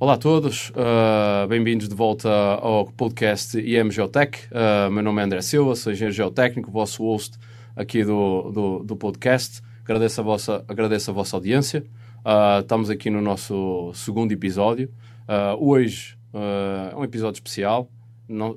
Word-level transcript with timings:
Olá 0.00 0.14
a 0.14 0.16
todos, 0.16 0.70
uh, 0.70 1.48
bem-vindos 1.48 1.88
de 1.88 1.94
volta 1.94 2.30
ao 2.30 2.86
podcast 2.86 3.58
IM 3.58 3.90
Geotech. 3.90 4.46
Uh, 4.46 4.88
meu 4.92 5.02
nome 5.02 5.20
é 5.20 5.24
André 5.24 5.40
Silva, 5.42 5.74
sou 5.74 5.90
engenheiro 5.90 6.14
geotécnico, 6.14 6.70
vosso 6.70 7.02
host 7.02 7.36
aqui 7.74 8.04
do, 8.04 8.48
do, 8.52 8.84
do 8.84 8.96
podcast. 8.96 9.60
Agradeço 9.82 10.20
a 10.20 10.24
vossa, 10.24 10.64
agradeço 10.68 11.10
a 11.10 11.14
vossa 11.14 11.36
audiência. 11.36 11.84
Uh, 12.18 12.60
estamos 12.60 12.90
aqui 12.90 13.10
no 13.10 13.20
nosso 13.20 13.90
segundo 13.92 14.30
episódio. 14.30 14.88
hoje 15.58 16.16
é 16.92 16.94
um 16.94 17.02
episódio 17.02 17.38
especial, 17.38 17.90
não, 18.28 18.56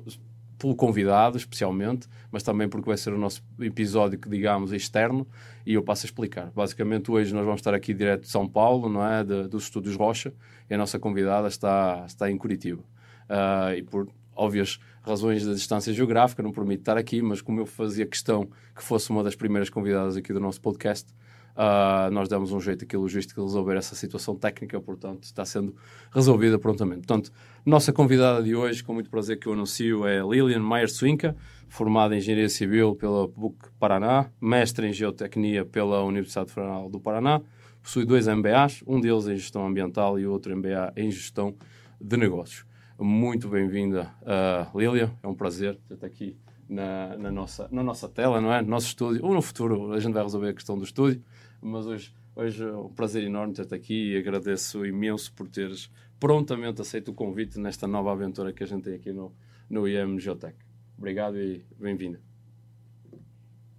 pelo 0.62 0.76
convidado 0.76 1.36
especialmente, 1.36 2.06
mas 2.30 2.44
também 2.44 2.68
porque 2.68 2.86
vai 2.86 2.96
ser 2.96 3.12
o 3.12 3.18
nosso 3.18 3.42
episódio 3.58 4.16
que 4.16 4.28
digamos 4.28 4.72
externo 4.72 5.26
e 5.66 5.74
eu 5.74 5.82
passo 5.82 6.06
a 6.06 6.06
explicar. 6.06 6.52
Basicamente, 6.54 7.10
hoje 7.10 7.34
nós 7.34 7.44
vamos 7.44 7.58
estar 7.58 7.74
aqui 7.74 7.92
direto 7.92 8.20
de 8.22 8.28
São 8.28 8.46
Paulo, 8.46 8.88
não 8.88 9.04
é? 9.04 9.24
De, 9.24 9.48
dos 9.48 9.64
Estúdios 9.64 9.96
Rocha, 9.96 10.32
e 10.70 10.74
a 10.74 10.78
nossa 10.78 11.00
convidada 11.00 11.48
está, 11.48 12.04
está 12.06 12.30
em 12.30 12.38
Curitiba. 12.38 12.80
Uh, 13.28 13.74
e 13.76 13.82
por 13.82 14.08
óbvias 14.36 14.78
razões 15.02 15.44
da 15.44 15.52
distância 15.52 15.92
geográfica, 15.92 16.44
não 16.44 16.52
permite 16.52 16.82
estar 16.82 16.96
aqui, 16.96 17.20
mas 17.20 17.42
como 17.42 17.58
eu 17.58 17.66
fazia 17.66 18.06
questão 18.06 18.48
que 18.72 18.84
fosse 18.84 19.10
uma 19.10 19.24
das 19.24 19.34
primeiras 19.34 19.68
convidadas 19.68 20.16
aqui 20.16 20.32
do 20.32 20.38
nosso 20.38 20.60
podcast, 20.60 21.12
Uh, 21.52 22.10
nós 22.10 22.28
demos 22.28 22.50
um 22.50 22.60
jeito 22.60 22.84
aqui 22.84 22.96
logístico 22.96 23.40
de 23.40 23.46
resolver 23.46 23.76
essa 23.76 23.94
situação 23.94 24.34
técnica, 24.34 24.80
portanto, 24.80 25.24
está 25.24 25.44
sendo 25.44 25.74
resolvida 26.10 26.58
prontamente. 26.58 27.06
Portanto, 27.06 27.30
nossa 27.64 27.92
convidada 27.92 28.42
de 28.42 28.54
hoje, 28.54 28.82
com 28.82 28.94
muito 28.94 29.10
prazer 29.10 29.38
que 29.38 29.46
eu 29.46 29.52
anuncio, 29.52 30.06
é 30.06 30.20
Lilian 30.20 30.60
Maier-Swinka, 30.60 31.36
formada 31.68 32.14
em 32.14 32.18
Engenharia 32.18 32.48
Civil 32.48 32.94
pela 32.94 33.28
PUC 33.28 33.56
Paraná, 33.78 34.30
mestre 34.40 34.86
em 34.86 34.92
Geotecnia 34.92 35.64
pela 35.64 36.02
Universidade 36.02 36.50
Federal 36.50 36.88
do 36.88 36.98
Paraná, 36.98 37.40
possui 37.82 38.06
dois 38.06 38.26
MBAs, 38.26 38.82
um 38.86 39.00
deles 39.00 39.26
em 39.26 39.36
Gestão 39.36 39.66
Ambiental 39.66 40.18
e 40.18 40.26
outro 40.26 40.56
MBA 40.56 40.92
em 40.96 41.10
Gestão 41.10 41.54
de 42.00 42.16
Negócios. 42.16 42.64
Muito 42.98 43.48
bem-vinda, 43.48 44.10
uh, 44.22 44.78
Lilian, 44.78 45.10
é 45.22 45.26
um 45.26 45.34
prazer 45.34 45.78
ter-te 45.88 46.04
aqui 46.06 46.36
na, 46.68 47.16
na, 47.16 47.30
nossa, 47.30 47.68
na 47.70 47.82
nossa 47.82 48.08
tela, 48.08 48.40
não 48.40 48.52
é? 48.52 48.62
No 48.62 48.68
nosso 48.68 48.86
estúdio, 48.86 49.24
ou 49.24 49.34
no 49.34 49.42
futuro 49.42 49.92
a 49.92 50.00
gente 50.00 50.14
vai 50.14 50.22
resolver 50.22 50.48
a 50.50 50.54
questão 50.54 50.78
do 50.78 50.84
estúdio, 50.84 51.22
mas 51.62 51.86
hoje, 51.86 52.12
hoje 52.34 52.64
é 52.64 52.76
um 52.76 52.88
prazer 52.88 53.22
enorme 53.22 53.54
ter-te 53.54 53.74
aqui 53.74 54.12
e 54.12 54.16
agradeço 54.16 54.84
imenso 54.84 55.32
por 55.32 55.48
teres 55.48 55.88
prontamente 56.18 56.80
aceito 56.80 57.12
o 57.12 57.14
convite 57.14 57.58
nesta 57.58 57.86
nova 57.86 58.12
aventura 58.12 58.52
que 58.52 58.62
a 58.62 58.66
gente 58.66 58.82
tem 58.82 58.94
aqui 58.94 59.12
no, 59.12 59.32
no 59.70 59.86
IEM 59.86 60.18
Geotech. 60.18 60.56
Obrigado 60.98 61.38
e 61.38 61.64
bem-vinda. 61.78 62.20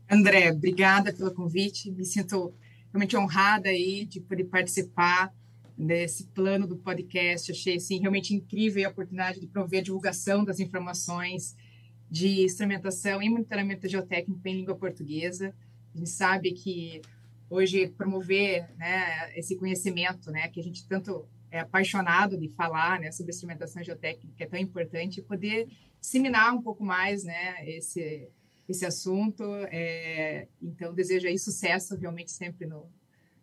André, 0.10 0.52
obrigada 0.52 1.14
pelo 1.14 1.34
convite. 1.34 1.92
Me 1.92 2.06
sinto 2.06 2.54
realmente 2.92 3.18
honrada 3.18 3.70
aí 3.70 4.06
de 4.06 4.22
poder 4.22 4.46
participar 4.46 5.34
desse 5.78 6.28
plano 6.28 6.68
do 6.68 6.78
podcast. 6.78 7.52
Achei 7.52 7.76
assim, 7.78 8.00
realmente 8.00 8.34
incrível 8.34 8.88
a 8.88 8.92
oportunidade 8.92 9.40
de 9.40 9.48
prover 9.48 9.80
a 9.80 9.84
divulgação 9.84 10.44
das 10.44 10.60
informações 10.60 11.56
de 12.10 12.44
instrumentação 12.44 13.22
e 13.22 13.30
monitoramento 13.30 13.88
geotécnico 13.88 14.48
em 14.48 14.58
língua 14.58 14.76
portuguesa. 14.76 15.54
A 15.94 15.98
gente 15.98 16.10
sabe 16.10 16.52
que 16.52 17.02
hoje 17.54 17.88
promover 17.88 18.68
né, 18.78 19.32
esse 19.38 19.56
conhecimento, 19.56 20.32
né, 20.32 20.48
que 20.48 20.60
a 20.60 20.64
gente 20.64 20.88
tanto 20.88 21.28
é 21.52 21.60
apaixonado 21.60 22.36
de 22.36 22.50
falar 22.50 23.00
né, 23.00 23.12
sobre 23.12 23.32
instrumentação 23.32 23.84
geotécnica, 23.84 24.44
é 24.44 24.48
tão 24.48 24.60
importante 24.60 25.22
poder 25.22 25.68
disseminar 26.02 26.52
um 26.52 26.64
pouco 26.64 26.84
mais 26.84 27.24
né, 27.24 27.64
esse, 27.70 28.28
esse 28.68 28.84
assunto. 28.88 29.44
É, 29.70 30.48
então, 30.60 30.96
desejo 30.96 31.28
aí 31.28 31.38
sucesso 31.38 31.96
realmente 31.96 32.32
sempre 32.32 32.66
no, 32.66 32.90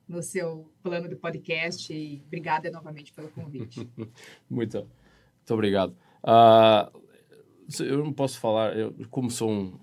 no 0.09 0.25
seu 0.25 0.69
plano 0.83 1.09
de 1.09 1.15
podcast 1.15 1.93
e 1.93 2.21
obrigada 2.27 2.69
novamente 2.69 3.13
pelo 3.13 3.29
convite. 3.29 3.89
muito, 4.51 4.79
muito 4.79 5.55
obrigado. 5.55 5.97
Uh, 6.25 7.01
eu 7.79 8.05
não 8.05 8.13
posso 8.13 8.41
falar, 8.41 8.77
eu, 8.77 8.93
como 9.09 9.31
sou 9.31 9.49
um, 9.49 9.79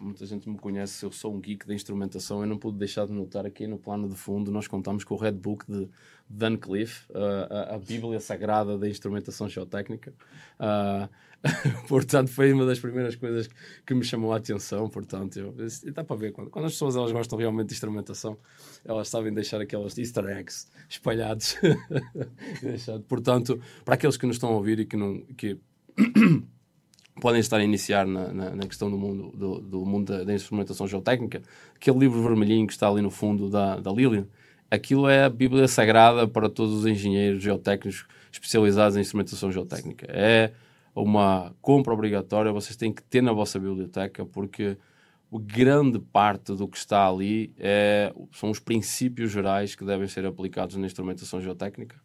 muita 0.00 0.24
gente 0.26 0.48
me 0.48 0.58
conhece, 0.58 1.04
eu 1.04 1.12
sou 1.12 1.34
um 1.34 1.40
geek 1.40 1.66
da 1.66 1.74
instrumentação, 1.74 2.40
eu 2.40 2.46
não 2.46 2.58
pude 2.58 2.78
deixar 2.78 3.06
de 3.06 3.12
notar 3.12 3.44
aqui 3.44 3.66
no 3.66 3.78
plano 3.78 4.08
de 4.08 4.14
fundo, 4.14 4.50
nós 4.50 4.66
contamos 4.66 5.04
com 5.04 5.14
o 5.14 5.18
Red 5.18 5.32
Book 5.32 5.64
de 5.70 5.88
Dan 6.28 6.56
Cliff, 6.56 7.04
uh, 7.10 7.52
a, 7.52 7.74
a, 7.74 7.78
Bíblia 7.78 8.18
Sagrada 8.20 8.78
da 8.78 8.88
Instrumentação 8.88 9.48
Geotécnica. 9.48 10.14
Uh, 10.58 11.08
portanto, 11.88 12.28
foi 12.28 12.52
uma 12.52 12.66
das 12.66 12.78
primeiras 12.78 13.16
coisas 13.16 13.48
que 13.86 13.94
me 13.94 14.04
chamou 14.04 14.32
a 14.32 14.36
atenção. 14.36 14.88
Portanto, 14.88 15.38
eu, 15.38 15.54
dá 15.92 16.04
para 16.04 16.16
ver, 16.16 16.32
quando, 16.32 16.50
quando 16.50 16.66
as 16.66 16.72
pessoas 16.72 16.96
elas 16.96 17.12
gostam 17.12 17.38
realmente 17.38 17.68
de 17.68 17.74
instrumentação, 17.74 18.38
elas 18.84 19.08
sabem 19.08 19.32
deixar 19.32 19.60
aquelas 19.60 19.96
easter 19.98 20.24
eggs 20.26 20.68
espalhados. 20.88 21.56
portanto, 23.08 23.60
para 23.84 23.94
aqueles 23.94 24.16
que 24.16 24.26
nos 24.26 24.36
estão 24.36 24.50
a 24.50 24.56
ouvir 24.56 24.80
e 24.80 24.86
que 24.86 24.96
não... 24.96 25.20
Que 25.36 25.58
podem 27.20 27.40
estar 27.40 27.58
a 27.58 27.64
iniciar 27.64 28.06
na, 28.06 28.32
na, 28.32 28.50
na 28.50 28.66
questão 28.66 28.90
do 28.90 28.98
mundo, 28.98 29.30
do, 29.36 29.60
do 29.60 29.86
mundo 29.86 30.12
da, 30.12 30.24
da, 30.24 30.34
instrumentação 30.34 30.88
geotécnica, 30.88 31.42
aquele 31.76 31.98
livro 31.98 32.22
vermelhinho 32.22 32.66
que 32.66 32.72
está 32.72 32.88
ali 32.88 33.02
no 33.02 33.10
fundo 33.10 33.48
da, 33.48 33.78
da 33.78 33.92
Lilian, 33.92 34.26
aquilo 34.70 35.08
é 35.08 35.24
a 35.24 35.28
Bíblia 35.28 35.68
Sagrada 35.68 36.26
para 36.26 36.48
todos 36.48 36.74
os 36.74 36.86
engenheiros 36.86 37.42
geotécnicos 37.42 38.06
especializados 38.32 38.96
em 38.96 39.00
instrumentação 39.00 39.52
geotécnica. 39.52 40.06
É 40.08 40.52
uma 40.94 41.54
compra 41.60 41.92
obrigatória, 41.92 42.52
vocês 42.52 42.76
têm 42.76 42.92
que 42.92 43.02
ter 43.02 43.22
na 43.22 43.32
vossa 43.32 43.58
biblioteca, 43.58 44.24
porque 44.24 44.76
grande 45.32 45.98
parte 45.98 46.54
do 46.54 46.66
que 46.66 46.76
está 46.76 47.06
ali 47.08 47.52
é, 47.58 48.12
são 48.32 48.50
os 48.50 48.58
princípios 48.58 49.30
gerais 49.30 49.74
que 49.76 49.84
devem 49.84 50.08
ser 50.08 50.26
aplicados 50.26 50.76
na 50.76 50.86
instrumentação 50.86 51.40
geotécnica. 51.40 51.96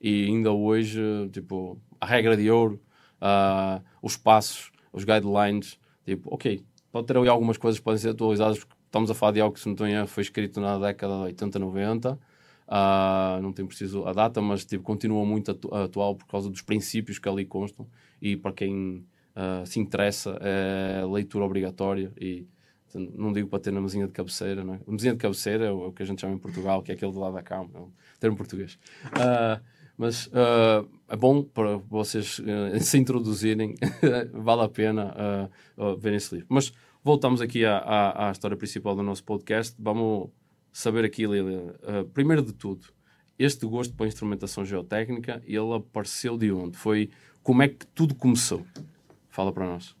E 0.00 0.26
ainda 0.26 0.52
hoje, 0.52 1.00
tipo, 1.32 1.80
a 1.98 2.04
regra 2.04 2.36
de 2.36 2.50
ouro 2.50 2.78
uh, 3.20 3.82
os 4.02 4.16
passos, 4.16 4.70
os 4.92 5.04
guidelines. 5.04 5.78
Tipo, 6.04 6.34
ok, 6.34 6.64
pode 6.92 7.06
ter 7.06 7.16
ali 7.16 7.28
algumas 7.28 7.56
coisas 7.56 7.78
que 7.78 7.84
podem 7.84 7.98
ser 7.98 8.10
atualizadas, 8.10 8.58
porque 8.58 8.74
estamos 8.86 9.10
a 9.10 9.14
falar 9.14 9.32
de 9.32 9.40
algo 9.40 9.54
que, 9.54 9.60
se 9.60 9.68
não 9.68 9.86
erro, 9.86 10.06
foi 10.06 10.22
escrito 10.22 10.60
na 10.60 10.78
década 10.78 11.14
de 11.14 11.22
80, 11.22 11.58
90. 11.58 12.18
Uh, 12.66 13.42
não 13.42 13.52
tem 13.52 13.66
preciso 13.66 14.06
a 14.06 14.12
data, 14.12 14.40
mas 14.40 14.64
tipo, 14.64 14.82
continua 14.82 15.24
muito 15.24 15.50
atu 15.50 15.74
atual 15.74 16.16
por 16.16 16.26
causa 16.26 16.48
dos 16.48 16.62
princípios 16.62 17.18
que 17.18 17.28
ali 17.28 17.44
constam. 17.44 17.86
E 18.22 18.36
para 18.36 18.52
quem 18.52 19.04
uh, 19.36 19.66
se 19.66 19.80
interessa, 19.80 20.38
é 20.40 21.04
leitura 21.04 21.44
obrigatória. 21.44 22.12
E 22.18 22.46
não 22.94 23.32
digo 23.32 23.48
para 23.48 23.58
ter 23.58 23.72
na 23.72 23.80
mesinha 23.80 24.06
de 24.06 24.12
cabeceira, 24.12 24.62
não 24.62 24.74
é? 24.74 24.80
A 24.86 24.90
mesinha 24.90 25.12
de 25.12 25.18
cabeceira 25.18 25.64
é 25.64 25.72
o, 25.72 25.84
é 25.84 25.86
o, 25.88 25.92
que 25.92 26.02
a 26.02 26.06
gente 26.06 26.20
chama 26.20 26.34
em 26.34 26.38
Portugal, 26.38 26.82
que 26.82 26.92
é 26.92 26.94
aquele 26.94 27.12
do 27.12 27.18
lado 27.18 27.34
da 27.34 27.42
cama, 27.42 27.68
é 27.74 27.78
um 27.78 27.90
termo 28.20 28.36
português. 28.36 28.78
Uh, 29.06 29.62
mas 29.96 30.26
uh, 30.28 30.88
é 31.14 31.16
bom 31.16 31.44
para 31.44 31.76
vocês 31.76 32.40
uh, 32.40 32.78
se 32.82 32.98
introduzirem, 32.98 33.76
vale 34.34 34.62
a 34.62 34.68
pena 34.68 35.14
uh, 35.76 35.96
verem 35.96 36.16
esse 36.16 36.34
livro. 36.34 36.48
Mas 36.50 36.72
voltamos 37.04 37.40
aqui 37.40 37.64
à, 37.64 37.78
à, 37.78 38.28
à, 38.28 38.32
história 38.32 38.56
principal 38.56 38.96
do 38.96 39.02
nosso 39.02 39.22
podcast. 39.22 39.76
Vamos 39.78 40.30
saber 40.72 41.04
aqui, 41.04 41.24
Lilia, 41.24 41.72
primeiro 42.12 42.42
de 42.42 42.52
tudo, 42.52 42.88
este 43.38 43.64
gosto 43.64 43.94
para 43.94 44.06
a 44.06 44.08
instrumentação 44.08 44.64
geotécnica, 44.64 45.40
ele 45.46 45.72
apareceu 45.72 46.36
de 46.36 46.50
onde? 46.50 46.76
Foi 46.76 47.08
como 47.44 47.62
é 47.62 47.68
que 47.68 47.86
tudo 47.86 48.16
começou? 48.16 48.66
Fala 49.28 49.52
para 49.52 49.66
nós. 49.66 49.94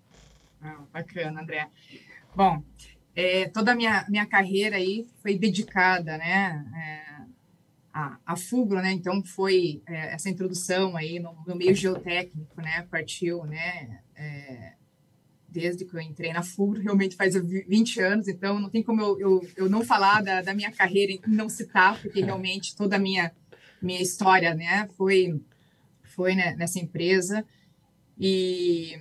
Ah, 0.60 0.80
bacana, 0.92 1.42
André. 1.42 1.68
Bom, 2.34 2.60
é, 3.14 3.48
toda 3.50 3.70
a 3.70 3.74
minha, 3.76 4.04
minha 4.08 4.26
carreira 4.26 4.76
aí 4.76 5.06
foi 5.22 5.38
dedicada, 5.38 6.18
né? 6.18 6.66
É, 6.76 7.13
a, 7.94 8.18
a 8.26 8.36
Fugro, 8.36 8.82
né? 8.82 8.90
Então 8.90 9.22
foi 9.24 9.80
é, 9.86 10.14
essa 10.14 10.28
introdução 10.28 10.96
aí 10.96 11.20
no, 11.20 11.32
no, 11.46 11.54
meio 11.54 11.74
geotécnico, 11.76 12.60
né? 12.60 12.82
Partiu, 12.90 13.44
né? 13.44 14.00
É, 14.16 14.72
desde 15.48 15.84
que 15.84 15.94
eu 15.94 16.00
entrei 16.00 16.32
na 16.32 16.42
Fugro, 16.42 16.82
realmente 16.82 17.14
faz 17.14 17.36
20 17.36 18.00
anos, 18.00 18.26
então 18.26 18.58
não 18.58 18.68
tem 18.68 18.82
como 18.82 19.00
eu, 19.00 19.20
eu, 19.20 19.48
eu 19.56 19.70
não 19.70 19.84
falar 19.84 20.20
da, 20.20 20.42
da 20.42 20.52
minha 20.52 20.72
carreira 20.72 21.12
e 21.12 21.20
não 21.28 21.48
citar, 21.48 22.00
porque 22.02 22.20
realmente 22.20 22.74
toda 22.74 22.96
a 22.96 22.98
minha, 22.98 23.30
minha 23.80 24.02
história, 24.02 24.52
né? 24.54 24.88
Foi, 24.96 25.40
foi 26.02 26.34
né, 26.34 26.56
nessa 26.56 26.80
empresa 26.80 27.46
e 28.18 29.00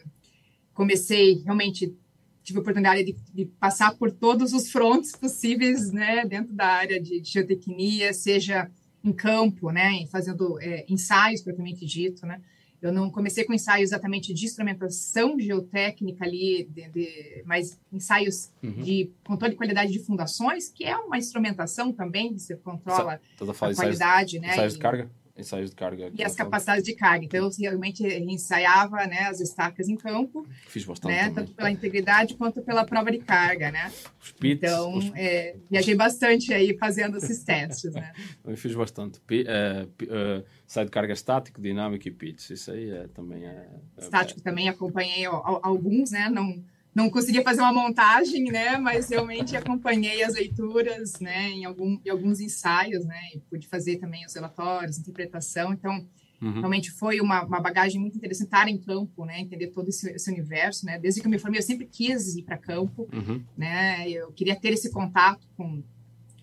comecei 0.72 1.42
realmente 1.44 1.98
tive 2.44 2.60
a 2.60 2.62
oportunidade 2.62 3.06
de, 3.06 3.16
de, 3.34 3.46
passar 3.46 3.96
por 3.96 4.12
todos 4.12 4.54
os 4.54 4.70
frontes 4.70 5.14
possíveis, 5.14 5.92
né, 5.94 6.26
dentro 6.26 6.54
da 6.54 6.68
área 6.68 7.02
de, 7.02 7.22
de 7.22 7.32
geotecnia, 7.32 8.12
seja 8.12 8.70
em 9.04 9.12
campo, 9.12 9.70
né, 9.70 10.06
fazendo 10.08 10.60
é, 10.62 10.86
ensaios 10.88 11.42
propriamente 11.42 11.86
dito, 11.86 12.26
né. 12.26 12.42
Eu 12.82 12.92
não 12.92 13.10
comecei 13.10 13.46
com 13.46 13.54
ensaios 13.54 13.92
exatamente 13.92 14.34
de 14.34 14.46
instrumentação 14.46 15.40
geotécnica 15.40 16.26
ali, 16.26 16.68
de, 16.70 16.90
de, 16.90 17.44
mas 17.46 17.80
ensaios 17.90 18.52
uhum. 18.62 18.72
de 18.72 19.10
controle 19.26 19.54
de 19.54 19.58
qualidade 19.58 19.90
de 19.90 20.00
fundações, 20.00 20.68
que 20.68 20.84
é 20.84 20.98
uma 20.98 21.18
instrumentação 21.18 21.94
também, 21.94 22.38
você 22.38 22.58
controla 22.58 23.22
a 23.40 23.74
qualidade, 23.74 24.38
ensaios, 24.38 24.42
né? 24.42 24.52
Ensaios 24.52 24.74
de 24.74 24.80
carga? 24.80 25.10
Ensaios 25.38 25.72
de 25.72 25.76
carga. 25.76 26.12
E 26.14 26.24
as 26.24 26.36
capacidades 26.36 26.84
de 26.84 26.94
carga. 26.94 27.26
Então, 27.26 27.46
eu 27.46 27.52
realmente 27.58 28.04
ensaiava 28.04 29.06
né, 29.08 29.22
as 29.22 29.40
estacas 29.40 29.90
em 29.90 29.96
campo. 29.96 30.48
Fiz 30.68 30.86
bastante. 30.86 31.14
Né, 31.14 31.32
tanto 31.32 31.54
pela 31.54 31.72
integridade 31.72 32.36
quanto 32.36 32.62
pela 32.62 32.86
prova 32.86 33.12
de 33.12 33.20
carga, 33.20 33.72
né? 33.72 33.92
Os 34.22 34.32
pits, 34.32 34.64
então, 34.64 34.98
os... 34.98 35.12
É, 35.16 35.56
viajei 35.70 35.96
bastante 35.96 36.54
aí 36.54 36.78
fazendo 36.78 37.18
esses 37.18 37.42
testes, 37.44 37.94
né? 37.94 38.14
eu 38.46 38.56
fiz 38.56 38.76
bastante. 38.76 39.20
P, 39.22 39.42
uh, 39.44 40.04
uh, 40.04 40.46
sai 40.68 40.86
de 40.86 40.92
carga 40.92 41.14
estático, 41.14 41.62
dinâmico 41.62 42.08
e 42.08 42.12
pits. 42.12 42.50
Isso 42.50 42.72
aí 42.72 42.92
é, 42.92 43.08
também 43.08 43.46
é... 43.46 43.70
é 43.98 44.02
estático 44.04 44.40
é, 44.40 44.44
também 44.44 44.70
acompanhei 44.70 45.26
alguns, 45.26 46.12
né? 46.12 46.30
Não 46.30 46.64
não 46.94 47.10
conseguia 47.10 47.42
fazer 47.42 47.62
uma 47.62 47.74
montagem, 47.74 48.46
né? 48.46 48.78
Mas 48.78 49.10
realmente 49.10 49.56
acompanhei 49.56 50.24
as 50.24 50.36
leituras, 50.36 51.20
né? 51.20 51.50
Em, 51.50 51.66
algum, 51.66 52.00
em 52.06 52.10
alguns 52.10 52.40
ensaios, 52.40 53.04
né? 53.06 53.20
E 53.34 53.40
pude 53.40 53.68
fazer 53.68 53.98
também 53.98 54.26
os 54.26 54.34
relatórios, 54.34 55.00
interpretação. 55.00 55.74
Então, 55.74 56.08
uhum. 56.42 56.60
realmente 56.60 56.92
foi 56.92 57.20
uma, 57.20 57.44
uma, 57.44 57.60
bagagem 57.60 58.00
muito 58.00 58.18
interessante 58.18 58.46
estar 58.46 58.68
em 58.68 58.78
campo, 58.78 59.26
né? 59.26 59.40
Entender 59.40 59.68
todo 59.68 59.90
esse, 59.90 60.08
esse 60.12 60.30
universo, 60.30 60.86
né? 60.86 61.00
Desde 61.00 61.20
que 61.20 61.26
eu 61.26 61.32
me 61.32 61.40
formei, 61.40 61.60
eu 61.60 61.64
sempre 61.64 61.88
quis 61.88 62.36
ir 62.36 62.44
para 62.44 62.58
campo, 62.58 63.10
uhum. 63.12 63.44
né? 63.58 64.08
Eu 64.08 64.32
queria 64.32 64.56
ter 64.56 64.74
esse 64.74 64.92
contato 64.92 65.48
com 65.58 65.84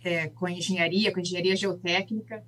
é, 0.03 0.29
com 0.29 0.47
a 0.47 0.51
engenharia, 0.51 1.13
com 1.13 1.19
a 1.19 1.23
engenharia 1.23 1.55
geotécnica. 1.55 2.43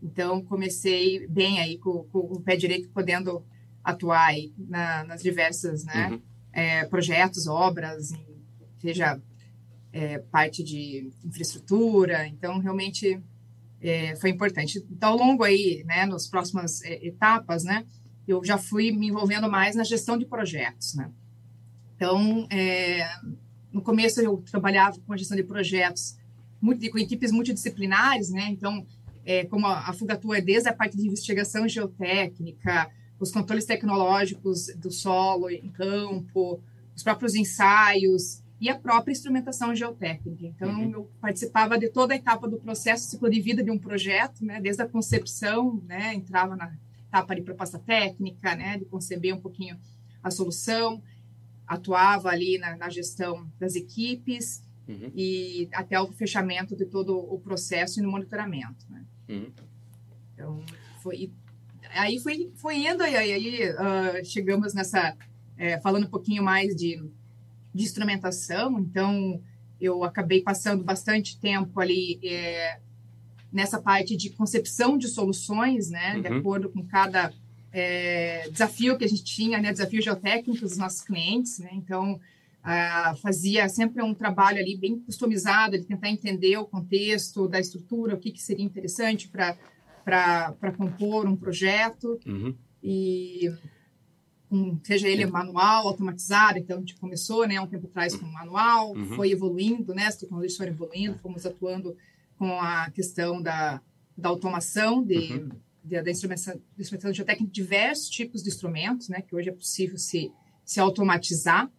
Então, 0.00 0.42
comecei 0.42 1.26
bem 1.26 1.60
aí 1.60 1.76
com, 1.76 2.04
com 2.04 2.18
o 2.18 2.40
pé 2.40 2.56
direito, 2.56 2.88
podendo 2.90 3.44
atuar 3.84 4.26
aí 4.26 4.54
na, 4.56 5.04
nas 5.04 5.22
diversas, 5.22 5.84
né? 5.84 6.10
Uhum 6.12 6.31
é, 6.52 6.84
projetos, 6.84 7.46
obras, 7.46 8.12
em, 8.12 8.26
seja 8.80 9.20
é, 9.92 10.18
parte 10.18 10.62
de 10.62 11.10
infraestrutura. 11.24 12.26
Então, 12.26 12.58
realmente 12.58 13.20
é, 13.80 14.14
foi 14.16 14.30
importante. 14.30 14.84
Então, 14.90 15.10
ao 15.10 15.16
longo 15.16 15.42
aí, 15.42 15.82
né, 15.84 16.06
nas 16.06 16.26
próximas 16.26 16.82
é, 16.82 17.06
etapas, 17.06 17.64
né, 17.64 17.84
eu 18.26 18.42
já 18.44 18.56
fui 18.56 18.92
me 18.92 19.08
envolvendo 19.08 19.50
mais 19.50 19.74
na 19.74 19.84
gestão 19.84 20.16
de 20.16 20.24
projetos, 20.24 20.94
né. 20.94 21.10
Então, 21.96 22.46
é, 22.50 23.08
no 23.72 23.82
começo 23.82 24.20
eu 24.20 24.38
trabalhava 24.50 24.98
com 25.00 25.12
a 25.12 25.16
gestão 25.16 25.36
de 25.36 25.44
projetos 25.44 26.16
muito, 26.60 26.88
com 26.90 26.98
equipes 26.98 27.32
multidisciplinares, 27.32 28.30
né, 28.30 28.46
então, 28.50 28.86
é, 29.24 29.44
como 29.44 29.66
a, 29.66 29.88
a 29.88 29.92
Fugatua 29.92 30.38
é 30.38 30.40
desde 30.40 30.68
a 30.68 30.72
parte 30.72 30.96
de 30.96 31.06
investigação 31.06 31.66
geotécnica, 31.68 32.88
os 33.22 33.30
controles 33.30 33.64
tecnológicos 33.64 34.66
do 34.76 34.90
solo 34.90 35.48
em 35.48 35.70
campo, 35.70 36.60
os 36.94 37.02
próprios 37.02 37.34
ensaios 37.34 38.42
e 38.60 38.68
a 38.68 38.78
própria 38.78 39.12
instrumentação 39.12 39.74
geotécnica. 39.74 40.44
Então, 40.44 40.70
uhum. 40.70 40.90
eu 40.90 41.10
participava 41.20 41.78
de 41.78 41.88
toda 41.88 42.14
a 42.14 42.16
etapa 42.16 42.48
do 42.48 42.58
processo 42.58 43.08
ciclo 43.08 43.30
de 43.30 43.40
vida 43.40 43.62
de 43.62 43.70
um 43.70 43.78
projeto, 43.78 44.44
né, 44.44 44.60
desde 44.60 44.82
a 44.82 44.88
concepção, 44.88 45.80
né, 45.86 46.14
entrava 46.14 46.56
na 46.56 46.72
etapa 47.08 47.34
de 47.34 47.42
proposta 47.42 47.78
técnica, 47.78 48.56
né, 48.56 48.78
de 48.78 48.84
conceber 48.86 49.34
um 49.34 49.40
pouquinho 49.40 49.78
a 50.22 50.30
solução, 50.30 51.02
atuava 51.66 52.28
ali 52.28 52.58
na, 52.58 52.76
na 52.76 52.88
gestão 52.88 53.50
das 53.58 53.76
equipes 53.76 54.62
uhum. 54.88 55.12
e 55.14 55.68
até 55.72 56.00
o 56.00 56.10
fechamento 56.12 56.76
de 56.76 56.86
todo 56.86 57.16
o 57.16 57.38
processo 57.38 58.00
e 58.00 58.02
no 58.02 58.10
monitoramento. 58.10 58.84
Né. 58.90 59.04
Uhum. 59.28 59.52
Então, 60.34 60.62
foi, 61.02 61.32
aí 61.94 62.18
foi, 62.18 62.50
foi 62.56 62.76
indo, 62.86 63.04
e 63.04 63.16
aí, 63.16 63.70
uh, 63.70 64.24
chegamos 64.24 64.74
nessa, 64.74 65.16
é, 65.56 65.80
falando 65.80 66.04
um 66.06 66.10
pouquinho 66.10 66.42
mais 66.42 66.74
de, 66.74 67.02
de 67.74 67.82
instrumentação, 67.82 68.78
então 68.78 69.40
eu 69.80 70.04
acabei 70.04 70.42
passando 70.42 70.84
bastante 70.84 71.38
tempo 71.40 71.80
ali 71.80 72.20
é, 72.22 72.78
nessa 73.52 73.80
parte 73.80 74.16
de 74.16 74.30
concepção 74.30 74.96
de 74.96 75.08
soluções, 75.08 75.90
né, 75.90 76.14
uhum. 76.14 76.20
de 76.22 76.28
acordo 76.28 76.68
com 76.70 76.86
cada 76.86 77.32
é, 77.72 78.48
desafio 78.50 78.96
que 78.96 79.04
a 79.04 79.08
gente 79.08 79.24
tinha, 79.24 79.58
né, 79.58 79.72
desafio 79.72 80.00
geotécnico 80.00 80.60
dos 80.60 80.76
nossos 80.76 81.02
clientes, 81.02 81.58
né, 81.58 81.70
então 81.72 82.20
uh, 82.62 83.16
fazia 83.16 83.68
sempre 83.68 84.02
um 84.02 84.14
trabalho 84.14 84.58
ali 84.58 84.76
bem 84.76 84.98
customizado 85.00 85.78
de 85.78 85.84
tentar 85.84 86.08
entender 86.08 86.56
o 86.56 86.64
contexto 86.64 87.48
da 87.48 87.60
estrutura, 87.60 88.14
o 88.14 88.18
que, 88.18 88.30
que 88.30 88.42
seria 88.42 88.64
interessante 88.64 89.28
para 89.28 89.56
para 90.04 90.72
compor 90.76 91.26
um 91.26 91.36
projeto 91.36 92.18
uhum. 92.26 92.54
e 92.82 93.50
um, 94.50 94.78
seja 94.84 95.08
ele 95.08 95.24
manual, 95.24 95.88
automatizado, 95.88 96.58
então 96.58 96.76
a 96.76 96.80
gente 96.80 96.96
começou, 96.96 97.46
né, 97.46 97.58
um 97.58 97.66
tempo 97.66 97.86
atrás 97.86 98.14
com 98.14 98.26
manual, 98.26 98.92
uhum. 98.92 99.16
foi 99.16 99.30
evoluindo, 99.30 99.94
né, 99.94 100.06
as 100.06 100.16
tecnologias 100.16 100.56
foram 100.56 100.72
evoluindo, 100.72 101.18
fomos 101.18 101.46
atuando 101.46 101.96
com 102.36 102.60
a 102.60 102.90
questão 102.90 103.40
da, 103.40 103.80
da 104.16 104.28
automação 104.28 105.02
de, 105.02 105.32
uhum. 105.32 105.50
de 105.82 106.02
da 106.02 106.10
instrumentação, 106.10 106.60
instrumentação 106.78 107.14
geotécnica, 107.14 107.50
diversos 107.50 108.10
tipos 108.10 108.42
de 108.42 108.50
instrumentos, 108.50 109.08
né, 109.08 109.22
que 109.22 109.34
hoje 109.34 109.48
é 109.48 109.52
possível 109.52 109.96
se, 109.96 110.30
se 110.64 110.78
automatizar, 110.78 111.70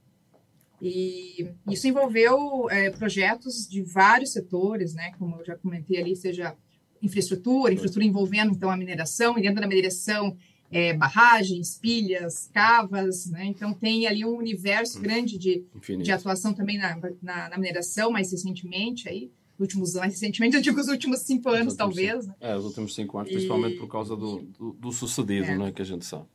e 0.81 1.49
isso 1.69 1.87
envolveu 1.87 2.69
é, 2.69 2.89
projetos 2.89 3.67
de 3.69 3.81
vários 3.83 4.33
setores, 4.33 4.95
né, 4.95 5.13
como 5.19 5.37
eu 5.37 5.45
já 5.45 5.55
comentei 5.55 6.01
ali, 6.01 6.15
seja 6.15 6.57
infraestrutura, 7.03 7.73
infraestrutura 7.73 8.05
envolvendo 8.05 8.53
então 8.53 8.69
a 8.69 8.77
mineração, 8.77 9.37
e 9.37 9.41
dentro 9.41 9.61
da 9.61 9.67
mineração 9.67 10.35
é, 10.73 10.91
barragens, 10.93 11.77
pilhas, 11.77 12.49
cavas, 12.51 13.27
né? 13.27 13.45
Então 13.45 13.73
tem 13.73 14.07
ali 14.07 14.25
um 14.25 14.35
universo 14.35 14.99
grande 14.99 15.37
de, 15.37 15.63
de 16.01 16.11
atuação 16.11 16.51
também 16.51 16.79
na, 16.79 16.97
na, 17.21 17.49
na, 17.49 17.57
mineração, 17.57 18.11
mais 18.11 18.31
recentemente 18.31 19.07
aí, 19.07 19.29
últimos 19.59 19.93
mais 19.93 20.13
recentemente, 20.13 20.55
eu 20.57 20.61
digo 20.61 20.79
os 20.79 20.87
últimos 20.87 21.19
cinco 21.19 21.49
anos, 21.49 21.75
talvez. 21.75 22.25
Né? 22.25 22.33
É, 22.41 22.55
os 22.55 22.65
últimos 22.65 22.95
cinco 22.95 23.19
anos, 23.19 23.29
e... 23.29 23.33
principalmente 23.35 23.77
por 23.77 23.87
causa 23.87 24.15
do, 24.15 24.41
do, 24.41 24.71
do 24.73 24.91
sucedido, 24.91 25.45
é. 25.45 25.57
né, 25.57 25.71
que 25.71 25.81
a 25.81 25.85
gente 25.85 26.05
sabe. 26.05 26.25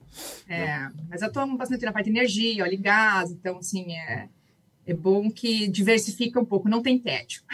É, 0.49 0.63
é. 0.63 0.91
mas 1.09 1.21
atuamos 1.21 1.59
bastante 1.59 1.85
na 1.85 1.93
parte 1.93 2.05
de 2.05 2.17
energia, 2.17 2.63
óleo 2.63 2.75
e 2.75 2.77
gás, 2.77 3.33
então 3.33 3.59
assim, 3.59 3.93
é, 3.93 4.29
é 4.87 4.95
bom 4.95 5.29
que 5.33 5.67
diversifica 5.67 6.39
um 6.39 6.45
pouco, 6.45 6.69
não 6.69 6.81
tem 6.81 6.97
tédio. 6.97 7.43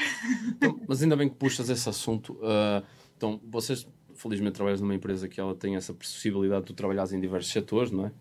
Então, 0.56 0.80
mas 0.86 1.02
ainda 1.02 1.16
bem 1.16 1.28
que 1.28 1.34
puxas 1.34 1.68
esse 1.68 1.86
assunto. 1.88 2.34
Uh, 2.34 2.82
então, 3.24 3.40
vocês, 3.50 3.88
felizmente, 4.14 4.52
trabalham 4.52 4.78
numa 4.80 4.94
empresa 4.94 5.26
que 5.26 5.40
ela 5.40 5.54
tem 5.54 5.76
essa 5.76 5.94
possibilidade 5.94 6.60
de 6.62 6.66
tu 6.66 6.74
trabalhares 6.74 7.12
em 7.12 7.20
diversos 7.20 7.50
setores, 7.50 7.90
não 7.90 8.06
é? 8.06 8.12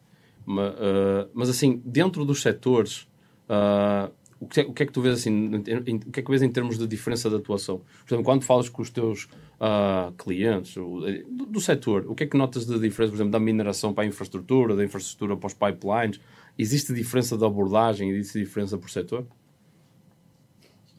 Mas, 0.45 0.73
uh, 0.73 1.29
mas 1.33 1.49
assim, 1.49 1.81
dentro 1.85 2.23
dos 2.23 2.41
setores, 2.41 3.01
uh, 3.49 4.09
o, 4.39 4.47
que 4.47 4.61
é, 4.61 4.63
o 4.63 4.73
que 4.73 4.83
é 4.83 4.85
que 4.85 4.93
tu 4.93 5.01
vês 5.01 5.19
assim, 5.19 5.29
em, 5.29 5.95
o 5.97 6.11
que 6.11 6.19
é 6.21 6.23
que 6.23 6.29
vês 6.29 6.41
em 6.41 6.49
termos 6.49 6.77
de 6.77 6.87
diferença 6.87 7.29
de 7.29 7.35
atuação? 7.35 7.79
Por 8.05 8.13
exemplo, 8.13 8.23
quando 8.23 8.43
falas 8.43 8.69
com 8.69 8.81
os 8.81 8.89
teus 8.89 9.25
uh, 9.59 10.11
clientes 10.17 10.75
do, 10.75 11.45
do, 11.45 11.59
setor, 11.59 12.05
o 12.07 12.15
que 12.15 12.23
é 12.23 12.27
que 12.27 12.37
notas 12.37 12.65
de 12.65 12.79
diferença, 12.79 13.11
por 13.11 13.17
exemplo, 13.17 13.31
da 13.31 13.39
mineração 13.39 13.93
para 13.93 14.05
a 14.05 14.07
infraestrutura, 14.07 14.75
da 14.75 14.85
infraestrutura 14.85 15.35
para 15.35 15.47
os 15.47 15.53
pipelines? 15.53 16.19
Existe 16.57 16.93
diferença 16.93 17.37
de 17.37 17.45
abordagem? 17.45 18.09
Existe 18.09 18.39
diferença 18.39 18.77
por 18.77 18.89
setor? 18.89 19.25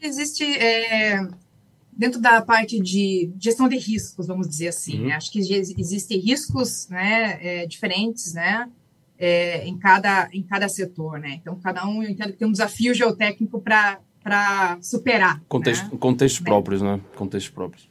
Existe. 0.01 0.45
É 0.45 1.27
dentro 1.97 2.21
da 2.21 2.43
parte 2.43 2.81
de 2.81 3.33
gestão 3.39 3.69
de 3.69 3.77
riscos, 3.77 4.27
vamos 4.27 4.49
dizer 4.49 4.69
assim, 4.69 5.01
uhum. 5.01 5.07
né? 5.09 5.15
acho 5.15 5.31
que 5.31 5.39
existem 5.39 6.19
riscos 6.19 6.89
né, 6.89 7.39
é, 7.41 7.67
diferentes, 7.67 8.35
né, 8.35 8.69
é, 9.19 9.67
em 9.67 9.79
cada 9.79 10.29
em 10.33 10.43
cada 10.43 10.69
setor, 10.69 11.21
né? 11.21 11.39
Então 11.41 11.59
cada 11.61 11.87
um 11.87 12.03
eu 12.03 12.11
entendo 12.11 12.33
que 12.33 12.39
tem 12.39 12.49
um 12.49 12.53
desafio 12.53 12.93
geotécnico 12.93 13.61
para 13.61 14.79
superar. 14.83 15.41
Contexto, 15.49 15.85
né? 15.85 15.99
Contextos 15.99 16.41
é. 16.41 16.45
próprios, 16.45 16.83
né? 16.83 17.01
Contextos 17.15 17.55
próprios. 17.55 17.89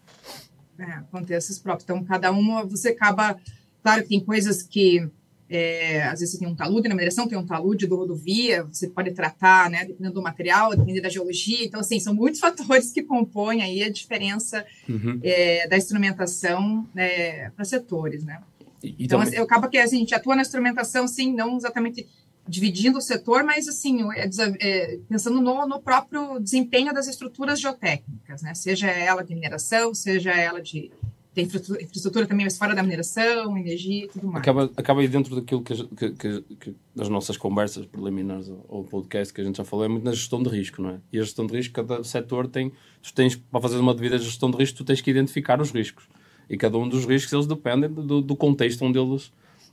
É, 0.77 0.99
contextos 1.09 1.59
próprios. 1.59 1.83
Então 1.85 2.03
cada 2.03 2.31
uma 2.31 2.65
você 2.65 2.89
acaba, 2.89 3.37
claro 3.81 4.03
que 4.03 4.09
tem 4.09 4.19
coisas 4.19 4.61
que 4.63 5.09
é, 5.53 6.01
às 6.05 6.19
vezes 6.19 6.31
você 6.31 6.39
tem 6.39 6.47
um 6.47 6.55
talude 6.55 6.89
na 6.89 6.95
mineração, 6.95 7.27
tem 7.27 7.37
um 7.37 7.45
talude 7.45 7.85
do 7.85 7.95
rodovia, 7.95 8.63
você 8.63 8.87
pode 8.87 9.11
tratar, 9.11 9.69
né, 9.69 9.85
dependendo 9.85 10.15
do 10.15 10.21
material, 10.21 10.71
dependendo 10.71 11.03
da 11.03 11.09
geologia. 11.09 11.63
Então, 11.63 11.79
assim, 11.79 11.99
são 11.99 12.11
muitos 12.11 12.39
fatores 12.41 12.91
que 12.91 13.03
compõem 13.03 13.61
aí 13.61 13.83
a 13.83 13.91
diferença 13.91 14.65
uhum. 14.89 15.19
é, 15.21 15.67
da 15.67 15.77
instrumentação 15.77 16.89
né, 16.91 17.51
para 17.51 17.63
setores, 17.65 18.23
né? 18.23 18.41
E, 18.83 18.95
então, 18.97 19.19
também... 19.19 19.35
assim, 19.35 19.43
acaba 19.43 19.69
que 19.69 19.77
assim, 19.77 19.97
a 19.97 19.99
gente 19.99 20.15
atua 20.15 20.35
na 20.35 20.41
instrumentação, 20.41 21.07
sim, 21.07 21.31
não 21.35 21.55
exatamente 21.55 22.07
dividindo 22.47 22.97
o 22.97 23.01
setor, 23.01 23.43
mas 23.43 23.67
assim, 23.67 23.99
é, 24.13 24.29
é, 24.59 24.99
pensando 25.07 25.39
no, 25.39 25.67
no, 25.67 25.79
próprio 25.79 26.39
desempenho 26.39 26.93
das 26.93 27.07
estruturas 27.07 27.59
geotécnicas, 27.59 28.41
né? 28.41 28.55
Seja 28.55 28.87
ela 28.87 29.23
de 29.23 29.35
mineração, 29.35 29.93
seja 29.93 30.31
ela 30.31 30.61
de 30.61 30.91
tem 31.33 31.45
infraestrutura 31.45 32.27
também, 32.27 32.45
mas 32.45 32.57
fora 32.57 32.75
da 32.75 32.83
mineração, 32.83 33.57
energia 33.57 34.05
e 34.05 34.07
tudo 34.07 34.27
mais. 34.27 34.41
Acaba, 34.43 34.71
acaba 34.77 35.01
aí 35.01 35.07
dentro 35.07 35.35
daquilo 35.35 35.63
que, 35.63 35.73
que, 35.95 36.11
que, 36.11 36.41
que 36.59 36.75
das 36.95 37.09
nossas 37.09 37.37
conversas 37.37 37.87
preliminares 37.87 38.51
ao 38.69 38.83
podcast 38.83 39.33
que 39.33 39.41
a 39.41 39.43
gente 39.43 39.57
já 39.57 39.63
falou, 39.63 39.85
é 39.85 39.87
muito 39.87 40.03
na 40.03 40.11
gestão 40.11 40.43
de 40.43 40.49
risco, 40.49 40.81
não 40.81 40.91
é? 40.91 40.99
E 41.11 41.17
a 41.17 41.23
gestão 41.23 41.47
de 41.47 41.55
risco, 41.55 41.73
cada 41.73 42.03
setor 42.03 42.47
tem, 42.47 42.71
tu 43.01 43.11
tens, 43.13 43.35
para 43.35 43.59
fazer 43.59 43.77
uma 43.77 43.95
devida 43.95 44.17
gestão 44.19 44.51
de 44.51 44.57
risco, 44.57 44.77
tu 44.77 44.83
tens 44.83 45.01
que 45.01 45.09
identificar 45.09 45.59
os 45.59 45.71
riscos. 45.71 46.07
E 46.47 46.55
cada 46.55 46.77
um 46.77 46.87
dos 46.87 47.05
riscos, 47.05 47.33
eles 47.33 47.47
dependem 47.47 47.89
do, 47.89 48.21
do 48.21 48.35
contexto 48.35 48.85
onde 48.85 48.99
eles, 48.99 49.31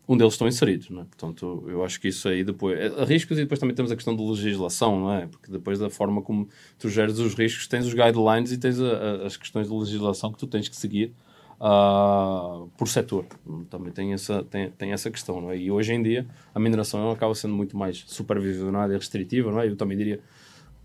onde 0.08 0.22
eles 0.22 0.32
estão 0.32 0.48
inseridos, 0.48 0.88
não 0.88 1.02
é? 1.02 1.04
Portanto, 1.04 1.62
eu 1.68 1.84
acho 1.84 2.00
que 2.00 2.08
isso 2.08 2.26
aí 2.26 2.42
depois... 2.42 2.78
É, 2.78 3.04
riscos 3.04 3.36
e 3.36 3.42
depois 3.42 3.60
também 3.60 3.74
temos 3.76 3.92
a 3.92 3.96
questão 3.96 4.16
de 4.16 4.22
legislação, 4.22 4.98
não 4.98 5.12
é? 5.12 5.26
Porque 5.26 5.52
depois 5.52 5.78
da 5.78 5.90
forma 5.90 6.22
como 6.22 6.48
tu 6.78 6.88
geres 6.88 7.18
os 7.18 7.34
riscos, 7.34 7.66
tens 7.66 7.84
os 7.84 7.92
guidelines 7.92 8.50
e 8.50 8.56
tens 8.56 8.80
a, 8.80 8.92
a, 8.92 9.26
as 9.26 9.36
questões 9.36 9.68
de 9.68 9.74
legislação 9.74 10.32
que 10.32 10.38
tu 10.38 10.46
tens 10.46 10.66
que 10.66 10.76
seguir 10.76 11.12
uh, 11.60 12.68
por 12.76 12.88
setor. 12.88 13.26
Também 13.68 13.92
tem 13.92 14.12
essa, 14.12 14.42
tem, 14.44 14.70
tem 14.70 14.92
essa 14.92 15.10
questão, 15.10 15.40
não 15.40 15.50
é? 15.50 15.58
E 15.58 15.70
hoje 15.70 15.92
em 15.92 16.02
dia 16.02 16.26
a 16.54 16.58
mineração 16.58 17.10
acaba 17.10 17.34
sendo 17.34 17.54
muito 17.54 17.76
mais 17.76 18.04
supervisionada 18.06 18.92
e 18.92 18.96
restritiva, 18.96 19.50
não 19.50 19.60
é? 19.60 19.68
Eu 19.68 19.76
também 19.76 19.96
diria 19.96 20.20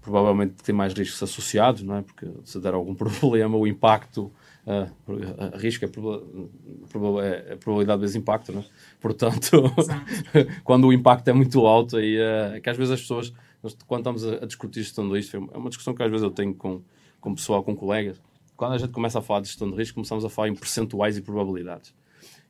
provavelmente 0.02 0.54
tem 0.64 0.76
mais 0.76 0.94
riscos 0.94 1.24
associados, 1.24 1.82
não 1.82 1.96
é? 1.96 2.02
Porque 2.04 2.28
se 2.44 2.60
der 2.60 2.76
algum 2.76 2.94
problema, 2.96 3.58
o 3.58 3.66
impacto, 3.66 4.32
uh, 4.68 5.58
risco 5.58 5.84
é, 5.84 5.88
é, 5.88 7.54
é 7.54 7.56
probabilidade 7.56 8.02
vezes 8.02 8.16
impacto, 8.16 8.52
não 8.52 8.62
é? 8.62 8.66
Portanto, 9.02 9.64
quando 10.64 10.86
o 10.86 10.94
impacto 10.94 11.28
é 11.28 11.34
muito 11.34 11.66
alto, 11.66 11.98
aí 11.98 12.18
uh, 12.18 12.56
é 12.56 12.60
que 12.60 12.70
às 12.70 12.78
vezes 12.78 12.94
as 12.94 13.02
pessoas, 13.02 13.34
quando 13.88 14.02
estamos 14.02 14.28
a, 14.28 14.44
a 14.44 14.46
discutir 14.46 14.84
de 14.84 15.16
risco, 15.16 15.38
é 15.52 15.58
uma 15.58 15.70
discussão 15.70 15.96
que 15.96 16.04
às 16.04 16.12
vezes 16.12 16.24
eu 16.24 16.32
tenho 16.32 16.54
com, 16.54 16.84
com 17.20 17.34
pessoal, 17.34 17.64
com 17.64 17.76
colegas, 17.76 18.22
quando 18.56 18.74
a 18.74 18.78
gente 18.78 18.92
começa 18.92 19.20
a 19.20 19.22
falar 19.22 19.42
de 19.42 19.48
gestão 19.48 19.70
de 19.70 19.76
risco, 19.76 19.96
começamos 19.96 20.24
a 20.24 20.30
falar 20.30 20.50
em 20.50 20.56
percentuais 20.56 21.18
e 21.18 21.22
probabilidades. 21.22 21.94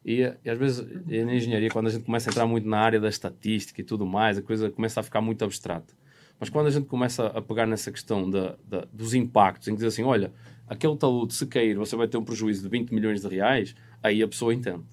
E, 0.06 0.22
e, 0.44 0.50
às 0.50 0.58
vezes, 0.58 0.86
na 1.08 1.34
engenharia, 1.34 1.70
quando 1.70 1.88
a 1.88 1.90
gente 1.90 2.06
começa 2.06 2.30
a 2.30 2.32
entrar 2.32 2.46
muito 2.46 2.68
na 2.68 2.78
área 2.78 3.00
da 3.00 3.10
estatística 3.10 3.82
e 3.82 3.84
tudo 3.84 4.06
mais, 4.06 4.38
a 4.38 4.42
coisa 4.42 4.70
começa 4.70 5.00
a 5.00 5.04
ficar 5.04 5.22
muito 5.22 5.44
abstrata. 5.44 5.94
Mas 6.40 6.50
quando 6.50 6.68
a 6.68 6.70
gente 6.70 6.86
começa 6.86 7.28
a 7.28 7.42
pegar 7.42 7.66
nessa 7.66 7.92
questão 7.92 8.30
dos 8.94 9.14
impactos, 9.14 9.68
em 9.68 9.72
que 9.72 9.78
diz 9.78 9.94
assim, 9.94 10.04
olha, 10.04 10.32
aquele 10.68 10.96
talude, 10.96 11.34
se 11.34 11.48
cair, 11.48 11.76
você 11.76 11.96
vai 11.96 12.08
ter 12.08 12.18
um 12.18 12.24
prejuízo 12.24 12.64
de 12.64 12.70
20 12.70 12.94
milhões 12.94 13.22
de 13.22 13.28
reais, 13.28 13.74
aí 14.04 14.22
a 14.22 14.28
pessoa 14.28 14.54
entende. 14.54 14.84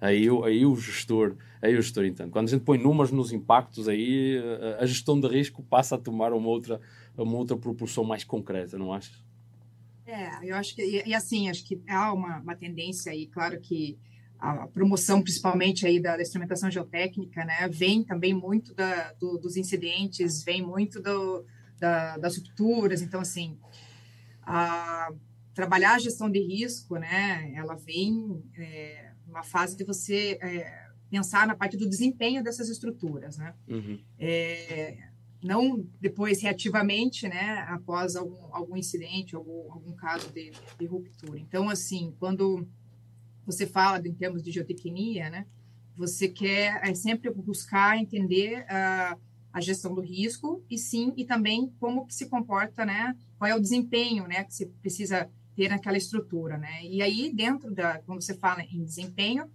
Aí, 0.00 0.26
aí 0.44 0.64
o 0.64 0.74
gestor 0.76 1.36
aí 1.62 1.76
o 1.76 1.82
gestor 1.82 2.04
entende. 2.04 2.30
Quando 2.30 2.48
a 2.48 2.50
gente 2.50 2.64
põe 2.64 2.76
números 2.76 3.12
nos 3.12 3.32
impactos, 3.32 3.88
aí 3.88 4.36
a, 4.78 4.82
a 4.82 4.86
gestão 4.86 5.18
de 5.18 5.28
risco 5.28 5.62
passa 5.62 5.94
a 5.94 5.98
tomar 5.98 6.32
uma 6.32 6.48
outra, 6.48 6.80
uma 7.16 7.36
outra 7.36 7.56
proporção 7.56 8.02
mais 8.02 8.24
concreta, 8.24 8.76
não 8.76 8.92
achas? 8.92 9.22
É, 10.12 10.40
eu 10.42 10.56
acho 10.56 10.74
que, 10.74 10.82
e, 10.82 11.08
e, 11.08 11.14
assim, 11.14 11.48
acho 11.48 11.64
que 11.64 11.82
há 11.88 12.12
uma, 12.12 12.40
uma 12.40 12.54
tendência 12.54 13.10
aí, 13.10 13.26
claro 13.26 13.58
que 13.58 13.98
a 14.38 14.66
promoção, 14.66 15.22
principalmente 15.22 15.86
aí 15.86 15.98
da, 15.98 16.16
da 16.16 16.22
instrumentação 16.22 16.70
geotécnica, 16.70 17.44
né, 17.46 17.66
vem 17.68 18.04
também 18.04 18.34
muito 18.34 18.74
da, 18.74 19.12
do, 19.14 19.38
dos 19.38 19.56
incidentes, 19.56 20.42
vem 20.42 20.60
muito 20.60 21.00
do, 21.00 21.46
da, 21.78 22.18
das 22.18 22.36
rupturas, 22.36 23.00
então, 23.00 23.20
assim, 23.22 23.58
a, 24.42 25.10
trabalhar 25.54 25.94
a 25.94 25.98
gestão 25.98 26.30
de 26.30 26.40
risco, 26.40 26.96
né, 26.96 27.50
ela 27.54 27.74
vem 27.74 28.42
é, 28.58 29.12
uma 29.26 29.42
fase 29.42 29.78
de 29.78 29.84
você 29.84 30.38
é, 30.42 30.88
pensar 31.08 31.46
na 31.46 31.54
parte 31.54 31.78
do 31.78 31.88
desempenho 31.88 32.44
dessas 32.44 32.68
estruturas, 32.68 33.38
né, 33.38 33.54
uhum. 33.66 33.98
é, 34.18 35.11
não 35.42 35.84
depois 36.00 36.40
reativamente, 36.40 37.28
né, 37.28 37.66
após 37.68 38.14
algum, 38.14 38.54
algum 38.54 38.76
incidente, 38.76 39.34
algum, 39.34 39.72
algum 39.72 39.92
caso 39.92 40.30
de, 40.30 40.52
de 40.78 40.86
ruptura. 40.86 41.38
Então, 41.38 41.68
assim, 41.68 42.14
quando 42.18 42.66
você 43.44 43.66
fala 43.66 44.06
em 44.06 44.14
termos 44.14 44.42
de 44.42 44.52
geotecnia, 44.52 45.28
né, 45.28 45.46
você 45.96 46.28
quer 46.28 46.80
é, 46.82 46.94
sempre 46.94 47.28
buscar 47.30 47.98
entender 47.98 48.64
a, 48.68 49.18
a 49.52 49.60
gestão 49.60 49.94
do 49.94 50.00
risco 50.00 50.64
e 50.70 50.78
sim, 50.78 51.12
e 51.16 51.24
também 51.24 51.72
como 51.80 52.06
que 52.06 52.14
se 52.14 52.26
comporta, 52.26 52.84
né, 52.84 53.16
qual 53.36 53.50
é 53.50 53.54
o 53.54 53.60
desempenho, 53.60 54.26
né, 54.28 54.44
que 54.44 54.54
você 54.54 54.66
precisa 54.80 55.28
ter 55.56 55.68
naquela 55.68 55.98
estrutura, 55.98 56.56
né, 56.56 56.84
e 56.84 57.02
aí 57.02 57.32
dentro 57.34 57.74
da, 57.74 57.98
quando 57.98 58.22
você 58.22 58.34
fala 58.34 58.62
em 58.62 58.84
desempenho, 58.84 59.50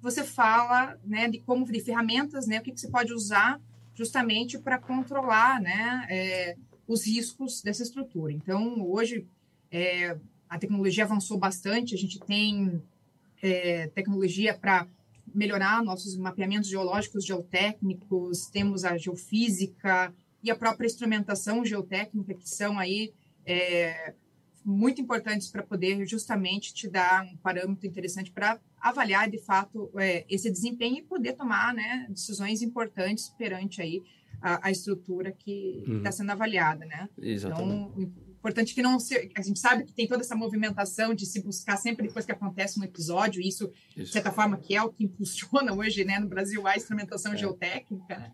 você 0.00 0.24
fala, 0.24 0.98
né, 1.04 1.28
de 1.28 1.40
como, 1.40 1.64
de 1.64 1.80
ferramentas, 1.80 2.46
né, 2.46 2.60
o 2.60 2.62
que, 2.62 2.72
que 2.72 2.80
você 2.80 2.88
pode 2.88 3.12
usar 3.12 3.60
justamente 3.94 4.58
para 4.58 4.78
controlar 4.78 5.60
né, 5.60 6.06
é, 6.10 6.56
os 6.86 7.06
riscos 7.06 7.62
dessa 7.62 7.82
estrutura. 7.82 8.32
Então, 8.32 8.80
hoje, 8.88 9.26
é, 9.70 10.16
a 10.48 10.58
tecnologia 10.58 11.04
avançou 11.04 11.38
bastante, 11.38 11.94
a 11.94 11.98
gente 11.98 12.18
tem 12.20 12.82
é, 13.42 13.88
tecnologia 13.88 14.54
para 14.54 14.86
melhorar 15.34 15.82
nossos 15.82 16.16
mapeamentos 16.16 16.68
geológicos, 16.68 17.24
geotécnicos, 17.24 18.46
temos 18.46 18.84
a 18.84 18.96
geofísica 18.96 20.12
e 20.42 20.50
a 20.50 20.56
própria 20.56 20.86
instrumentação 20.86 21.64
geotécnica, 21.64 22.34
que 22.34 22.48
são 22.48 22.78
aí 22.78 23.12
é, 23.46 24.14
muito 24.64 25.00
importantes 25.00 25.48
para 25.48 25.62
poder 25.62 26.06
justamente 26.06 26.72
te 26.72 26.88
dar 26.88 27.24
um 27.24 27.36
parâmetro 27.36 27.86
interessante 27.86 28.30
para 28.30 28.60
avaliar 28.80 29.30
de 29.30 29.38
fato 29.38 29.90
é, 29.98 30.24
esse 30.28 30.50
desempenho 30.50 30.98
e 30.98 31.02
poder 31.02 31.34
tomar 31.34 31.74
né, 31.74 32.06
decisões 32.08 32.62
importantes 32.62 33.28
perante 33.30 33.80
aí 33.80 34.02
a, 34.40 34.68
a 34.68 34.70
estrutura 34.70 35.32
que 35.32 35.82
está 35.86 36.10
uhum. 36.10 36.12
sendo 36.12 36.30
avaliada, 36.30 36.84
né? 36.84 37.08
Exatamente. 37.20 38.00
Então, 38.00 38.32
importante 38.42 38.72
é 38.72 38.74
que 38.74 38.82
não 38.82 38.98
se, 38.98 39.30
a 39.36 39.40
gente 39.40 39.60
sabe 39.60 39.84
que 39.84 39.92
tem 39.92 40.08
toda 40.08 40.20
essa 40.20 40.34
movimentação 40.34 41.14
de 41.14 41.24
se 41.24 41.40
buscar 41.40 41.76
sempre 41.76 42.08
depois 42.08 42.26
que 42.26 42.32
acontece 42.32 42.78
um 42.78 42.82
episódio, 42.82 43.40
isso, 43.40 43.70
isso. 43.90 44.06
de 44.06 44.12
certa 44.12 44.32
forma 44.32 44.56
que 44.56 44.74
é 44.74 44.82
o 44.82 44.90
que 44.90 45.04
impulsiona 45.06 45.72
hoje, 45.72 46.04
né, 46.04 46.18
no 46.18 46.28
Brasil 46.28 46.66
a 46.66 46.76
instrumentação 46.76 47.34
é. 47.34 47.36
geotécnica, 47.36 48.18
né? 48.18 48.32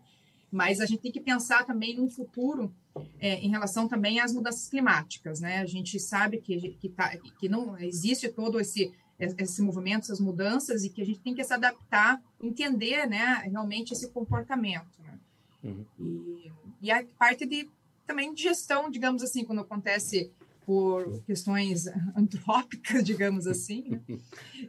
Mas 0.51 0.79
a 0.79 0.85
gente 0.85 1.01
tem 1.01 1.11
que 1.11 1.21
pensar 1.21 1.65
também 1.65 1.95
no 1.95 2.09
futuro 2.09 2.73
é, 3.19 3.35
em 3.35 3.49
relação 3.49 3.87
também 3.87 4.19
às 4.19 4.33
mudanças 4.33 4.67
climáticas, 4.67 5.39
né? 5.39 5.59
A 5.59 5.65
gente 5.65 5.99
sabe 5.99 6.39
que, 6.39 6.75
que, 6.79 6.89
tá, 6.89 7.15
que 7.39 7.47
não 7.47 7.77
existe 7.77 8.29
todo 8.29 8.59
esse 8.59 8.91
esse 9.37 9.61
movimento, 9.61 10.03
essas 10.03 10.19
mudanças 10.19 10.85
e 10.85 10.89
que 10.89 11.01
a 11.01 11.05
gente 11.05 11.19
tem 11.19 11.35
que 11.35 11.43
se 11.43 11.53
adaptar, 11.53 12.21
entender, 12.41 13.05
né, 13.05 13.43
realmente 13.51 13.91
esse 13.91 14.09
comportamento. 14.11 14.97
Né? 15.03 15.19
Uhum. 15.61 15.85
E, 15.99 16.51
e 16.81 16.89
a 16.89 17.03
parte 17.17 17.45
de 17.45 17.69
também 18.07 18.33
de 18.33 18.41
gestão, 18.41 18.89
digamos 18.89 19.21
assim, 19.21 19.43
quando 19.43 19.59
acontece 19.59 20.31
por 20.65 21.21
questões 21.23 21.85
antrópicas, 22.15 23.03
digamos 23.05 23.45
assim. 23.45 23.89
Né? 23.89 24.01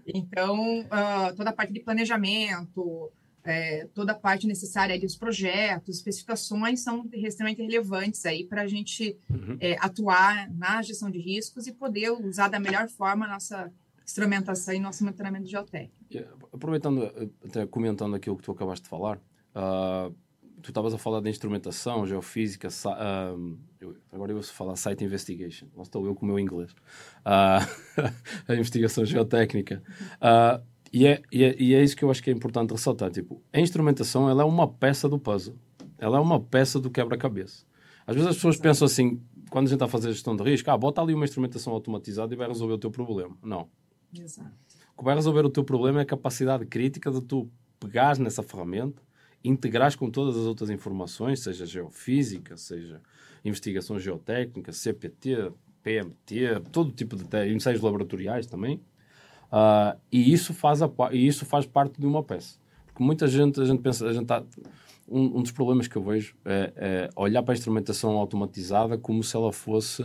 Então, 0.06 0.80
uh, 0.80 1.36
toda 1.36 1.50
a 1.50 1.52
parte 1.52 1.72
de 1.72 1.80
planejamento, 1.80 3.12
é, 3.44 3.86
toda 3.94 4.12
a 4.12 4.14
parte 4.14 4.46
necessária 4.46 4.98
dos 4.98 5.16
projetos, 5.16 5.96
especificações 5.96 6.80
são 6.80 7.08
extremamente 7.12 7.62
relevantes 7.62 8.24
aí 8.26 8.44
para 8.44 8.62
a 8.62 8.66
gente 8.66 9.16
uhum. 9.30 9.56
é, 9.60 9.76
atuar 9.80 10.50
na 10.52 10.82
gestão 10.82 11.10
de 11.10 11.18
riscos 11.18 11.66
e 11.66 11.72
poder 11.72 12.10
usar 12.10 12.48
da 12.48 12.60
melhor 12.60 12.88
forma 12.88 13.26
a 13.26 13.28
nossa 13.28 13.72
instrumentação 14.04 14.74
e 14.74 14.78
nosso 14.78 15.04
monitoramento 15.04 15.48
geotécnico. 15.48 15.94
Aproveitando, 16.52 17.04
até 17.44 17.66
comentando 17.66 18.14
aquilo 18.16 18.36
que 18.36 18.42
tu 18.42 18.52
acabaste 18.52 18.84
de 18.84 18.88
falar, 18.88 19.18
uh, 19.54 20.14
tu 20.60 20.70
estavas 20.70 20.92
a 20.92 20.98
falar 20.98 21.20
de 21.20 21.30
instrumentação, 21.30 22.06
geofísica, 22.06 22.68
uh, 22.68 23.58
eu, 23.80 23.96
agora 24.12 24.32
eu 24.32 24.36
vou 24.36 24.42
falar 24.42 24.76
site 24.76 25.04
investigation, 25.04 25.66
lá 25.74 25.82
estou 25.82 26.04
eu 26.04 26.14
com 26.14 26.26
o 26.26 26.28
meu 26.28 26.38
inglês, 26.38 26.72
uh, 26.72 27.64
a 28.48 28.54
investigação 28.54 29.04
geotécnica. 29.04 29.82
Uh, 30.16 30.62
e 30.92 31.06
é, 31.06 31.22
e, 31.30 31.44
é, 31.44 31.56
e 31.58 31.74
é 31.74 31.82
isso 31.82 31.96
que 31.96 32.04
eu 32.04 32.10
acho 32.10 32.22
que 32.22 32.30
é 32.30 32.32
importante 32.32 32.72
ressaltar. 32.72 33.10
Tipo, 33.10 33.42
a 33.52 33.60
instrumentação 33.60 34.28
ela 34.28 34.42
é 34.42 34.44
uma 34.44 34.66
peça 34.66 35.08
do 35.08 35.18
puzzle. 35.18 35.56
Ela 35.98 36.18
é 36.18 36.20
uma 36.20 36.40
peça 36.40 36.80
do 36.80 36.90
quebra-cabeça. 36.90 37.64
Às 38.06 38.16
vezes 38.16 38.30
as 38.30 38.36
pessoas 38.36 38.56
pensam 38.56 38.86
assim, 38.86 39.20
quando 39.50 39.66
a 39.66 39.68
gente 39.68 39.76
está 39.76 39.84
a 39.84 39.88
fazer 39.88 40.12
gestão 40.12 40.34
de 40.34 40.42
risco, 40.42 40.70
ah, 40.70 40.76
bota 40.76 41.00
ali 41.00 41.14
uma 41.14 41.24
instrumentação 41.24 41.72
automatizada 41.72 42.32
e 42.34 42.36
vai 42.36 42.48
resolver 42.48 42.74
o 42.74 42.78
teu 42.78 42.90
problema. 42.90 43.36
Não. 43.42 43.68
Exato. 44.18 44.50
O 44.94 44.98
que 44.98 45.04
vai 45.04 45.14
resolver 45.14 45.44
o 45.44 45.50
teu 45.50 45.62
problema 45.62 46.00
é 46.00 46.02
a 46.02 46.06
capacidade 46.06 46.66
crítica 46.66 47.10
de 47.10 47.20
tu 47.20 47.48
pegares 47.78 48.18
nessa 48.18 48.42
ferramenta, 48.42 49.02
integrares 49.44 49.94
com 49.94 50.10
todas 50.10 50.36
as 50.36 50.44
outras 50.44 50.70
informações, 50.70 51.40
seja 51.40 51.64
geofísica, 51.64 52.56
seja 52.56 53.00
investigação 53.44 53.98
geotécnica, 53.98 54.72
CPT, 54.72 55.52
PMT, 55.82 56.60
todo 56.70 56.92
tipo 56.92 57.16
de 57.16 57.54
ensaios 57.54 57.80
laboratoriais 57.80 58.46
também, 58.46 58.80
Uh, 59.50 59.98
e, 60.12 60.32
isso 60.32 60.54
faz 60.54 60.80
a, 60.80 60.90
isso 61.12 61.44
faz 61.44 61.66
parte 61.66 62.00
de 62.00 62.06
uma 62.06 62.22
peça. 62.22 62.58
Porque 62.86 63.02
muita 63.02 63.26
gente, 63.26 63.60
a 63.60 63.64
gente 63.64 63.82
pensa, 63.82 64.06
a 64.06 64.12
gente 64.12 64.26
tá, 64.26 64.42
um, 65.08 65.38
um, 65.38 65.42
dos 65.42 65.50
problemas 65.50 65.88
que 65.88 65.96
eu 65.96 66.02
vejo 66.02 66.34
é, 66.44 66.72
é, 66.76 67.10
olhar 67.16 67.42
para 67.42 67.52
a 67.52 67.56
instrumentação 67.56 68.12
automatizada 68.12 68.96
como 68.96 69.24
se 69.24 69.34
ela 69.34 69.52
fosse 69.52 70.02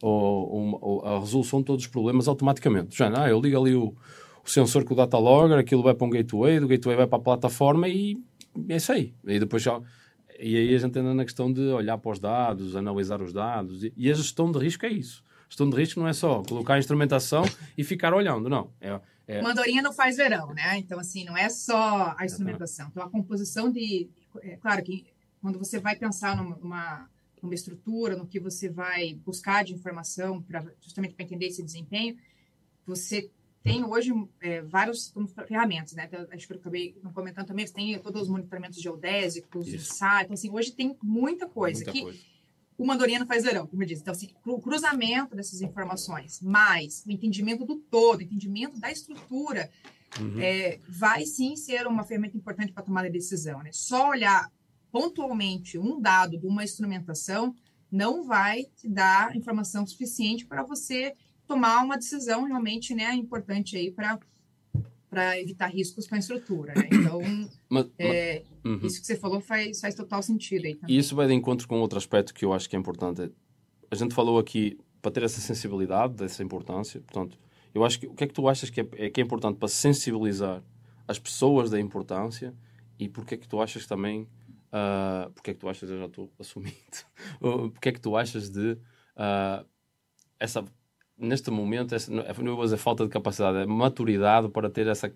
ou, 0.00 0.78
ou, 0.80 1.04
a 1.04 1.18
resolução 1.20 1.60
de 1.60 1.66
todos 1.66 1.84
os 1.84 1.90
problemas 1.90 2.26
automaticamente. 2.26 2.96
Já, 2.96 3.12
ah, 3.22 3.28
eu 3.28 3.38
ligo 3.38 3.60
ali 3.60 3.74
o, 3.74 3.94
o 4.44 4.50
sensor 4.50 4.84
com 4.84 4.94
o 4.94 4.96
data 4.96 5.18
logger, 5.18 5.58
aquilo 5.58 5.82
vai 5.82 5.94
para 5.94 6.06
um 6.06 6.10
gateway, 6.10 6.58
do 6.58 6.66
gateway 6.66 6.96
vai 6.96 7.06
para 7.06 7.18
a 7.18 7.20
plataforma 7.20 7.86
e 7.88 8.18
é 8.68 8.76
isso 8.76 8.92
aí. 8.92 9.12
E 9.26 9.38
depois 9.38 9.62
já, 9.62 9.78
e 10.38 10.56
aí 10.56 10.74
a 10.74 10.78
gente 10.78 10.98
anda 10.98 11.12
na 11.12 11.24
questão 11.24 11.52
de 11.52 11.60
olhar 11.60 11.98
para 11.98 12.12
os 12.12 12.18
dados, 12.18 12.76
analisar 12.76 13.20
os 13.20 13.32
dados, 13.32 13.84
e, 13.84 13.92
e 13.96 14.10
a 14.10 14.14
gestão 14.14 14.50
de 14.50 14.58
risco 14.58 14.86
é 14.86 14.90
isso. 14.90 15.22
Gestão 15.48 15.70
de 15.70 15.76
risco 15.76 16.00
não 16.00 16.08
é 16.08 16.12
só 16.12 16.42
colocar 16.42 16.74
a 16.74 16.78
instrumentação 16.78 17.44
e 17.78 17.84
ficar 17.84 18.12
olhando, 18.12 18.48
não. 18.48 18.72
É, 18.80 19.00
é... 19.26 19.42
Mandorinha 19.42 19.80
não 19.80 19.92
faz 19.92 20.16
verão, 20.16 20.52
né? 20.52 20.78
Então, 20.78 20.98
assim, 20.98 21.24
não 21.24 21.36
é 21.36 21.48
só 21.48 22.14
a 22.18 22.24
instrumentação. 22.24 22.88
Então, 22.88 23.02
a 23.02 23.10
composição 23.10 23.70
de... 23.70 24.08
É 24.42 24.56
claro 24.56 24.82
que 24.82 25.06
quando 25.40 25.58
você 25.58 25.78
vai 25.78 25.96
pensar 25.96 26.36
numa, 26.36 27.08
numa 27.40 27.54
estrutura, 27.54 28.16
no 28.16 28.26
que 28.26 28.40
você 28.40 28.68
vai 28.68 29.14
buscar 29.14 29.64
de 29.64 29.72
informação, 29.72 30.42
pra, 30.42 30.64
justamente 30.80 31.14
para 31.14 31.24
entender 31.24 31.46
esse 31.46 31.62
desempenho, 31.62 32.16
você 32.84 33.30
tem 33.62 33.84
hoje 33.84 34.12
é, 34.40 34.62
várias 34.62 35.12
ferramentas, 35.46 35.92
né? 35.94 36.04
Então, 36.06 36.26
acho 36.30 36.46
que 36.46 36.52
eu 36.52 36.58
acabei 36.58 36.92
comentando 37.14 37.46
também, 37.46 37.66
você 37.66 37.72
tem 37.72 37.98
todos 37.98 38.22
os 38.22 38.28
monitoramentos 38.28 38.80
geodésicos, 38.80 39.68
SAR, 39.86 40.22
então 40.22 40.34
assim, 40.34 40.50
hoje 40.50 40.72
tem 40.72 40.96
muita 41.02 41.48
coisa. 41.48 41.84
Muita 41.84 41.92
que, 41.92 42.02
coisa 42.02 42.35
uma 42.78 42.94
andorinha 42.94 43.18
não 43.18 43.26
faz 43.26 43.44
verão, 43.44 43.66
como 43.66 43.82
eu 43.82 43.86
disse. 43.86 44.02
Então, 44.02 44.12
assim, 44.12 44.30
o 44.44 44.60
cruzamento 44.60 45.34
dessas 45.34 45.60
informações, 45.62 46.40
mais 46.40 47.04
o 47.06 47.10
entendimento 47.10 47.64
do 47.64 47.76
todo, 47.76 48.20
o 48.20 48.22
entendimento 48.22 48.78
da 48.78 48.90
estrutura, 48.90 49.70
uhum. 50.18 50.40
é, 50.40 50.78
vai 50.88 51.24
sim 51.24 51.56
ser 51.56 51.86
uma 51.86 52.04
ferramenta 52.04 52.36
importante 52.36 52.72
para 52.72 52.82
tomar 52.82 53.04
a 53.04 53.08
decisão. 53.08 53.62
Né? 53.62 53.70
Só 53.72 54.10
olhar 54.10 54.50
pontualmente 54.90 55.78
um 55.78 56.00
dado 56.00 56.38
de 56.38 56.46
uma 56.46 56.64
instrumentação 56.64 57.54
não 57.90 58.24
vai 58.24 58.64
te 58.76 58.88
dar 58.88 59.34
informação 59.36 59.86
suficiente 59.86 60.44
para 60.44 60.62
você 60.62 61.14
tomar 61.46 61.82
uma 61.82 61.96
decisão 61.96 62.44
realmente 62.44 62.94
né, 62.94 63.14
importante 63.14 63.76
aí 63.76 63.90
para 63.90 64.18
para 65.16 65.40
evitar 65.40 65.68
riscos 65.68 66.06
com 66.06 66.14
a 66.14 66.18
estrutura. 66.18 66.74
Né? 66.74 66.88
Então, 66.92 67.20
mas, 67.70 67.86
é, 67.98 68.42
mas, 68.62 68.72
uhum. 68.72 68.86
isso 68.86 69.00
que 69.00 69.06
você 69.06 69.16
falou 69.16 69.40
faz, 69.40 69.80
faz 69.80 69.94
total 69.94 70.22
sentido. 70.22 70.66
Aí 70.66 70.78
E 70.86 70.98
isso 70.98 71.16
vai 71.16 71.26
de 71.26 71.32
encontro 71.32 71.66
com 71.66 71.80
outro 71.80 71.96
aspecto 71.96 72.34
que 72.34 72.44
eu 72.44 72.52
acho 72.52 72.68
que 72.68 72.76
é 72.76 72.78
importante. 72.78 73.32
A 73.90 73.94
gente 73.94 74.14
falou 74.14 74.38
aqui 74.38 74.78
para 75.00 75.10
ter 75.10 75.22
essa 75.22 75.40
sensibilidade, 75.40 76.14
dessa 76.14 76.42
importância. 76.42 77.00
Portanto, 77.00 77.38
eu 77.72 77.82
acho 77.82 77.98
que 77.98 78.06
o 78.06 78.14
que 78.14 78.24
é 78.24 78.26
que 78.26 78.34
tu 78.34 78.46
achas 78.46 78.68
que 78.68 78.82
é, 78.82 78.88
é 78.96 79.08
que 79.08 79.20
é 79.20 79.24
importante 79.24 79.56
para 79.56 79.68
sensibilizar 79.68 80.62
as 81.08 81.18
pessoas 81.18 81.70
da 81.70 81.80
importância 81.80 82.52
e 82.98 83.08
porque 83.08 83.36
é 83.36 83.38
que 83.38 83.48
tu 83.48 83.60
achas 83.62 83.86
também 83.86 84.22
uh, 84.72 85.30
porque 85.32 85.52
é 85.52 85.54
que 85.54 85.60
tu 85.60 85.68
achas, 85.68 85.88
eu 85.88 85.98
já 85.98 86.06
estou 86.06 86.30
assumindo, 86.38 86.74
porque 87.72 87.88
é 87.88 87.92
que 87.92 88.00
tu 88.00 88.16
achas 88.16 88.50
de 88.50 88.72
uh, 88.72 89.66
essa 90.38 90.64
neste 91.18 91.50
momento, 91.50 91.94
não 92.10 92.22
é 92.22 92.74
a 92.74 92.76
falta 92.76 93.04
de 93.04 93.10
capacidade, 93.10 93.58
é 93.58 93.66
maturidade 93.66 94.48
para 94.50 94.68
ter 94.68 94.86
essa 94.86 95.12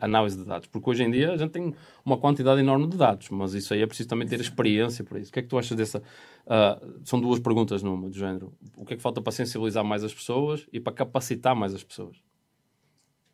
análise 0.00 0.36
de 0.36 0.44
dados. 0.44 0.66
Porque 0.68 0.90
hoje 0.90 1.04
em 1.04 1.10
dia 1.10 1.32
a 1.32 1.36
gente 1.36 1.50
tem 1.50 1.74
uma 2.04 2.16
quantidade 2.16 2.60
enorme 2.60 2.88
de 2.88 2.96
dados, 2.96 3.28
mas 3.28 3.52
isso 3.52 3.74
aí 3.74 3.82
é 3.82 3.86
preciso 3.86 4.08
também 4.08 4.26
ter 4.26 4.40
experiência 4.40 5.04
para 5.04 5.18
isso. 5.18 5.30
O 5.30 5.32
que 5.32 5.40
é 5.40 5.42
que 5.42 5.48
tu 5.48 5.58
achas 5.58 5.76
dessa? 5.76 5.98
Uh, 5.98 7.00
são 7.04 7.20
duas 7.20 7.38
perguntas 7.38 7.82
numa, 7.82 8.08
do 8.08 8.16
género. 8.16 8.52
O 8.76 8.84
que 8.84 8.94
é 8.94 8.96
que 8.96 9.02
falta 9.02 9.20
para 9.20 9.32
sensibilizar 9.32 9.84
mais 9.84 10.02
as 10.02 10.14
pessoas 10.14 10.66
e 10.72 10.80
para 10.80 10.92
capacitar 10.92 11.54
mais 11.54 11.74
as 11.74 11.84
pessoas? 11.84 12.16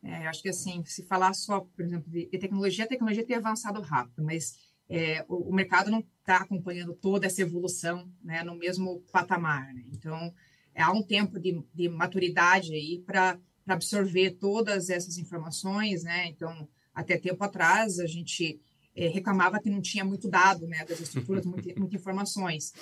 É, 0.03 0.25
eu 0.25 0.29
acho 0.29 0.41
que 0.41 0.49
assim, 0.49 0.83
se 0.85 1.03
falar 1.03 1.33
só, 1.33 1.61
por 1.61 1.83
exemplo, 1.83 2.09
de, 2.09 2.25
tecnologia, 2.27 2.85
a 2.85 2.87
tecnologia 2.87 3.25
tem 3.25 3.35
avançado 3.35 3.81
rápido, 3.81 4.23
mas 4.23 4.57
é, 4.89 5.25
o, 5.27 5.49
o, 5.49 5.53
mercado 5.53 5.91
não 5.91 5.99
está 5.99 6.37
acompanhando 6.37 6.93
toda 6.93 7.27
essa 7.27 7.41
evolução 7.41 8.09
né, 8.23 8.43
no 8.43 8.55
mesmo 8.55 9.01
patamar. 9.11 9.73
Né? 9.73 9.83
Então, 9.91 10.33
há 10.75 10.91
um 10.91 11.03
tempo 11.03 11.39
de, 11.39 11.63
de 11.73 11.89
maturidade 11.89 12.73
aí 12.73 13.03
para 13.05 13.39
absorver 13.67 14.31
todas 14.31 14.89
essas 14.89 15.17
informações, 15.17 16.03
né? 16.03 16.27
Então, 16.27 16.67
até 16.93 17.17
tempo 17.17 17.43
atrás, 17.43 17.99
a 17.99 18.07
gente 18.07 18.59
é, 18.95 19.07
reclamava 19.07 19.59
que 19.59 19.69
não 19.69 19.81
tinha 19.81 20.03
muito 20.03 20.29
dado, 20.29 20.67
né? 20.67 20.85
Das 20.85 20.99
estruturas, 20.99 21.45
muitas 21.47 21.75
muita 21.75 21.95
informações. 21.95 22.73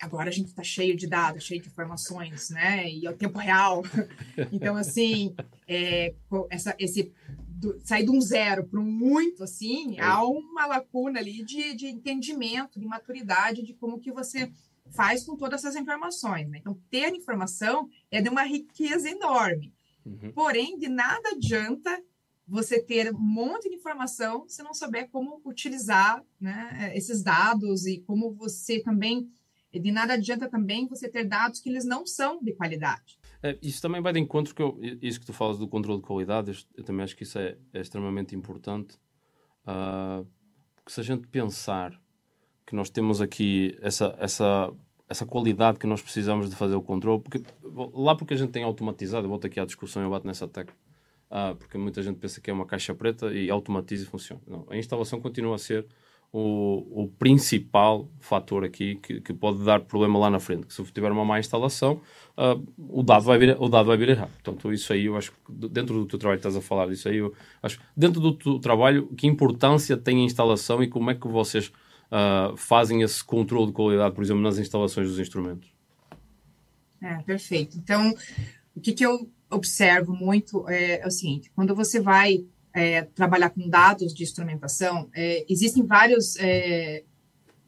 Agora 0.00 0.28
a 0.28 0.32
gente 0.32 0.48
está 0.48 0.62
cheio 0.62 0.94
de 0.94 1.06
dados, 1.06 1.44
cheio 1.44 1.60
de 1.60 1.68
informações, 1.68 2.50
né? 2.50 2.90
E 2.90 3.06
é 3.06 3.10
o 3.10 3.16
tempo 3.16 3.38
real. 3.38 3.82
Então, 4.52 4.76
assim, 4.76 5.34
é, 5.66 6.14
essa, 6.50 6.76
esse 6.78 7.10
do, 7.56 7.80
sair 7.82 8.04
de 8.04 8.10
um 8.10 8.20
zero 8.20 8.64
para 8.64 8.78
um 8.78 8.84
muito, 8.90 9.42
assim, 9.42 9.98
é. 9.98 10.02
há 10.02 10.22
uma 10.22 10.66
lacuna 10.66 11.18
ali 11.18 11.42
de, 11.42 11.74
de 11.74 11.86
entendimento, 11.86 12.78
de 12.78 12.86
maturidade 12.86 13.62
de 13.62 13.72
como 13.72 13.98
que 13.98 14.12
você 14.12 14.50
faz 14.90 15.24
com 15.24 15.36
todas 15.36 15.64
essas 15.64 15.76
informações. 15.76 16.48
Né? 16.48 16.58
Então, 16.58 16.78
ter 16.90 17.14
informação 17.14 17.88
é 18.10 18.20
de 18.20 18.28
uma 18.28 18.42
riqueza 18.42 19.08
enorme. 19.10 19.72
Uhum. 20.04 20.32
Porém, 20.32 20.78
de 20.78 20.88
nada 20.88 21.30
adianta 21.30 22.02
você 22.46 22.80
ter 22.80 23.12
um 23.12 23.18
monte 23.18 23.68
de 23.68 23.74
informação 23.74 24.48
se 24.48 24.62
não 24.62 24.72
souber 24.72 25.10
como 25.10 25.40
utilizar 25.44 26.22
né, 26.40 26.92
esses 26.94 27.22
dados 27.22 27.86
e 27.86 27.98
como 28.02 28.32
você 28.32 28.80
também. 28.80 29.28
De 29.72 29.92
nada 29.92 30.14
adianta 30.14 30.48
também 30.48 30.86
você 30.86 31.06
ter 31.06 31.24
dados 31.24 31.60
que 31.60 31.68
eles 31.68 31.84
não 31.84 32.06
são 32.06 32.42
de 32.42 32.54
qualidade. 32.54 33.18
É, 33.42 33.58
isso 33.60 33.82
também 33.82 34.00
vai 34.00 34.12
de 34.12 34.20
encontro 34.20 34.54
que 34.54 34.62
eu, 34.62 34.78
isso 35.02 35.20
que 35.20 35.26
tu 35.26 35.34
falas 35.34 35.58
do 35.58 35.68
controle 35.68 36.00
de 36.00 36.06
qualidade, 36.06 36.50
eu, 36.50 36.56
eu 36.78 36.84
também 36.84 37.04
acho 37.04 37.14
que 37.14 37.24
isso 37.24 37.38
é, 37.38 37.58
é 37.74 37.80
extremamente 37.80 38.34
importante. 38.34 38.96
Uh, 39.66 40.26
porque 40.76 40.92
se 40.92 41.00
a 41.00 41.02
gente 41.02 41.26
pensar 41.26 42.00
que 42.66 42.74
nós 42.74 42.90
temos 42.90 43.20
aqui 43.20 43.78
essa, 43.80 44.14
essa, 44.18 44.72
essa 45.08 45.24
qualidade 45.24 45.78
que 45.78 45.86
nós 45.86 46.02
precisamos 46.02 46.50
de 46.50 46.56
fazer 46.56 46.74
o 46.74 46.82
controle, 46.82 47.22
porque 47.22 47.42
lá 47.94 48.14
porque 48.16 48.34
a 48.34 48.36
gente 48.36 48.50
tem 48.50 48.64
automatizado, 48.64 49.24
eu 49.24 49.30
volto 49.30 49.46
aqui 49.46 49.60
à 49.60 49.64
discussão, 49.64 50.02
eu 50.02 50.10
bato 50.10 50.26
nessa 50.26 50.48
tecla, 50.48 50.74
ah, 51.30 51.54
porque 51.56 51.78
muita 51.78 52.02
gente 52.02 52.18
pensa 52.18 52.40
que 52.40 52.50
é 52.50 52.52
uma 52.52 52.66
caixa 52.66 52.94
preta 52.94 53.32
e 53.32 53.48
automatiza 53.50 54.02
e 54.02 54.06
funciona. 54.06 54.42
Não, 54.46 54.66
a 54.68 54.76
instalação 54.76 55.20
continua 55.20 55.54
a 55.54 55.58
ser 55.58 55.86
o, 56.32 57.04
o 57.04 57.08
principal 57.18 58.08
fator 58.20 58.64
aqui 58.64 58.96
que, 58.96 59.20
que, 59.20 59.32
pode 59.32 59.64
dar 59.64 59.80
problema 59.80 60.18
lá 60.18 60.28
na 60.28 60.40
frente. 60.40 60.66
Que 60.66 60.74
se 60.74 60.82
tiver 60.92 61.10
uma 61.10 61.24
má 61.24 61.38
instalação, 61.38 62.00
uh, 62.36 62.62
o, 62.76 63.02
dado 63.02 63.24
vai 63.24 63.38
vir, 63.38 63.56
o 63.58 63.68
dado 63.68 63.86
vai 63.86 63.96
vir 63.96 64.10
errado. 64.10 64.30
Portanto, 64.42 64.72
isso 64.72 64.92
aí 64.92 65.06
eu 65.06 65.16
acho 65.16 65.32
que 65.32 65.38
dentro 65.68 65.94
do 65.94 66.06
teu 66.06 66.18
trabalho 66.18 66.38
estás 66.38 66.56
a 66.56 66.60
falar 66.60 66.88
disso 66.88 67.08
aí, 67.08 67.18
eu 67.18 67.32
acho 67.62 67.80
dentro 67.96 68.20
do 68.20 68.32
teu 68.34 68.58
trabalho, 68.58 69.06
que 69.16 69.26
importância 69.26 69.96
tem 69.96 70.20
a 70.20 70.24
instalação 70.24 70.82
e 70.82 70.88
como 70.88 71.10
é 71.10 71.14
que 71.14 71.26
vocês 71.28 71.72
uh, 72.10 72.56
fazem 72.56 73.02
esse 73.02 73.22
controle 73.22 73.66
de 73.66 73.72
qualidade, 73.72 74.14
por 74.14 74.22
exemplo, 74.22 74.42
nas 74.42 74.58
instalações 74.58 75.08
dos 75.08 75.18
instrumentos? 75.18 75.72
É, 77.02 77.16
perfeito. 77.22 77.76
Então, 77.76 78.14
o 78.74 78.80
que, 78.80 78.92
que 78.92 79.04
eu 79.04 79.28
observo 79.50 80.12
muito 80.12 80.68
é, 80.68 81.00
é 81.00 81.06
o 81.06 81.10
seguinte: 81.10 81.50
quando 81.54 81.74
você 81.74 82.00
vai 82.00 82.44
é, 82.72 83.02
trabalhar 83.02 83.50
com 83.50 83.68
dados 83.68 84.12
de 84.12 84.22
instrumentação, 84.22 85.08
é, 85.14 85.44
existem 85.48 85.84
vários, 85.84 86.36
é, 86.36 87.04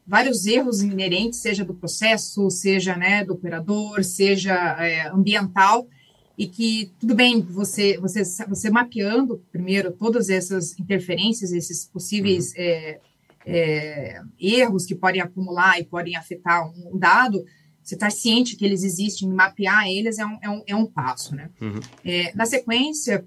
vários 0.05 0.45
erros 0.45 0.81
inerentes, 0.81 1.39
seja 1.39 1.65
do 1.65 1.73
processo, 1.73 2.49
seja 2.49 2.95
né, 2.95 3.23
do 3.23 3.33
operador, 3.33 4.03
seja 4.03 4.53
é, 4.83 5.07
ambiental, 5.09 5.87
e 6.37 6.47
que 6.47 6.91
tudo 6.99 7.15
bem, 7.15 7.41
você, 7.41 7.97
você, 7.97 8.23
você 8.47 8.69
mapeando 8.69 9.43
primeiro 9.51 9.91
todas 9.91 10.29
essas 10.29 10.77
interferências, 10.79 11.51
esses 11.51 11.85
possíveis 11.85 12.51
uhum. 12.51 12.61
é, 12.61 12.99
é, 13.49 14.21
erros 14.39 14.85
que 14.85 14.95
podem 14.95 15.21
acumular 15.21 15.79
e 15.79 15.83
podem 15.83 16.15
afetar 16.15 16.69
um 16.69 16.97
dado, 16.97 17.43
você 17.81 17.95
está 17.95 18.09
ciente 18.09 18.55
que 18.55 18.63
eles 18.63 18.83
existem, 18.83 19.27
mapear 19.27 19.87
eles 19.87 20.19
é 20.19 20.25
um, 20.25 20.37
é 20.41 20.49
um, 20.49 20.63
é 20.67 20.75
um 20.75 20.85
passo. 20.85 21.35
Né? 21.35 21.49
Uhum. 21.59 21.79
É, 22.05 22.31
na 22.35 22.45
sequência, 22.45 23.25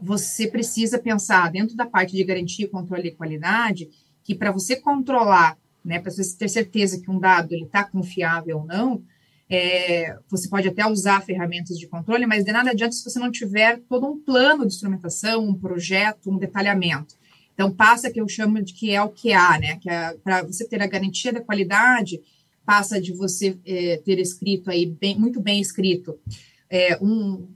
você 0.00 0.46
precisa 0.46 0.98
pensar 0.98 1.50
dentro 1.50 1.74
da 1.74 1.86
parte 1.86 2.14
de 2.14 2.22
garantia, 2.22 2.68
controle 2.68 3.08
e 3.08 3.14
qualidade, 3.14 3.88
que 4.22 4.34
para 4.34 4.52
você 4.52 4.76
controlar, 4.76 5.56
né, 5.82 5.98
para 5.98 6.10
você 6.10 6.36
ter 6.36 6.48
certeza 6.48 7.00
que 7.00 7.10
um 7.10 7.18
dado 7.18 7.54
está 7.54 7.84
confiável 7.84 8.58
ou 8.58 8.66
não, 8.66 9.02
é, 9.48 10.18
você 10.28 10.48
pode 10.48 10.68
até 10.68 10.84
usar 10.86 11.22
ferramentas 11.22 11.78
de 11.78 11.86
controle, 11.86 12.26
mas 12.26 12.44
de 12.44 12.52
nada 12.52 12.70
adianta 12.70 12.92
se 12.92 13.04
você 13.04 13.18
não 13.18 13.30
tiver 13.30 13.80
todo 13.88 14.06
um 14.06 14.20
plano 14.20 14.66
de 14.66 14.74
instrumentação, 14.74 15.48
um 15.48 15.54
projeto, 15.54 16.30
um 16.30 16.36
detalhamento. 16.36 17.14
Então, 17.56 17.72
passa 17.72 18.10
que 18.10 18.20
eu 18.20 18.28
chamo 18.28 18.62
de 18.62 18.74
que 18.74 18.90
é 18.90 19.02
o 19.02 19.08
QA, 19.08 19.58
né? 19.58 19.78
Que 19.80 19.88
é, 19.88 20.14
para 20.22 20.42
você 20.42 20.68
ter 20.68 20.82
a 20.82 20.86
garantia 20.86 21.32
da 21.32 21.40
qualidade, 21.40 22.20
passa 22.66 23.00
de 23.00 23.14
você 23.14 23.58
é, 23.64 23.96
ter 24.04 24.18
escrito 24.18 24.70
aí, 24.70 24.84
bem, 24.84 25.18
muito 25.18 25.40
bem 25.40 25.58
escrito, 25.58 26.18
é, 26.68 26.98
um 27.00 27.48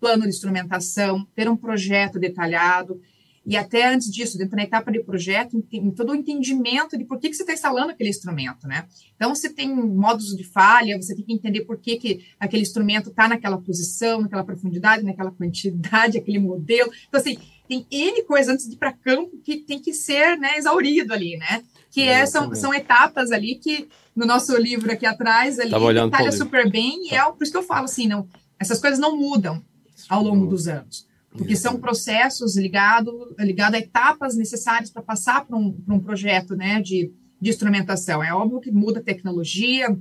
plano 0.00 0.24
de 0.24 0.30
instrumentação, 0.30 1.24
ter 1.36 1.48
um 1.48 1.56
projeto 1.56 2.18
detalhado, 2.18 3.00
e 3.48 3.56
até 3.56 3.88
antes 3.88 4.10
disso, 4.10 4.36
dentro 4.36 4.56
da 4.56 4.62
etapa 4.62 4.92
de 4.92 5.02
projeto, 5.02 5.64
em 5.72 5.90
todo 5.90 6.10
o 6.10 6.14
entendimento 6.14 6.98
de 6.98 7.04
por 7.06 7.18
que, 7.18 7.30
que 7.30 7.34
você 7.34 7.44
está 7.44 7.54
instalando 7.54 7.92
aquele 7.92 8.10
instrumento, 8.10 8.66
né? 8.66 8.86
Então, 9.16 9.34
você 9.34 9.48
tem 9.48 9.74
modos 9.74 10.36
de 10.36 10.44
falha, 10.44 11.00
você 11.00 11.14
tem 11.14 11.24
que 11.24 11.32
entender 11.32 11.62
por 11.62 11.78
que, 11.78 11.96
que 11.96 12.26
aquele 12.38 12.60
instrumento 12.60 13.08
está 13.08 13.26
naquela 13.26 13.56
posição, 13.56 14.20
naquela 14.20 14.44
profundidade, 14.44 15.02
naquela 15.02 15.30
quantidade, 15.30 16.18
aquele 16.18 16.38
modelo. 16.38 16.90
Então, 17.08 17.18
assim, 17.18 17.38
tem 17.68 17.86
N 17.90 18.22
coisas 18.22 18.54
antes 18.54 18.66
de 18.66 18.74
ir 18.74 18.78
para 18.78 18.92
campo 18.92 19.38
que 19.44 19.58
tem 19.58 19.78
que 19.78 19.92
ser 19.92 20.38
né, 20.38 20.56
exaurido 20.56 21.12
ali, 21.12 21.36
né? 21.36 21.62
Que 21.90 22.02
é, 22.02 22.24
são, 22.26 22.54
são 22.54 22.72
etapas 22.72 23.30
ali 23.30 23.56
que 23.56 23.88
no 24.16 24.26
nosso 24.26 24.56
livro 24.56 24.90
aqui 24.90 25.06
atrás 25.06 25.58
ali 25.58 25.70
detalha 26.10 26.32
super 26.32 26.70
bem 26.70 27.08
e 27.08 27.14
é 27.14 27.22
por 27.30 27.42
isso 27.42 27.52
que 27.52 27.58
eu 27.58 27.62
falo 27.62 27.84
assim, 27.84 28.08
não, 28.08 28.26
essas 28.58 28.80
coisas 28.80 28.98
não 28.98 29.16
mudam 29.16 29.62
ao 30.08 30.22
longo 30.22 30.46
dos 30.46 30.66
anos, 30.66 31.06
porque 31.30 31.54
são 31.54 31.78
processos 31.78 32.56
ligados 32.56 33.14
ligado 33.38 33.74
a 33.74 33.78
etapas 33.78 34.34
necessárias 34.34 34.90
para 34.90 35.02
passar 35.02 35.44
para 35.44 35.56
um, 35.56 35.76
um 35.88 36.00
projeto 36.00 36.56
né, 36.56 36.80
de, 36.80 37.12
de 37.40 37.50
instrumentação. 37.50 38.22
É 38.22 38.32
óbvio 38.32 38.60
que 38.60 38.72
muda 38.72 39.00
a 39.00 39.02
tecnologia, 39.02 39.96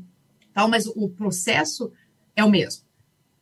tal, 0.54 0.70
mas 0.70 0.88
o 0.88 1.10
processo 1.10 1.92
é 2.36 2.44
o 2.44 2.50
mesmo. 2.50 2.87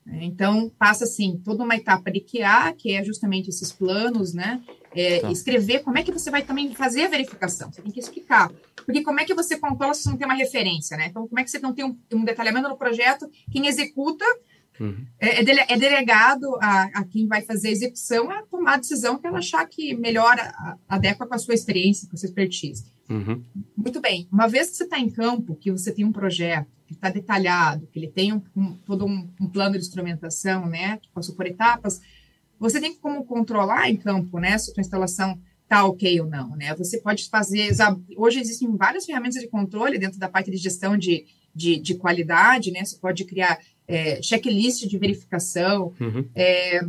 Então, 0.07 0.71
passa 0.77 1.03
assim, 1.03 1.41
toda 1.43 1.63
uma 1.63 1.75
etapa 1.75 2.11
de 2.11 2.19
QA, 2.19 2.71
que 2.77 2.93
é 2.93 3.03
justamente 3.03 3.49
esses 3.49 3.71
planos, 3.71 4.33
né? 4.33 4.61
É, 4.93 5.19
tá. 5.19 5.31
Escrever 5.31 5.79
como 5.83 5.97
é 5.97 6.03
que 6.03 6.11
você 6.11 6.29
vai 6.29 6.43
também 6.43 6.73
fazer 6.73 7.03
a 7.03 7.09
verificação, 7.09 7.71
você 7.71 7.81
tem 7.81 7.91
que 7.91 7.99
explicar. 7.99 8.51
Porque 8.85 9.01
como 9.01 9.19
é 9.19 9.25
que 9.25 9.33
você 9.33 9.57
controla 9.57 9.93
se 9.93 10.03
você 10.03 10.09
não 10.09 10.17
tem 10.17 10.27
uma 10.27 10.35
referência, 10.35 10.95
né? 10.95 11.07
Então, 11.07 11.27
como 11.27 11.39
é 11.39 11.43
que 11.43 11.49
você 11.49 11.59
não 11.59 11.73
tem 11.73 11.83
um, 11.83 11.97
um 12.13 12.23
detalhamento 12.23 12.69
no 12.69 12.77
projeto, 12.77 13.29
quem 13.51 13.67
executa 13.67 14.25
Uhum. 14.77 15.05
É, 15.19 15.39
é, 15.39 15.43
dele, 15.43 15.61
é, 15.69 15.77
delegado 15.77 16.53
a, 16.61 16.83
a, 16.95 17.05
quem 17.05 17.27
vai 17.27 17.41
fazer 17.41 17.69
a 17.69 17.71
execução 17.71 18.29
a 18.29 18.43
tomar 18.43 18.73
a 18.73 18.77
decisão 18.77 19.17
que 19.17 19.25
ela 19.25 19.37
achar 19.37 19.65
que 19.65 19.95
melhora, 19.95 20.53
adequa 20.87 21.25
com 21.25 21.33
a 21.33 21.37
sua 21.37 21.53
experiência, 21.53 22.09
com 22.09 22.15
a 22.15 22.19
sua 22.19 22.27
expertise. 22.27 22.83
Uhum. 23.09 23.41
Muito 23.77 24.01
bem. 24.01 24.27
Uma 24.31 24.47
vez 24.47 24.69
que 24.69 24.75
você 24.75 24.83
está 24.83 24.99
em 24.99 25.09
campo, 25.09 25.55
que 25.55 25.71
você 25.71 25.93
tem 25.93 26.03
um 26.03 26.11
projeto 26.11 26.74
que 26.87 26.93
está 26.93 27.09
detalhado, 27.09 27.87
que 27.91 27.99
ele 27.99 28.07
tem 28.07 28.33
um, 28.33 28.41
um, 28.55 28.73
todo 28.85 29.05
um, 29.05 29.27
um, 29.39 29.47
plano 29.47 29.73
de 29.73 29.79
instrumentação, 29.79 30.67
né, 30.67 30.97
que 31.01 31.09
passou 31.09 31.35
por 31.35 31.45
etapas, 31.45 32.01
você 32.59 32.79
tem 32.79 32.95
como 32.95 33.25
controlar 33.25 33.89
em 33.89 33.97
campo, 33.97 34.39
né, 34.39 34.57
se 34.57 34.71
a 34.71 34.73
sua 34.73 34.81
instalação 34.81 35.39
está 35.65 35.83
ok 35.83 36.21
ou 36.21 36.27
não, 36.27 36.55
né? 36.55 36.73
Você 36.75 36.99
pode 36.99 37.27
fazer. 37.27 37.71
Hoje 38.15 38.39
existem 38.39 38.75
várias 38.77 39.05
ferramentas 39.05 39.41
de 39.41 39.47
controle 39.47 39.97
dentro 39.97 40.19
da 40.19 40.29
parte 40.29 40.49
de 40.49 40.57
gestão 40.57 40.95
de, 40.95 41.25
de, 41.53 41.77
de 41.77 41.95
qualidade, 41.95 42.71
né? 42.71 42.85
Você 42.85 42.97
pode 42.97 43.25
criar 43.25 43.59
é, 43.87 44.21
checklist 44.21 44.87
de 44.87 44.97
verificação. 44.97 45.91
Uhum. 45.99 46.25
É, 46.35 46.81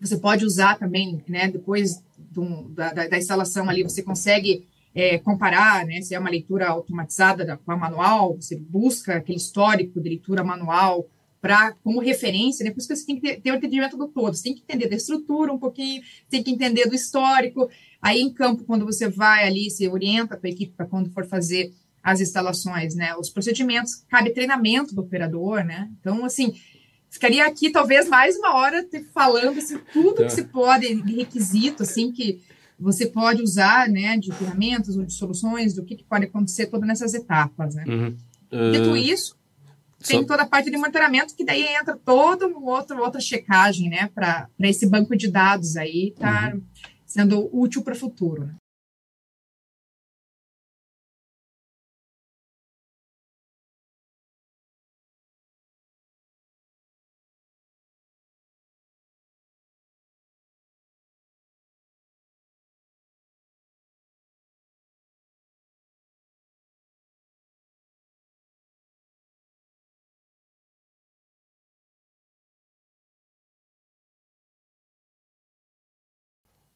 você 0.00 0.16
pode 0.16 0.44
usar 0.44 0.78
também, 0.78 1.22
né? 1.28 1.48
Depois 1.48 2.02
do, 2.16 2.68
da, 2.70 2.92
da, 2.92 3.18
instalação 3.18 3.68
ali, 3.68 3.82
você 3.82 4.02
consegue 4.02 4.66
é, 4.94 5.18
comparar, 5.18 5.84
né? 5.84 6.00
Se 6.00 6.14
é 6.14 6.18
uma 6.18 6.30
leitura 6.30 6.68
automatizada 6.68 7.44
da, 7.44 7.56
com 7.56 7.72
a 7.72 7.76
manual, 7.76 8.36
você 8.36 8.56
busca 8.56 9.16
aquele 9.16 9.38
histórico 9.38 10.00
de 10.00 10.08
leitura 10.08 10.44
manual 10.44 11.08
para 11.40 11.72
como 11.82 12.00
referência, 12.00 12.64
né? 12.64 12.70
Por 12.70 12.78
isso 12.78 12.88
que 12.88 12.96
você 12.96 13.04
tem 13.04 13.16
que 13.16 13.20
ter, 13.20 13.40
ter 13.40 13.50
o 13.50 13.56
entendimento 13.56 13.96
do 13.96 14.08
todo, 14.08 14.34
você 14.34 14.44
tem 14.44 14.54
que 14.54 14.62
entender 14.62 14.88
da 14.88 14.96
estrutura 14.96 15.52
um 15.52 15.58
pouquinho, 15.58 16.02
tem 16.30 16.42
que 16.42 16.50
entender 16.50 16.88
do 16.88 16.94
histórico. 16.94 17.68
Aí 18.00 18.20
em 18.20 18.32
campo, 18.32 18.64
quando 18.64 18.86
você 18.86 19.08
vai 19.08 19.46
ali, 19.46 19.68
você 19.68 19.88
orienta 19.88 20.34
a 20.34 20.36
tua 20.38 20.48
equipe 20.48 20.72
para 20.74 20.86
quando 20.86 21.10
for 21.10 21.26
fazer 21.26 21.72
as 22.02 22.20
instalações, 22.20 22.94
né? 22.94 23.16
Os 23.16 23.30
procedimentos, 23.30 23.96
cabe 24.08 24.30
treinamento 24.30 24.94
do 24.94 25.00
operador, 25.00 25.64
né? 25.64 25.90
Então, 26.00 26.24
assim, 26.24 26.54
ficaria 27.10 27.44
aqui 27.46 27.70
talvez 27.70 28.08
mais 28.08 28.36
uma 28.36 28.54
hora 28.54 28.86
falando 29.12 29.58
assim, 29.58 29.78
tudo 29.92 30.22
que 30.22 30.30
se 30.30 30.44
pode, 30.44 31.02
de 31.02 31.14
requisito, 31.14 31.82
assim, 31.82 32.12
que 32.12 32.40
você 32.78 33.06
pode 33.06 33.42
usar, 33.42 33.88
né, 33.88 34.16
de 34.16 34.32
ferramentas 34.32 34.96
ou 34.96 35.04
de 35.04 35.12
soluções, 35.12 35.74
do 35.74 35.84
que, 35.84 35.96
que 35.96 36.04
pode 36.04 36.24
acontecer 36.24 36.66
todas 36.66 36.86
nessas 36.86 37.14
etapas, 37.14 37.74
né? 37.74 37.84
Uhum. 37.86 38.16
Uh... 38.52 38.72
Dito 38.72 38.96
isso, 38.96 39.36
tem 40.06 40.24
toda 40.24 40.42
a 40.42 40.46
parte 40.46 40.70
de 40.70 40.76
monitoramento, 40.76 41.34
que 41.34 41.44
daí 41.44 41.62
entra 41.62 41.96
toda 41.96 42.46
uma 42.46 42.60
outra, 42.60 43.00
outra 43.00 43.20
checagem, 43.20 43.88
né, 43.88 44.10
para 44.14 44.48
esse 44.60 44.86
banco 44.86 45.16
de 45.16 45.30
dados 45.30 45.76
aí, 45.76 46.14
tá 46.18 46.52
uhum. 46.54 46.62
sendo 47.06 47.48
útil 47.52 47.82
para 47.82 47.94
o 47.94 47.98
futuro, 47.98 48.44
né? 48.46 48.54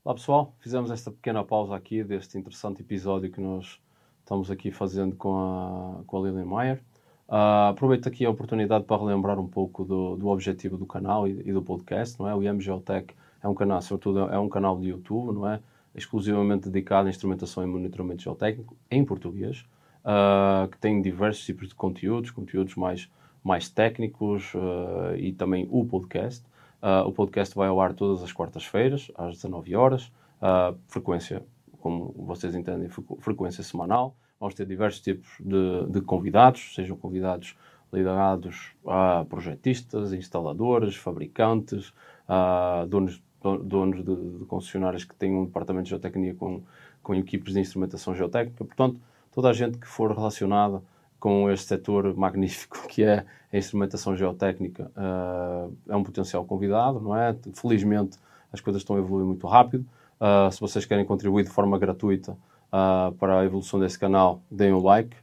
Olá 0.09 0.15
pessoal, 0.15 0.55
fizemos 0.61 0.91
esta 0.91 1.11
pequena 1.11 1.45
pausa 1.45 1.77
aqui 1.77 2.03
deste 2.03 2.39
interessante 2.39 2.81
episódio 2.81 3.31
que 3.31 3.43
nós 3.43 3.79
estamos 4.21 4.51
aqui 4.51 4.71
fazendo 4.71 5.15
com 5.15 5.37
a, 5.37 6.03
com 6.07 6.17
a 6.17 6.27
Lilian 6.27 6.47
Mayer. 6.47 6.83
Uh, 7.29 7.69
aproveito 7.69 8.09
aqui 8.09 8.25
a 8.25 8.31
oportunidade 8.31 8.85
para 8.85 8.97
relembrar 9.03 9.39
um 9.39 9.47
pouco 9.47 9.85
do, 9.85 10.17
do 10.17 10.29
objetivo 10.29 10.79
do 10.79 10.87
canal 10.87 11.29
e, 11.29 11.43
e, 11.45 11.53
do 11.53 11.61
podcast, 11.61 12.19
não 12.19 12.27
é? 12.27 12.35
O 12.35 12.43
IM 12.43 12.59
Geotech 12.59 13.15
é 13.43 13.47
um 13.47 13.53
canal, 13.53 13.83
sobretudo 13.83 14.21
é 14.21 14.39
um 14.39 14.49
canal 14.49 14.81
de 14.81 14.89
YouTube, 14.89 15.35
não 15.35 15.47
é? 15.47 15.61
Exclusivamente 15.95 16.71
dedicado 16.71 17.09
à 17.09 17.11
instrumentação 17.11 17.63
e 17.63 17.67
monitoramento 17.67 18.23
geotécnico 18.23 18.75
em 18.91 19.05
português, 19.05 19.67
uh, 20.07 20.69
que 20.69 20.79
tem 20.79 21.03
diversos 21.03 21.45
tipos 21.45 21.69
de 21.69 21.75
conteúdos, 21.75 22.31
conteúdos 22.31 22.77
mais, 22.77 23.11
mais 23.45 23.69
técnicos 23.69 24.55
uh, 24.55 25.15
e 25.19 25.35
também 25.35 25.69
o 25.71 25.85
podcast. 25.85 26.47
Uh, 26.83 27.07
o 27.07 27.13
podcast 27.13 27.55
vai 27.55 27.69
ao 27.69 27.81
ar 27.81 27.93
todas 27.93 28.23
as 28.23 28.33
quartas-feiras, 28.33 29.11
às 29.17 29.37
19 29.37 29.75
horas. 29.75 30.13
Uh, 30.41 30.79
frequência, 30.87 31.43
como 31.81 32.15
vocês 32.17 32.55
entendem, 32.55 32.89
frequência 33.21 33.65
semanal. 33.65 34.15
Vamos 34.39 34.55
ter 34.55 34.65
diversos 34.65 35.01
tipos 35.01 35.29
de, 35.41 35.87
de 35.91 36.01
convidados, 36.01 36.75
sejam 36.75 36.97
convidados 36.97 37.57
ligados 37.93 38.73
a 38.87 39.25
projetistas, 39.29 40.13
instaladores, 40.13 40.95
fabricantes, 40.95 41.89
uh, 42.29 42.87
donos, 42.87 43.23
donos 43.65 44.05
de, 44.05 44.39
de, 44.39 44.45
concessionárias 44.45 45.05
que 45.05 45.15
têm 45.15 45.35
um 45.35 45.47
departamento 45.47 45.85
de 45.85 45.91
geotecnia 45.91 46.35
com, 46.35 46.63
com 47.03 47.15
equipes 47.15 47.55
de 47.55 47.61
instrumentação 47.61 48.15
geotécnica. 48.15 48.65
Portanto, 48.65 49.01
toda 49.33 49.49
a 49.49 49.53
gente 49.53 49.79
que 49.79 49.87
for 49.87 50.13
relacionada 50.13 50.83
com 51.19 51.51
este 51.51 51.67
setor 51.67 52.15
magnífico 52.17 52.87
que 52.89 53.03
é 53.03 53.25
a 53.53 53.57
instrumentação 53.57 54.17
geotécnica, 54.17 54.91
uh, 54.97 55.73
é 55.89 55.97
um 55.97 56.05
potencial 56.05 56.45
convidado, 56.45 57.01
não 57.01 57.17
é? 57.17 57.35
Felizmente 57.55 58.19
as 58.53 58.61
coisas 58.61 58.83
estão 58.83 58.97
a 58.97 58.99
evoluir 58.99 59.27
muito 59.27 59.47
rápido. 59.47 59.87
Uh, 60.21 60.51
se 60.51 60.61
vocês 60.61 60.85
querem 60.85 61.05
contribuir 61.05 61.45
de 61.45 61.51
forma 61.51 61.79
gratuita 61.79 62.33
uh, 62.33 63.13
para 63.13 63.41
a 63.41 63.45
evolução 63.45 63.81
desse 63.81 63.99
canal, 63.99 64.43
deem 64.51 64.73
um 64.73 64.83
like, 64.83 65.17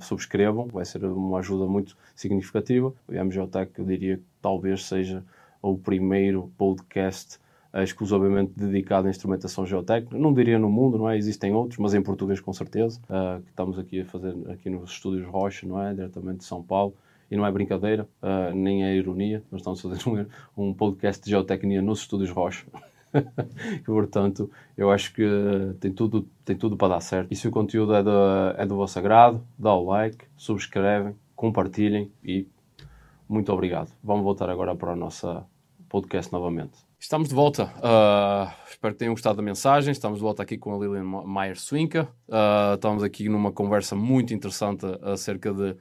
subscrevam, 0.00 0.68
vai 0.68 0.84
ser 0.84 1.04
uma 1.04 1.40
ajuda 1.40 1.66
muito 1.66 1.96
significativa. 2.14 2.92
O 3.08 3.12
MGeotech, 3.12 3.72
eu 3.78 3.84
diria 3.84 4.16
que 4.16 4.24
talvez 4.40 4.84
seja 4.84 5.22
o 5.60 5.76
primeiro 5.76 6.50
podcast 6.56 7.38
exclusivamente 7.74 8.52
dedicado 8.54 9.06
à 9.06 9.10
instrumentação 9.10 9.64
geotécnica. 9.64 10.16
Não 10.18 10.32
diria 10.32 10.58
no 10.58 10.68
mundo, 10.68 10.98
não 10.98 11.08
é? 11.08 11.16
Existem 11.16 11.54
outros, 11.54 11.78
mas 11.78 11.94
em 11.94 12.02
português 12.02 12.40
com 12.40 12.52
certeza, 12.52 13.00
uh, 13.04 13.42
que 13.42 13.50
estamos 13.50 13.78
aqui 13.78 14.00
a 14.00 14.04
fazer 14.04 14.34
aqui 14.50 14.68
nos 14.68 14.90
estúdios 14.90 15.26
Rocha, 15.26 15.66
não 15.66 15.80
é? 15.82 15.94
Diretamente 15.94 16.38
de 16.38 16.44
São 16.44 16.62
Paulo. 16.62 16.94
E 17.30 17.36
não 17.36 17.46
é 17.46 17.50
brincadeira, 17.50 18.06
uh, 18.22 18.54
nem 18.54 18.84
é 18.84 18.94
ironia, 18.94 19.42
nós 19.50 19.62
estamos 19.62 19.82
a 19.86 19.88
fazer 19.88 20.06
um, 20.54 20.68
um 20.68 20.74
podcast 20.74 21.24
de 21.24 21.30
geotecnia 21.30 21.80
nos 21.80 22.00
estúdios 22.00 22.30
Rocha. 22.30 22.66
portanto, 23.86 24.50
eu 24.76 24.90
acho 24.90 25.14
que 25.14 25.26
tem 25.80 25.92
tudo, 25.92 26.28
tem 26.44 26.56
tudo 26.56 26.76
para 26.76 26.94
dar 26.94 27.00
certo. 27.00 27.32
E 27.32 27.36
se 27.36 27.48
o 27.48 27.50
conteúdo 27.50 27.94
é 27.94 28.02
do, 28.02 28.10
é 28.56 28.66
do 28.66 28.76
vosso 28.76 28.98
agrado, 28.98 29.42
dá 29.58 29.72
o 29.74 29.84
like, 29.84 30.26
subscrevem, 30.36 31.14
compartilhem 31.34 32.10
e 32.22 32.46
muito 33.28 33.50
obrigado. 33.50 33.90
Vamos 34.04 34.24
voltar 34.24 34.50
agora 34.50 34.74
para 34.76 34.92
o 34.92 34.96
nosso 34.96 35.42
podcast 35.88 36.30
novamente. 36.30 36.91
Estamos 37.02 37.28
de 37.28 37.34
volta. 37.34 37.64
Uh, 37.64 38.48
espero 38.70 38.94
que 38.94 39.00
tenham 39.00 39.12
gostado 39.12 39.36
da 39.36 39.42
mensagem. 39.42 39.90
Estamos 39.90 40.18
de 40.18 40.22
volta 40.22 40.44
aqui 40.44 40.56
com 40.56 40.72
a 40.72 40.78
Lilian 40.78 41.02
Maier 41.02 41.58
Swinka. 41.58 42.04
Uh, 42.28 42.76
estamos 42.76 43.02
aqui 43.02 43.28
numa 43.28 43.50
conversa 43.50 43.96
muito 43.96 44.32
interessante 44.32 44.86
acerca 45.02 45.52
de 45.52 45.76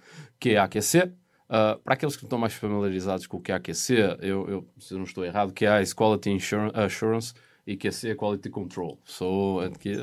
aquecer. 0.58 1.14
Uh, 1.46 1.78
para 1.84 1.94
aqueles 1.94 2.16
que 2.16 2.24
não 2.24 2.26
estão 2.26 2.40
mais 2.40 2.54
familiarizados 2.54 3.28
com 3.28 3.38
o 3.38 3.54
aquecer, 3.54 4.18
eu, 4.20 4.50
eu, 4.50 4.68
se 4.80 4.96
não 4.96 5.04
estou 5.04 5.24
errado, 5.24 5.54
que 5.54 5.64
é 5.64 5.70
a 5.70 5.84
Quality 5.96 6.40
Assurance 6.74 7.36
e 7.66 7.78
que 7.78 7.88
é 7.88 8.16
Quality 8.16 8.50
Control. 8.50 8.98
So, 9.06 9.60
que, 9.80 9.96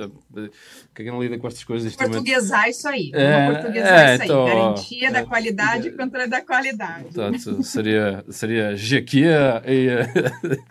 quem 0.95 1.07
não 1.07 1.21
lida 1.23 1.39
com 1.39 1.49
estas 1.49 1.65
coisas... 1.65 1.95
Portuguesar 1.97 2.69
isso 2.69 2.87
aí. 2.89 3.11
É, 3.13 3.53
portuguesar 3.53 4.09
é, 4.09 4.15
isso 4.15 4.25
então, 4.25 4.47
aí. 4.47 4.55
Garantia 4.55 5.09
é, 5.09 5.11
da 5.11 5.27
qualidade 5.27 5.89
é, 5.89 5.91
contra 5.91 6.29
da 6.29 6.41
qualidade. 6.41 7.05
Portanto, 7.05 7.63
seria, 7.65 8.25
seria 8.31 8.75
GQIA 8.75 9.63
e, 9.67 9.89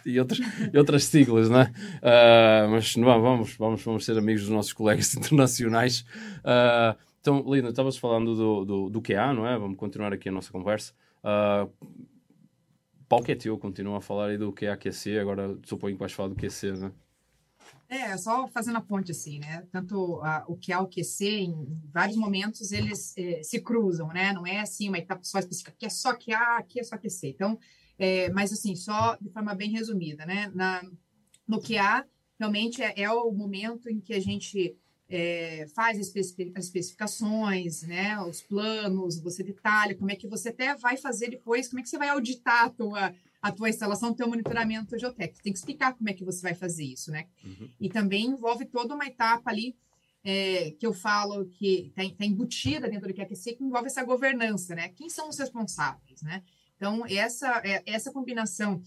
e, 0.11 0.19
outras, 0.19 0.39
e 0.73 0.77
outras 0.77 1.03
siglas, 1.03 1.49
né? 1.49 1.73
Uh, 1.97 2.69
mas 2.71 2.95
não, 2.95 3.21
vamos, 3.21 3.55
vamos, 3.55 3.83
vamos 3.83 4.05
ser 4.05 4.17
amigos 4.17 4.43
dos 4.43 4.51
nossos 4.51 4.73
colegas 4.73 5.13
internacionais. 5.15 6.05
Uh, 6.39 6.97
então, 7.19 7.43
Lina, 7.45 7.69
estavas 7.69 7.97
falando 7.97 8.35
do, 8.35 8.65
do, 8.65 8.89
do 8.89 9.01
QA, 9.01 9.33
não 9.33 9.45
é? 9.45 9.57
Vamos 9.57 9.77
continuar 9.77 10.13
aqui 10.13 10.29
a 10.29 10.31
nossa 10.31 10.51
conversa. 10.51 10.93
Uh, 11.21 11.69
eu 13.45 13.57
continuo 13.57 13.95
a 13.95 14.01
falar 14.01 14.27
aí 14.27 14.37
do 14.37 14.51
que 14.51 14.65
é 14.65 14.71
aquecer, 14.71 15.21
agora 15.21 15.57
suponho 15.63 15.95
que 15.95 15.99
vais 15.99 16.11
falar 16.11 16.29
do 16.29 16.35
QC, 16.35 16.73
né? 16.73 16.91
É, 17.89 18.17
só 18.17 18.47
fazendo 18.49 18.77
a 18.77 18.81
ponte 18.81 19.11
assim, 19.11 19.39
né? 19.39 19.65
Tanto 19.71 20.21
a, 20.21 20.43
o 20.47 20.57
que 20.57 20.73
é 20.73 20.77
QC, 20.85 21.25
em 21.25 21.81
vários 21.91 22.17
momentos 22.17 22.73
eles 22.73 23.13
é, 23.17 23.41
se 23.41 23.61
cruzam, 23.61 24.09
né? 24.09 24.33
Não 24.33 24.45
é 24.45 24.59
assim 24.59 24.89
uma 24.89 24.97
etapa 24.97 25.23
só 25.23 25.39
específica, 25.39 25.73
que 25.77 25.85
é 25.85 25.89
só 25.89 26.13
QA, 26.13 26.57
aqui 26.57 26.81
é 26.81 26.83
só 26.83 26.97
QC. 26.97 27.29
Então, 27.29 27.57
é, 27.97 28.29
mas 28.31 28.51
assim, 28.51 28.75
só 28.75 29.15
de 29.21 29.29
forma 29.29 29.55
bem 29.55 29.71
resumida, 29.71 30.25
né? 30.25 30.51
Na, 30.53 30.83
no 31.47 31.61
QA, 31.61 32.05
realmente 32.37 32.83
é, 32.83 32.93
é 33.01 33.09
o 33.09 33.31
momento 33.31 33.89
em 33.89 34.01
que 34.01 34.13
a 34.13 34.19
gente 34.19 34.75
é, 35.09 35.65
faz 35.73 35.99
as 35.99 36.13
especificações, 36.57 37.83
né, 37.83 38.19
os 38.21 38.41
planos, 38.41 39.19
você 39.19 39.41
detalha 39.41 39.95
como 39.95 40.11
é 40.11 40.15
que 40.15 40.27
você 40.27 40.49
até 40.49 40.75
vai 40.75 40.97
fazer 40.97 41.29
depois, 41.29 41.67
como 41.67 41.79
é 41.79 41.83
que 41.83 41.89
você 41.89 41.97
vai 41.97 42.09
auditar 42.09 42.65
a 42.65 42.69
tua, 42.69 43.15
a 43.41 43.51
tua 43.51 43.69
instalação, 43.69 44.11
o 44.11 44.15
teu 44.15 44.27
monitoramento 44.27 44.97
geotécnico. 44.97 45.43
Tem 45.43 45.53
que 45.53 45.59
explicar 45.59 45.93
como 45.93 46.09
é 46.09 46.13
que 46.13 46.25
você 46.25 46.41
vai 46.41 46.53
fazer 46.53 46.83
isso, 46.83 47.11
né? 47.11 47.25
Uhum. 47.43 47.69
E 47.79 47.89
também 47.89 48.25
envolve 48.25 48.65
toda 48.65 48.93
uma 48.93 49.05
etapa 49.05 49.49
ali 49.49 49.75
é, 50.23 50.71
que 50.71 50.85
eu 50.85 50.93
falo 50.93 51.45
que 51.45 51.93
está 51.95 52.03
tá 52.17 52.25
embutida 52.25 52.89
dentro 52.89 53.07
do 53.07 53.13
QAQC, 53.13 53.55
que 53.55 53.63
envolve 53.63 53.87
essa 53.87 54.03
governança, 54.03 54.75
né? 54.75 54.89
Quem 54.89 55.09
são 55.09 55.29
os 55.29 55.37
responsáveis, 55.37 56.21
né? 56.21 56.43
Então, 56.75 57.05
essa, 57.07 57.61
é, 57.63 57.81
essa 57.85 58.11
combinação 58.11 58.81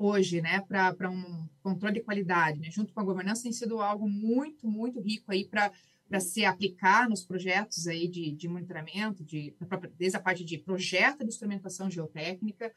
hoje, 0.00 0.40
né, 0.40 0.60
para 0.66 1.10
um 1.10 1.46
controle 1.62 1.94
de 1.94 2.00
qualidade, 2.00 2.58
né, 2.58 2.70
junto 2.70 2.92
com 2.92 3.00
a 3.00 3.04
governança, 3.04 3.42
tem 3.42 3.52
sido 3.52 3.80
algo 3.80 4.08
muito, 4.08 4.66
muito 4.66 5.00
rico 5.00 5.30
aí 5.30 5.44
para 5.44 5.70
para 6.08 6.18
se 6.18 6.44
aplicar 6.44 7.08
nos 7.08 7.24
projetos 7.24 7.86
aí 7.86 8.08
de, 8.08 8.32
de 8.32 8.48
monitoramento, 8.48 9.22
de, 9.22 9.54
desde 9.96 10.16
a 10.16 10.20
parte 10.20 10.44
de 10.44 10.58
projeto 10.58 11.20
de 11.20 11.28
instrumentação 11.28 11.88
geotécnica, 11.88 12.72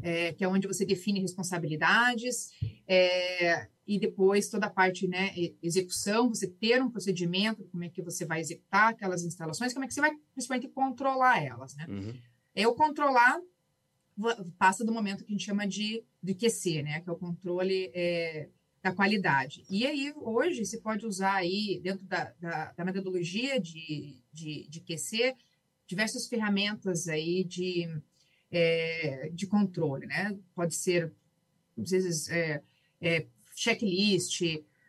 é, 0.00 0.32
que 0.32 0.42
é 0.42 0.48
onde 0.48 0.66
você 0.66 0.86
define 0.86 1.20
responsabilidades, 1.20 2.50
é, 2.86 3.68
e 3.86 3.98
depois 3.98 4.48
toda 4.48 4.66
a 4.66 4.70
parte, 4.70 5.06
né, 5.06 5.34
execução, 5.62 6.30
você 6.30 6.46
ter 6.46 6.82
um 6.82 6.90
procedimento, 6.90 7.62
como 7.64 7.84
é 7.84 7.90
que 7.90 8.00
você 8.00 8.24
vai 8.24 8.40
executar 8.40 8.88
aquelas 8.88 9.22
instalações, 9.22 9.74
como 9.74 9.84
é 9.84 9.88
que 9.88 9.92
você 9.92 10.00
vai, 10.00 10.16
principalmente, 10.32 10.68
controlar 10.68 11.44
elas, 11.44 11.76
né? 11.76 11.84
Uhum. 11.90 12.14
Eu 12.54 12.74
controlar 12.74 13.38
passa 14.58 14.84
do 14.84 14.92
momento 14.92 15.24
que 15.24 15.32
a 15.32 15.36
gente 15.36 15.44
chama 15.44 15.66
de, 15.66 16.02
de 16.22 16.34
QC, 16.34 16.82
né, 16.82 17.00
que 17.00 17.08
é 17.08 17.12
o 17.12 17.16
controle 17.16 17.90
é, 17.94 18.48
da 18.82 18.92
qualidade. 18.92 19.64
E 19.68 19.86
aí, 19.86 20.12
hoje, 20.16 20.64
você 20.64 20.78
pode 20.78 21.06
usar 21.06 21.34
aí, 21.34 21.80
dentro 21.82 22.04
da, 22.06 22.32
da, 22.40 22.72
da 22.72 22.84
metodologia 22.84 23.60
de, 23.60 24.22
de, 24.32 24.68
de 24.68 24.80
QC, 24.80 25.34
diversas 25.86 26.26
ferramentas 26.28 27.08
aí 27.08 27.44
de, 27.44 27.88
é, 28.50 29.30
de 29.32 29.46
controle, 29.46 30.06
né? 30.06 30.38
Pode 30.54 30.74
ser, 30.74 31.12
às 31.76 31.90
vezes, 31.90 32.28
é, 32.28 32.62
é, 33.00 33.26
checklist, 33.54 34.42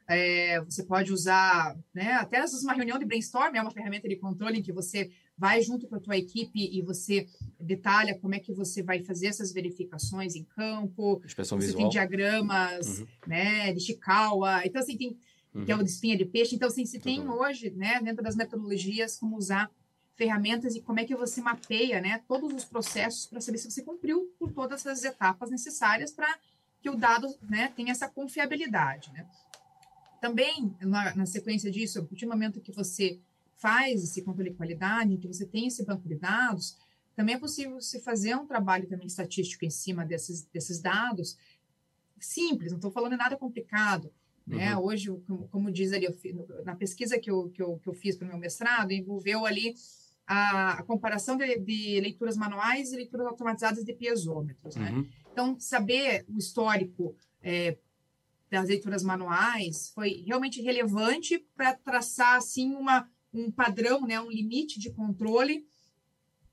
é, 0.07 0.59
você 0.61 0.83
pode 0.83 1.13
usar, 1.13 1.77
né? 1.93 2.13
Até 2.13 2.37
essas 2.37 2.63
uma 2.63 2.73
reunião 2.73 2.97
de 2.97 3.05
brainstorm 3.05 3.55
é 3.55 3.61
uma 3.61 3.71
ferramenta 3.71 4.09
de 4.09 4.15
controle 4.15 4.59
em 4.59 4.63
que 4.63 4.73
você 4.73 5.11
vai 5.39 5.61
junto 5.61 5.87
com 5.87 5.95
a 5.95 5.99
tua 6.01 6.17
equipe 6.17 6.59
e 6.59 6.81
você 6.81 7.25
detalha 7.57 8.19
como 8.19 8.35
é 8.35 8.39
que 8.39 8.51
você 8.51 8.83
vai 8.83 9.01
fazer 9.01 9.27
essas 9.27 9.53
verificações 9.53 10.35
em 10.35 10.43
campo. 10.43 11.21
Inspeção 11.23 11.57
você 11.57 11.67
visual. 11.67 11.83
tem 11.83 11.89
diagramas, 11.89 12.99
uhum. 12.99 13.07
né, 13.25 13.73
de 13.73 13.79
Chikawa. 13.79 14.65
Então, 14.65 14.81
assim, 14.81 14.97
tem, 14.97 15.17
uhum. 15.55 15.63
que 15.63 15.71
é 15.71 15.75
o 15.75 15.81
de 15.81 15.89
espinha 15.89 16.17
de 16.17 16.25
peixe. 16.25 16.55
Então, 16.55 16.67
assim, 16.67 16.85
se 16.85 16.99
tem 16.99 17.27
hoje, 17.29 17.69
né, 17.71 18.01
dentro 18.03 18.21
das 18.21 18.35
metodologias, 18.35 19.17
como 19.17 19.37
usar 19.37 19.71
ferramentas 20.17 20.75
e 20.75 20.81
como 20.81 20.99
é 20.99 21.05
que 21.05 21.15
você 21.15 21.39
mapeia, 21.39 22.01
né, 22.01 22.21
todos 22.27 22.53
os 22.53 22.65
processos 22.65 23.25
para 23.25 23.39
saber 23.39 23.59
se 23.59 23.71
você 23.71 23.81
cumpriu 23.81 24.33
por 24.37 24.51
todas 24.51 24.85
as 24.85 25.05
etapas 25.05 25.49
necessárias 25.49 26.11
para 26.11 26.37
que 26.81 26.89
o 26.89 26.97
dado, 26.97 27.33
né, 27.49 27.71
tenha 27.77 27.91
essa 27.91 28.09
confiabilidade, 28.09 29.09
né. 29.13 29.25
Também, 30.19 30.75
na, 30.81 31.15
na 31.15 31.25
sequência 31.25 31.71
disso, 31.71 31.99
a 31.99 32.03
partir 32.03 32.25
do 32.25 32.31
momento 32.31 32.59
que 32.59 32.73
você 32.73 33.21
faz 33.59 34.03
esse 34.03 34.21
controle 34.23 34.49
de 34.49 34.55
qualidade, 34.55 35.17
que 35.17 35.27
você 35.27 35.45
tem 35.45 35.67
esse 35.67 35.85
banco 35.85 36.07
de 36.07 36.15
dados, 36.15 36.77
também 37.15 37.35
é 37.35 37.39
possível 37.39 37.79
você 37.79 37.99
fazer 37.99 38.35
um 38.35 38.47
trabalho 38.47 38.87
também 38.87 39.05
estatístico 39.05 39.65
em 39.65 39.69
cima 39.69 40.05
desses, 40.05 40.45
desses 40.45 40.81
dados, 40.81 41.37
simples, 42.19 42.71
não 42.71 42.77
estou 42.77 42.91
falando 42.91 43.17
nada 43.17 43.37
complicado. 43.37 44.11
Né? 44.47 44.75
Uhum. 44.75 44.85
Hoje, 44.85 45.09
como, 45.27 45.47
como, 45.49 45.71
diz 45.71 45.91
ali, 45.91 46.07
na 46.63 46.75
pesquisa 46.75 47.19
que 47.19 47.29
eu, 47.29 47.49
que 47.49 47.61
eu, 47.61 47.77
que 47.77 47.87
eu 47.87 47.93
fiz 47.93 48.15
para 48.15 48.25
o 48.25 48.29
meu 48.29 48.37
mestrado, 48.37 48.91
envolveu 48.91 49.45
ali 49.45 49.75
a, 50.25 50.79
a 50.79 50.83
comparação 50.83 51.37
de, 51.37 51.59
de, 51.59 51.99
leituras 51.99 52.37
manuais 52.37 52.91
e 52.91 52.95
leituras 52.95 53.27
automatizadas 53.27 53.83
de 53.83 53.93
piezômetros. 53.93 54.75
Né? 54.75 54.89
Uhum. 54.91 55.09
Então, 55.31 55.59
saber 55.59 56.25
o 56.29 56.37
histórico 56.37 57.15
é, 57.43 57.77
das 58.49 58.69
leituras 58.69 59.03
manuais 59.03 59.91
foi 59.93 60.23
realmente 60.25 60.61
relevante 60.61 61.45
para 61.55 61.75
traçar 61.75 62.37
assim 62.37 62.73
uma 62.73 63.07
um 63.33 63.51
padrão, 63.51 64.01
né, 64.01 64.19
um 64.19 64.29
limite 64.29 64.79
de 64.79 64.91
controle 64.91 65.67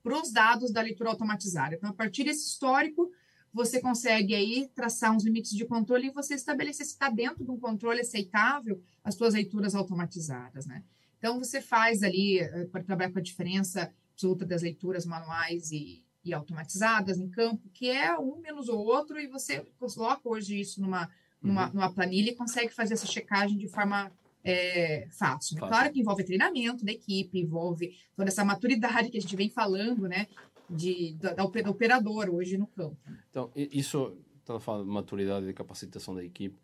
para 0.03 0.21
os 0.21 0.31
dados 0.31 0.71
da 0.71 0.81
leitura 0.81 1.09
automatizada. 1.09 1.75
Então, 1.75 1.89
a 1.89 1.93
partir 1.93 2.23
desse 2.23 2.47
histórico, 2.47 3.11
você 3.53 3.81
consegue 3.81 4.35
aí 4.35 4.69
traçar 4.73 5.15
uns 5.15 5.23
limites 5.23 5.51
de 5.51 5.65
controle 5.65 6.07
e 6.07 6.11
você 6.11 6.35
estabelecer 6.35 6.85
se 6.85 6.93
está 6.93 7.09
dentro 7.09 7.43
de 7.43 7.51
um 7.51 7.59
controle 7.59 8.01
aceitável 8.01 8.81
as 9.03 9.15
suas 9.15 9.33
leituras 9.33 9.73
automatizadas, 9.73 10.65
né? 10.65 10.83
Então, 11.17 11.39
você 11.39 11.59
faz 11.59 12.03
ali, 12.03 12.39
eh, 12.39 12.65
para 12.65 12.83
trabalhar 12.83 13.11
com 13.11 13.17
a 13.17 13.23
diferença 13.23 13.91
absoluta 14.13 14.45
das 14.45 14.61
leituras 14.61 15.05
manuais 15.05 15.71
e, 15.71 16.03
e 16.23 16.33
automatizadas 16.33 17.17
em 17.17 17.29
campo, 17.29 17.67
que 17.73 17.89
é 17.89 18.17
um 18.17 18.37
menos 18.37 18.69
o 18.69 18.77
outro, 18.77 19.19
e 19.19 19.27
você 19.27 19.65
coloca 19.79 20.29
hoje 20.29 20.59
isso 20.59 20.79
numa, 20.79 21.09
numa, 21.41 21.67
uhum. 21.67 21.73
numa 21.73 21.93
planilha 21.93 22.31
e 22.31 22.35
consegue 22.35 22.73
fazer 22.73 22.93
essa 22.93 23.07
checagem 23.07 23.57
de 23.57 23.67
forma 23.67 24.11
é, 24.43 25.07
fácil. 25.11 25.55
Né? 25.55 25.67
Claro 25.67 25.91
que 25.91 25.99
envolve 25.99 26.23
treinamento 26.23 26.85
da 26.85 26.91
equipe, 26.91 27.39
envolve 27.39 27.93
toda 28.15 28.29
essa 28.29 28.45
maturidade 28.45 29.09
que 29.09 29.17
a 29.17 29.21
gente 29.21 29.35
vem 29.35 29.49
falando, 29.49 30.07
né? 30.07 30.27
De, 30.69 31.15
da, 31.15 31.33
da 31.33 31.43
operador 31.43 32.29
hoje 32.29 32.57
no 32.57 32.67
campo. 32.67 32.97
Então, 33.29 33.49
isso, 33.55 34.17
estamos 34.39 34.61
a 34.61 34.65
falar 34.65 34.83
de 34.83 34.89
maturidade 34.89 35.47
e 35.47 35.53
capacitação 35.53 36.13
da 36.13 36.23
equipe. 36.23 36.57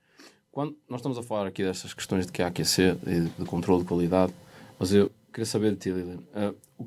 Quando 0.51 0.77
nós 0.89 0.99
estamos 0.99 1.17
a 1.17 1.23
falar 1.23 1.47
aqui 1.47 1.63
dessas 1.63 1.93
questões 1.93 2.25
de 2.25 2.31
QAQC 2.31 2.97
e 3.07 3.41
de 3.41 3.45
controle 3.45 3.81
de 3.81 3.87
qualidade, 3.87 4.33
mas 4.77 4.93
eu 4.93 5.09
queria 5.31 5.45
saber 5.45 5.71
de 5.71 5.77
ti, 5.77 5.89
Lilian, 5.89 6.19
uh, 6.35 6.85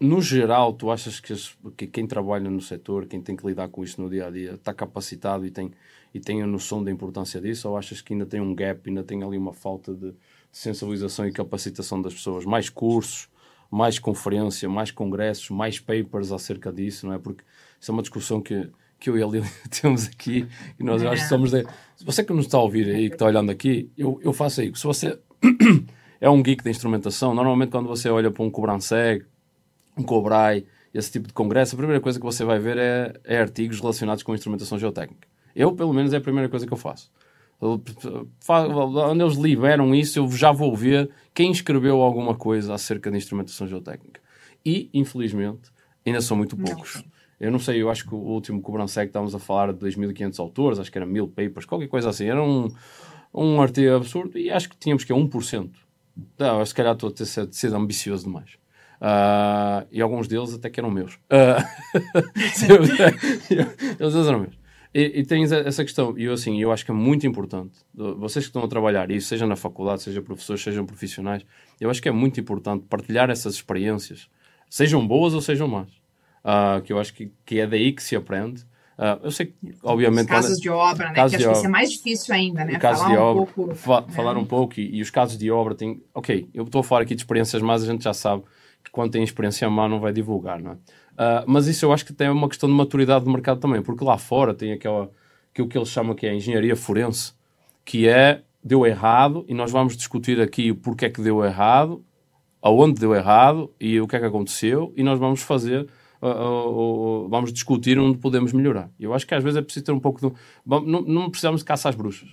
no 0.00 0.20
geral, 0.20 0.72
tu 0.72 0.90
achas 0.90 1.20
que, 1.20 1.32
as, 1.32 1.56
que, 1.76 1.86
quem 1.86 2.06
trabalha 2.06 2.50
no 2.50 2.60
setor, 2.60 3.06
quem 3.06 3.20
tem 3.20 3.36
que 3.36 3.46
lidar 3.46 3.68
com 3.68 3.84
isso 3.84 4.00
no 4.00 4.10
dia 4.10 4.26
a 4.26 4.30
dia, 4.30 4.54
está 4.54 4.74
capacitado 4.74 5.46
e 5.46 5.50
tem, 5.50 5.70
e 6.14 6.20
tem 6.20 6.42
a 6.42 6.46
noção 6.46 6.82
da 6.82 6.90
importância 6.90 7.40
disso? 7.40 7.68
Ou 7.68 7.76
achas 7.76 8.00
que 8.00 8.12
ainda 8.12 8.26
tem 8.26 8.40
um 8.40 8.54
gap, 8.54 8.80
ainda 8.88 9.02
tem 9.02 9.22
ali 9.22 9.36
uma 9.36 9.52
falta 9.52 9.94
de, 9.94 10.14
sensibilização 10.52 11.26
e 11.26 11.32
capacitação 11.32 12.00
das 12.00 12.12
pessoas, 12.12 12.44
mais 12.44 12.68
cursos, 12.68 13.28
mais 13.70 13.98
conferência, 13.98 14.68
mais 14.68 14.90
congressos, 14.90 15.48
mais 15.48 15.80
papers 15.80 16.30
acerca 16.30 16.70
disso, 16.70 17.06
não 17.06 17.14
é? 17.14 17.18
Porque 17.18 17.42
isso 17.80 17.90
é 17.90 17.94
uma 17.94 18.02
discussão 18.02 18.40
que, 18.40 18.68
que 19.00 19.08
eu 19.08 19.16
e 19.16 19.22
a 19.22 19.26
Lili 19.26 19.48
temos 19.80 20.06
aqui 20.06 20.46
e 20.78 20.84
nós 20.84 21.02
acho 21.02 21.22
que 21.22 21.28
somos 21.28 21.50
de... 21.50 21.66
Se 21.96 22.04
você 22.04 22.22
que 22.22 22.34
nos 22.34 22.44
está 22.44 22.58
a 22.58 22.62
ouvir 22.62 22.86
aí, 22.94 23.08
que 23.08 23.14
está 23.14 23.24
olhando 23.24 23.50
aqui, 23.50 23.90
eu, 23.96 24.20
eu 24.22 24.32
faço 24.34 24.60
aí. 24.60 24.70
Se 24.76 24.84
você 24.84 25.18
é 26.20 26.28
um 26.28 26.42
geek 26.42 26.62
da 26.62 26.70
instrumentação, 26.70 27.34
normalmente 27.34 27.70
quando 27.70 27.88
você 27.88 28.10
olha 28.10 28.30
para 28.30 28.44
um 28.44 28.50
Cobranseg, 28.50 29.24
um 29.96 30.02
Cobrai, 30.02 30.66
esse 30.92 31.10
tipo 31.10 31.26
de 31.28 31.32
congresso, 31.32 31.74
a 31.74 31.78
primeira 31.78 32.00
coisa 32.00 32.18
que 32.18 32.24
você 32.24 32.44
vai 32.44 32.58
ver 32.58 32.76
é, 32.76 33.14
é 33.24 33.40
artigos 33.40 33.80
relacionados 33.80 34.22
com 34.22 34.34
instrumentação 34.34 34.78
geotécnica. 34.78 35.31
Eu, 35.54 35.72
pelo 35.72 35.92
menos, 35.92 36.12
é 36.12 36.16
a 36.16 36.20
primeira 36.20 36.48
coisa 36.48 36.66
que 36.66 36.72
eu 36.72 36.76
faço 36.76 37.10
onde 37.62 39.22
eles 39.22 39.36
liberam 39.36 39.94
isso, 39.94 40.18
eu 40.18 40.28
já 40.30 40.50
vou 40.50 40.74
ver 40.76 41.10
quem 41.32 41.52
escreveu 41.52 42.00
alguma 42.00 42.34
coisa 42.34 42.74
acerca 42.74 43.10
de 43.10 43.16
instrumentação 43.16 43.68
geotécnica. 43.68 44.20
E, 44.66 44.90
infelizmente, 44.92 45.70
ainda 46.04 46.20
são 46.20 46.36
muito 46.36 46.56
poucos. 46.56 46.96
Não. 46.96 47.04
Eu 47.40 47.50
não 47.50 47.58
sei, 47.58 47.82
eu 47.82 47.90
acho 47.90 48.06
que 48.06 48.14
o 48.14 48.18
último 48.18 48.60
Cobransec 48.60 49.08
estávamos 49.08 49.34
a 49.34 49.38
falar 49.38 49.72
de 49.72 49.78
2.500 49.84 50.38
autores, 50.38 50.78
acho 50.78 50.92
que 50.92 50.98
era 50.98 51.06
1.000 51.06 51.28
papers, 51.28 51.66
qualquer 51.66 51.88
coisa 51.88 52.10
assim. 52.10 52.26
Era 52.26 52.42
um, 52.42 52.72
um 53.34 53.60
artigo 53.60 53.94
absurdo 53.94 54.38
e 54.38 54.50
acho 54.50 54.68
que 54.68 54.76
tínhamos 54.76 55.04
que 55.04 55.12
é 55.12 55.16
1%. 55.16 55.70
Não, 56.38 56.64
se 56.64 56.74
calhar 56.74 56.94
estou 56.94 57.08
a 57.08 57.12
ter 57.12 57.26
sido 57.26 57.76
ambicioso 57.76 58.24
demais. 58.24 58.52
Uh, 59.00 59.86
e 59.90 60.00
alguns 60.00 60.28
deles 60.28 60.54
até 60.54 60.70
que 60.70 60.78
eram 60.78 60.90
meus. 60.90 61.18
Uh, 63.52 64.04
eles 64.04 64.14
eram 64.14 64.40
meus. 64.40 64.61
E, 64.94 65.20
e 65.20 65.24
tens 65.24 65.50
essa 65.50 65.82
questão, 65.82 66.16
e 66.18 66.24
eu 66.24 66.34
assim, 66.34 66.60
eu 66.60 66.70
acho 66.70 66.84
que 66.84 66.90
é 66.90 66.94
muito 66.94 67.26
importante, 67.26 67.78
vocês 67.94 68.44
que 68.44 68.50
estão 68.50 68.62
a 68.62 68.68
trabalhar 68.68 69.10
isso, 69.10 69.28
seja 69.28 69.46
na 69.46 69.56
faculdade, 69.56 70.02
seja 70.02 70.20
professores, 70.20 70.62
sejam 70.62 70.84
profissionais, 70.84 71.46
eu 71.80 71.88
acho 71.88 72.02
que 72.02 72.08
é 72.08 72.12
muito 72.12 72.38
importante 72.38 72.84
partilhar 72.88 73.30
essas 73.30 73.54
experiências, 73.54 74.28
sejam 74.68 75.06
boas 75.06 75.32
ou 75.32 75.40
sejam 75.40 75.66
más, 75.66 75.88
uh, 76.44 76.82
que 76.82 76.92
eu 76.92 77.00
acho 77.00 77.14
que, 77.14 77.32
que 77.46 77.58
é 77.58 77.66
daí 77.66 77.92
que 77.92 78.02
se 78.02 78.14
aprende. 78.14 78.62
Uh, 78.98 79.24
eu 79.24 79.30
sei 79.30 79.46
que, 79.46 79.56
obviamente... 79.82 80.26
Os 80.26 80.30
casos 80.30 80.58
de 80.58 80.68
obra, 80.68 81.08
né? 81.08 81.14
Casos 81.14 81.36
que 81.38 81.42
acho 81.42 81.52
que 81.52 81.58
isso 81.58 81.66
é 81.66 81.70
mais 81.70 81.90
difícil 81.90 82.34
ainda, 82.34 82.62
né? 82.62 82.78
Casos 82.78 83.02
falar 83.02 83.14
de 83.14 83.18
um 83.18 83.24
obra, 83.24 83.46
pouco... 83.46 83.74
Fa 83.74 84.00
né? 84.02 84.06
Falar 84.10 84.36
um 84.36 84.44
pouco, 84.44 84.78
e, 84.78 84.96
e, 84.96 85.00
os 85.00 85.08
casos 85.08 85.38
de 85.38 85.50
obra 85.50 85.74
têm... 85.74 86.02
Ok, 86.12 86.50
eu 86.52 86.64
estou 86.64 86.82
a 86.82 86.84
falar 86.84 87.00
aqui 87.00 87.14
de 87.14 87.22
experiências 87.22 87.62
más, 87.62 87.82
a 87.82 87.86
gente 87.86 88.04
já 88.04 88.12
sabe 88.12 88.42
que 88.84 88.90
quando 88.90 89.12
tem 89.12 89.24
experiência 89.24 89.68
má 89.70 89.88
não 89.88 89.98
vai 89.98 90.12
divulgar, 90.12 90.60
não 90.60 90.72
é? 90.72 90.76
Uh, 91.12 91.44
mas 91.46 91.66
isso 91.66 91.84
eu 91.84 91.92
acho 91.92 92.04
que 92.04 92.12
tem 92.12 92.28
uma 92.28 92.48
questão 92.48 92.68
de 92.68 92.74
maturidade 92.74 93.24
do 93.24 93.30
mercado 93.30 93.60
também, 93.60 93.82
porque 93.82 94.04
lá 94.04 94.16
fora 94.16 94.54
tem 94.54 94.72
aquela, 94.72 95.10
aquilo 95.52 95.68
que 95.68 95.76
eles 95.76 95.88
chamam 95.88 96.14
que 96.14 96.26
é 96.26 96.34
engenharia 96.34 96.74
forense, 96.74 97.32
que 97.84 98.08
é 98.08 98.42
deu 98.64 98.86
errado 98.86 99.44
e 99.48 99.54
nós 99.54 99.70
vamos 99.70 99.96
discutir 99.96 100.40
aqui 100.40 100.70
o 100.70 100.76
porquê 100.76 101.10
que 101.10 101.20
deu 101.20 101.44
errado, 101.44 102.04
aonde 102.62 103.00
deu 103.00 103.14
errado 103.14 103.70
e 103.80 104.00
o 104.00 104.06
que 104.06 104.16
é 104.16 104.20
que 104.20 104.24
aconteceu 104.26 104.92
e 104.96 105.02
nós 105.02 105.18
vamos 105.18 105.42
fazer, 105.42 105.88
uh, 106.22 106.26
uh, 106.26 107.28
vamos 107.28 107.52
discutir 107.52 107.98
onde 107.98 108.18
podemos 108.18 108.52
melhorar. 108.52 108.88
Eu 108.98 109.12
acho 109.12 109.26
que 109.26 109.34
às 109.34 109.42
vezes 109.42 109.58
é 109.58 109.62
preciso 109.62 109.84
ter 109.84 109.92
um 109.92 110.00
pouco 110.00 110.20
de... 110.20 110.34
Não, 110.64 111.02
não 111.02 111.30
precisamos 111.30 111.60
de 111.60 111.64
caçar 111.64 111.90
as 111.90 111.96
bruxas. 111.96 112.30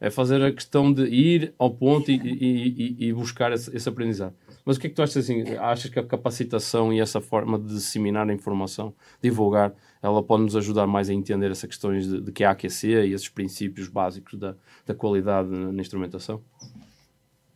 É 0.00 0.10
fazer 0.10 0.42
a 0.42 0.52
questão 0.52 0.92
de 0.92 1.04
ir 1.06 1.54
ao 1.58 1.70
ponto 1.70 2.10
e, 2.10 2.14
e, 2.14 2.96
e, 2.98 3.08
e 3.08 3.12
buscar 3.12 3.52
esse, 3.52 3.74
esse 3.74 3.88
aprendizado. 3.88 4.34
Mas 4.68 4.76
o 4.76 4.80
que 4.80 4.86
é 4.86 4.90
que 4.90 4.96
tu 4.96 5.02
achas 5.02 5.16
assim? 5.24 5.44
Achas 5.56 5.90
que 5.90 5.98
a 5.98 6.04
capacitação 6.04 6.92
e 6.92 7.00
essa 7.00 7.22
forma 7.22 7.58
de 7.58 7.68
disseminar 7.68 8.28
a 8.28 8.34
informação, 8.34 8.94
divulgar, 9.18 9.72
ela 10.02 10.22
pode 10.22 10.42
nos 10.42 10.54
ajudar 10.54 10.86
mais 10.86 11.08
a 11.08 11.14
entender 11.14 11.50
essas 11.50 11.70
questões 11.70 12.06
de, 12.06 12.20
de 12.20 12.30
que 12.30 12.44
há 12.44 12.50
AQC 12.50 12.86
e 12.86 13.14
esses 13.14 13.30
princípios 13.30 13.88
básicos 13.88 14.38
da, 14.38 14.54
da 14.84 14.94
qualidade 14.94 15.48
na, 15.48 15.72
na 15.72 15.80
instrumentação? 15.80 16.42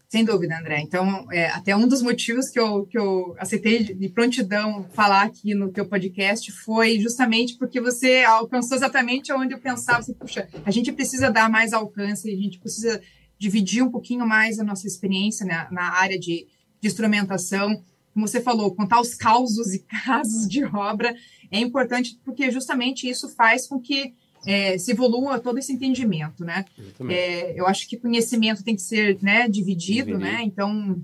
Sem 0.08 0.24
dúvida, 0.24 0.58
André. 0.58 0.80
Então, 0.80 1.30
é, 1.30 1.50
até 1.50 1.76
um 1.76 1.86
dos 1.86 2.00
motivos 2.00 2.48
que 2.48 2.58
eu, 2.58 2.86
que 2.86 2.98
eu 2.98 3.36
aceitei 3.38 3.84
de 3.84 4.08
prontidão 4.08 4.86
falar 4.94 5.24
aqui 5.24 5.54
no 5.54 5.70
teu 5.70 5.84
podcast 5.84 6.50
foi 6.50 6.98
justamente 6.98 7.58
porque 7.58 7.78
você 7.78 8.22
alcançou 8.22 8.74
exatamente 8.74 9.30
onde 9.34 9.52
eu 9.52 9.58
pensava, 9.58 9.98
assim, 9.98 10.14
puxa, 10.14 10.48
a 10.64 10.70
gente 10.70 10.90
precisa 10.90 11.30
dar 11.30 11.50
mais 11.50 11.74
alcance, 11.74 12.26
a 12.26 12.34
gente 12.34 12.58
precisa 12.58 13.02
dividir 13.38 13.82
um 13.82 13.90
pouquinho 13.90 14.26
mais 14.26 14.58
a 14.58 14.64
nossa 14.64 14.86
experiência 14.86 15.44
na, 15.44 15.70
na 15.70 15.92
área 15.92 16.18
de, 16.18 16.46
de 16.82 16.88
instrumentação. 16.88 17.82
Como 18.12 18.28
você 18.28 18.42
falou, 18.42 18.74
contar 18.74 19.00
os 19.00 19.14
causos 19.14 19.72
e 19.72 19.78
casos 20.04 20.46
de 20.46 20.64
obra 20.64 21.14
é 21.50 21.58
importante 21.58 22.18
porque 22.24 22.50
justamente 22.50 23.08
isso 23.08 23.28
faz 23.30 23.66
com 23.66 23.80
que 23.80 24.12
é, 24.44 24.76
se 24.76 24.90
evolua 24.90 25.38
todo 25.38 25.58
esse 25.58 25.72
entendimento, 25.72 26.44
né? 26.44 26.64
É, 27.08 27.58
eu 27.58 27.66
acho 27.66 27.88
que 27.88 27.96
conhecimento 27.96 28.64
tem 28.64 28.74
que 28.74 28.82
ser 28.82 29.16
né, 29.22 29.48
dividido, 29.48 30.18
né? 30.18 30.42
Então, 30.42 31.00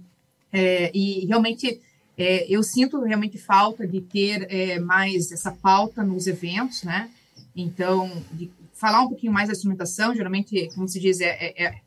é, 0.53 0.91
e 0.93 1.25
realmente 1.27 1.81
é, 2.17 2.47
eu 2.49 2.65
sinto 2.65 3.01
realmente 3.05 3.39
falta 3.39 3.87
de 3.87 4.01
ter 4.01 4.53
é, 4.53 4.81
mais 4.81 5.31
essa 5.31 5.53
pauta 5.53 6.03
nos 6.03 6.27
eventos, 6.27 6.83
né? 6.83 7.09
Então, 7.55 8.11
de 8.33 8.51
falar 8.75 9.03
um 9.03 9.09
pouquinho 9.09 9.33
mais 9.33 9.49
da 9.49 9.53
instrumentação, 9.53 10.15
geralmente, 10.15 10.69
como 10.75 10.89
se 10.89 10.99
diz, 10.99 11.21
é, 11.21 11.55
é 11.57 11.81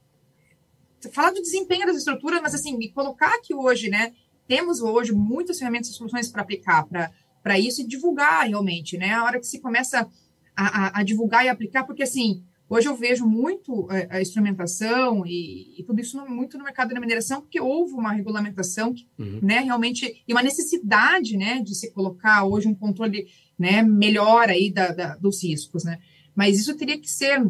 falar 1.09 1.31
do 1.31 1.41
desempenho 1.41 1.85
das 1.85 1.97
estruturas, 1.97 2.41
mas 2.41 2.53
assim, 2.53 2.77
colocar 2.91 3.39
que 3.41 3.53
hoje, 3.53 3.89
né? 3.89 4.13
Temos 4.47 4.81
hoje 4.81 5.13
muitas 5.13 5.57
ferramentas 5.57 5.89
e 5.89 5.93
soluções 5.93 6.27
para 6.27 6.41
aplicar 6.41 6.85
para 7.41 7.59
isso 7.59 7.81
e 7.81 7.87
divulgar 7.87 8.47
realmente, 8.47 8.97
né? 8.97 9.13
A 9.13 9.23
hora 9.23 9.39
que 9.39 9.47
se 9.47 9.59
começa 9.59 10.07
a, 10.55 10.99
a, 10.99 11.03
divulgar 11.03 11.45
e 11.45 11.49
aplicar, 11.49 11.85
porque 11.85 12.03
assim, 12.03 12.43
hoje 12.69 12.87
eu 12.87 12.95
vejo 12.95 13.25
muito 13.25 13.87
a, 13.89 13.97
é, 13.97 14.07
a 14.11 14.21
instrumentação 14.21 15.25
e, 15.25 15.79
e, 15.79 15.83
tudo 15.83 16.01
isso 16.01 16.17
no, 16.17 16.29
muito 16.29 16.57
no 16.57 16.63
mercado 16.63 16.93
da 16.93 16.99
mineração, 16.99 17.41
porque 17.41 17.59
houve 17.59 17.93
uma 17.93 18.11
regulamentação, 18.11 18.93
que, 18.93 19.07
uhum. 19.17 19.39
né, 19.41 19.59
realmente, 19.59 20.23
e 20.27 20.33
uma 20.33 20.43
necessidade, 20.43 21.37
né, 21.37 21.61
de 21.61 21.73
se 21.75 21.91
colocar 21.91 22.43
hoje 22.45 22.67
um 22.67 22.75
controle, 22.75 23.27
né, 23.57 23.81
melhor 23.81 24.49
aí 24.49 24.71
da, 24.71 24.91
da 24.91 25.15
dos 25.15 25.43
riscos, 25.43 25.83
né, 25.83 25.99
mas 26.35 26.59
isso 26.59 26.75
teria 26.75 26.99
que 26.99 27.09
ser 27.09 27.41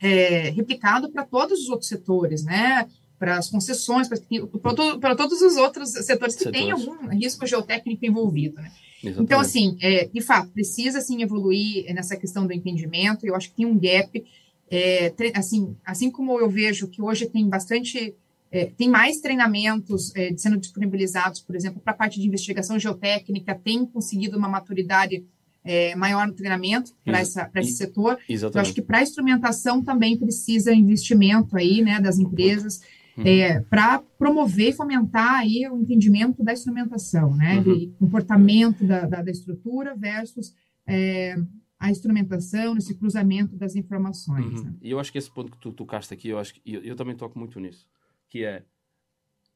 é, 0.00 0.50
replicado 0.50 1.10
para 1.10 1.24
todos 1.24 1.60
os 1.60 1.68
outros 1.68 1.88
setores, 1.88 2.44
né, 2.44 2.88
para 3.18 3.36
as 3.36 3.48
concessões, 3.48 4.08
para 4.08 5.16
todos 5.16 5.42
os 5.42 5.56
outros 5.56 5.90
setores 5.90 6.36
que 6.36 6.44
setores. 6.44 6.60
têm 6.60 6.70
algum 6.70 7.08
risco 7.08 7.46
geotécnico 7.46 8.06
envolvido, 8.06 8.56
né. 8.56 8.70
Exatamente. 9.02 9.24
Então, 9.24 9.40
assim, 9.40 9.76
é, 9.80 10.06
de 10.06 10.20
fato, 10.20 10.48
precisa, 10.50 10.98
assim, 10.98 11.22
evoluir 11.22 11.92
nessa 11.94 12.16
questão 12.16 12.46
do 12.46 12.52
entendimento, 12.52 13.26
eu 13.26 13.34
acho 13.34 13.50
que 13.50 13.56
tem 13.56 13.66
um 13.66 13.78
gap, 13.78 14.24
é, 14.70 15.12
assim, 15.34 15.76
assim 15.84 16.10
como 16.10 16.38
eu 16.38 16.50
vejo 16.50 16.88
que 16.88 17.00
hoje 17.00 17.26
tem 17.26 17.48
bastante, 17.48 18.14
é, 18.50 18.66
tem 18.66 18.88
mais 18.88 19.20
treinamentos 19.20 20.14
é, 20.16 20.34
sendo 20.36 20.56
disponibilizados, 20.56 21.40
por 21.40 21.54
exemplo, 21.54 21.80
para 21.80 21.92
a 21.92 21.96
parte 21.96 22.20
de 22.20 22.26
investigação 22.26 22.78
geotécnica, 22.78 23.54
tem 23.54 23.86
conseguido 23.86 24.36
uma 24.36 24.48
maturidade 24.48 25.24
é, 25.68 25.94
maior 25.94 26.26
no 26.26 26.32
treinamento 26.32 26.94
para 27.04 27.20
esse 27.20 27.72
setor. 27.72 28.18
Exatamente. 28.26 28.56
Eu 28.56 28.60
acho 28.62 28.72
que 28.72 28.80
para 28.80 28.98
a 28.98 29.02
instrumentação 29.02 29.84
também 29.84 30.18
precisa 30.18 30.72
investimento 30.72 31.58
aí, 31.58 31.82
né, 31.82 32.00
das 32.00 32.18
empresas, 32.18 32.80
uhum. 33.18 33.24
é, 33.26 33.60
para 33.60 33.98
promover 34.18 34.70
e 34.70 34.72
fomentar 34.72 35.34
aí 35.34 35.68
o 35.70 35.76
entendimento 35.76 36.42
da 36.42 36.54
instrumentação, 36.54 37.36
né, 37.36 37.58
uhum. 37.58 37.62
de 37.64 37.86
comportamento 37.98 38.82
da, 38.82 39.04
da, 39.04 39.20
da 39.20 39.30
estrutura 39.30 39.94
versus 39.94 40.54
é, 40.86 41.36
a 41.78 41.90
instrumentação, 41.90 42.78
esse 42.78 42.94
cruzamento 42.94 43.54
das 43.54 43.76
informações. 43.76 44.60
Uhum. 44.60 44.64
Né? 44.64 44.74
E 44.80 44.90
eu 44.90 44.98
acho 44.98 45.12
que 45.12 45.18
esse 45.18 45.30
ponto 45.30 45.52
que 45.52 45.58
tu 45.58 45.70
tocaste 45.70 46.14
aqui, 46.14 46.30
eu 46.30 46.38
acho 46.38 46.54
que 46.54 46.62
eu, 46.64 46.82
eu 46.82 46.96
também 46.96 47.14
toco 47.14 47.38
muito 47.38 47.60
nisso, 47.60 47.86
que 48.26 48.42
é 48.42 48.64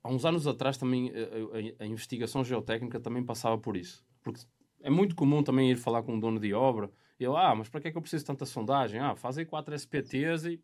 há 0.04 0.10
uns 0.10 0.26
anos 0.26 0.46
atrás 0.46 0.76
também 0.76 1.10
a, 1.10 1.80
a, 1.80 1.84
a, 1.84 1.86
investigação 1.86 2.44
geotécnica 2.44 3.00
também 3.00 3.24
passava 3.24 3.56
por 3.56 3.78
isso. 3.78 4.04
Porque 4.22 4.40
é 4.82 4.90
muito 4.90 5.14
comum 5.14 5.42
também 5.42 5.70
ir 5.70 5.76
falar 5.76 6.02
com 6.02 6.14
um 6.14 6.20
dono 6.20 6.38
de 6.38 6.52
obra 6.52 6.90
e 7.18 7.24
eu, 7.24 7.36
ah, 7.36 7.54
mas 7.54 7.68
para 7.68 7.80
que 7.80 7.88
é 7.88 7.90
que 7.92 7.96
eu 7.96 8.02
preciso 8.02 8.22
de 8.22 8.26
tanta 8.26 8.44
sondagem? 8.44 9.00
Ah, 9.00 9.14
faz 9.14 9.38
aí 9.38 9.44
quatro 9.44 9.74
SPTs 9.74 10.44
e 10.44 10.60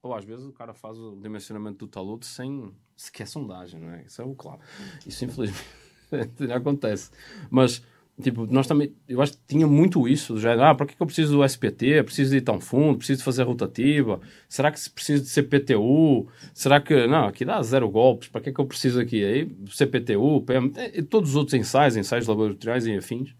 ou 0.00 0.14
às 0.14 0.24
vezes 0.24 0.46
o 0.46 0.52
cara 0.52 0.72
faz 0.72 0.98
o 0.98 1.16
dimensionamento 1.16 1.78
do 1.78 1.88
talude 1.88 2.24
sem 2.24 2.72
sequer 2.96 3.26
sondagem, 3.26 3.80
não 3.80 3.90
é? 3.90 4.04
Isso 4.04 4.22
é 4.22 4.24
o 4.24 4.34
claro. 4.34 4.60
Isso 5.04 5.24
infelizmente 5.24 5.66
acontece. 6.54 7.10
Mas, 7.50 7.82
tipo, 8.22 8.46
nós 8.46 8.66
também, 8.66 8.92
eu 9.08 9.22
acho 9.22 9.32
que 9.32 9.38
tinha 9.46 9.66
muito 9.66 10.08
isso, 10.08 10.38
já, 10.38 10.70
ah, 10.70 10.74
para 10.74 10.86
que, 10.86 10.96
que 10.96 11.02
eu 11.02 11.06
preciso 11.06 11.36
do 11.36 11.44
SPT? 11.44 12.02
Preciso 12.02 12.36
ir 12.36 12.40
tão 12.40 12.60
fundo? 12.60 12.98
Preciso 12.98 13.22
fazer 13.22 13.42
rotativa? 13.44 14.20
Será 14.48 14.70
que 14.70 14.90
preciso 14.90 15.22
de 15.22 15.28
CPTU? 15.28 16.26
Será 16.52 16.80
que, 16.80 17.06
não, 17.06 17.26
aqui 17.26 17.44
dá 17.44 17.62
zero 17.62 17.88
golpes, 17.90 18.28
para 18.28 18.40
que 18.40 18.52
que 18.52 18.60
eu 18.60 18.66
preciso 18.66 19.00
aqui? 19.00 19.24
Aí, 19.24 19.50
CPTU, 19.70 20.42
PM, 20.42 20.72
e 20.94 21.02
todos 21.02 21.30
os 21.30 21.36
outros 21.36 21.54
ensaios, 21.54 21.96
ensaios 21.96 22.26
laboratoriais 22.26 22.86
e 22.86 22.96
afins, 22.96 23.34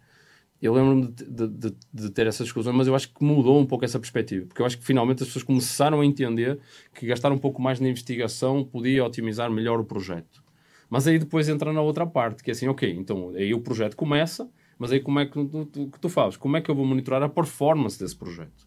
eu 0.61 0.75
lembro-me 0.75 1.07
de, 1.09 1.25
de, 1.25 1.49
de, 1.49 1.77
de, 1.95 2.11
ter 2.11 2.27
essas 2.27 2.47
discussões, 2.47 2.75
mas 2.75 2.89
eu 2.89 2.95
acho 2.95 3.13
que 3.13 3.23
mudou 3.23 3.61
um 3.61 3.67
pouco 3.67 3.85
essa 3.85 3.99
perspectiva, 3.99 4.45
porque 4.47 4.61
eu 4.61 4.67
acho 4.67 4.77
que 4.77 4.85
finalmente 4.85 5.23
as 5.23 5.29
pessoas 5.29 5.45
começaram 5.45 6.01
a 6.01 6.07
entender 6.07 6.59
que 6.93 7.07
gastar 7.07 7.31
um 7.31 7.39
pouco 7.39 7.63
mais 7.63 7.79
na 7.79 7.89
investigação 7.89 8.65
podia 8.65 9.05
otimizar 9.05 9.51
melhor 9.51 9.79
o 9.79 9.85
projeto. 9.85 10.43
Mas 10.91 11.07
aí 11.07 11.19
depois 11.19 11.49
entra 11.49 11.73
na 11.73 11.81
outra 11.81 12.07
parte, 12.07 12.43
que 12.43 12.51
é 12.51 12.53
assim, 12.53 12.67
ok, 12.67 12.91
então 12.91 13.31
aí 13.37 13.55
o 13.55 13.61
projeto 13.61 13.97
começa, 13.97 14.51
mas 14.79 14.93
aí 14.93 15.01
como 15.01 15.19
é 15.19 15.27
que 15.27 15.33
tu, 15.33 15.67
tu, 15.67 15.89
que 15.89 16.01
tu 16.01 16.09
fazes? 16.09 16.37
Como 16.37 16.57
é 16.57 16.61
que 16.61 16.71
eu 16.71 16.75
vou 16.75 16.87
monitorar 16.87 17.23
a 17.23 17.29
performance 17.29 17.99
desse 17.99 18.17
projeto? 18.17 18.67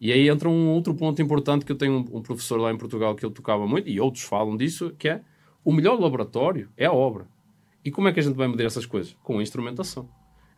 E 0.00 0.12
aí 0.12 0.28
entra 0.28 0.48
um 0.48 0.68
outro 0.68 0.94
ponto 0.94 1.20
importante 1.20 1.64
que 1.64 1.72
eu 1.72 1.76
tenho 1.76 1.94
um, 1.94 2.18
um 2.18 2.22
professor 2.22 2.58
lá 2.58 2.72
em 2.72 2.78
Portugal 2.78 3.14
que 3.14 3.26
ele 3.26 3.34
tocava 3.34 3.66
muito, 3.66 3.88
e 3.88 4.00
outros 4.00 4.22
falam 4.22 4.56
disso, 4.56 4.94
que 4.98 5.08
é 5.08 5.22
o 5.64 5.72
melhor 5.72 5.98
laboratório 5.98 6.68
é 6.76 6.86
a 6.86 6.92
obra. 6.92 7.26
E 7.84 7.90
como 7.90 8.08
é 8.08 8.12
que 8.12 8.20
a 8.20 8.22
gente 8.22 8.36
vai 8.36 8.46
medir 8.46 8.64
essas 8.64 8.86
coisas? 8.86 9.16
Com 9.22 9.38
a 9.38 9.42
instrumentação 9.42 10.08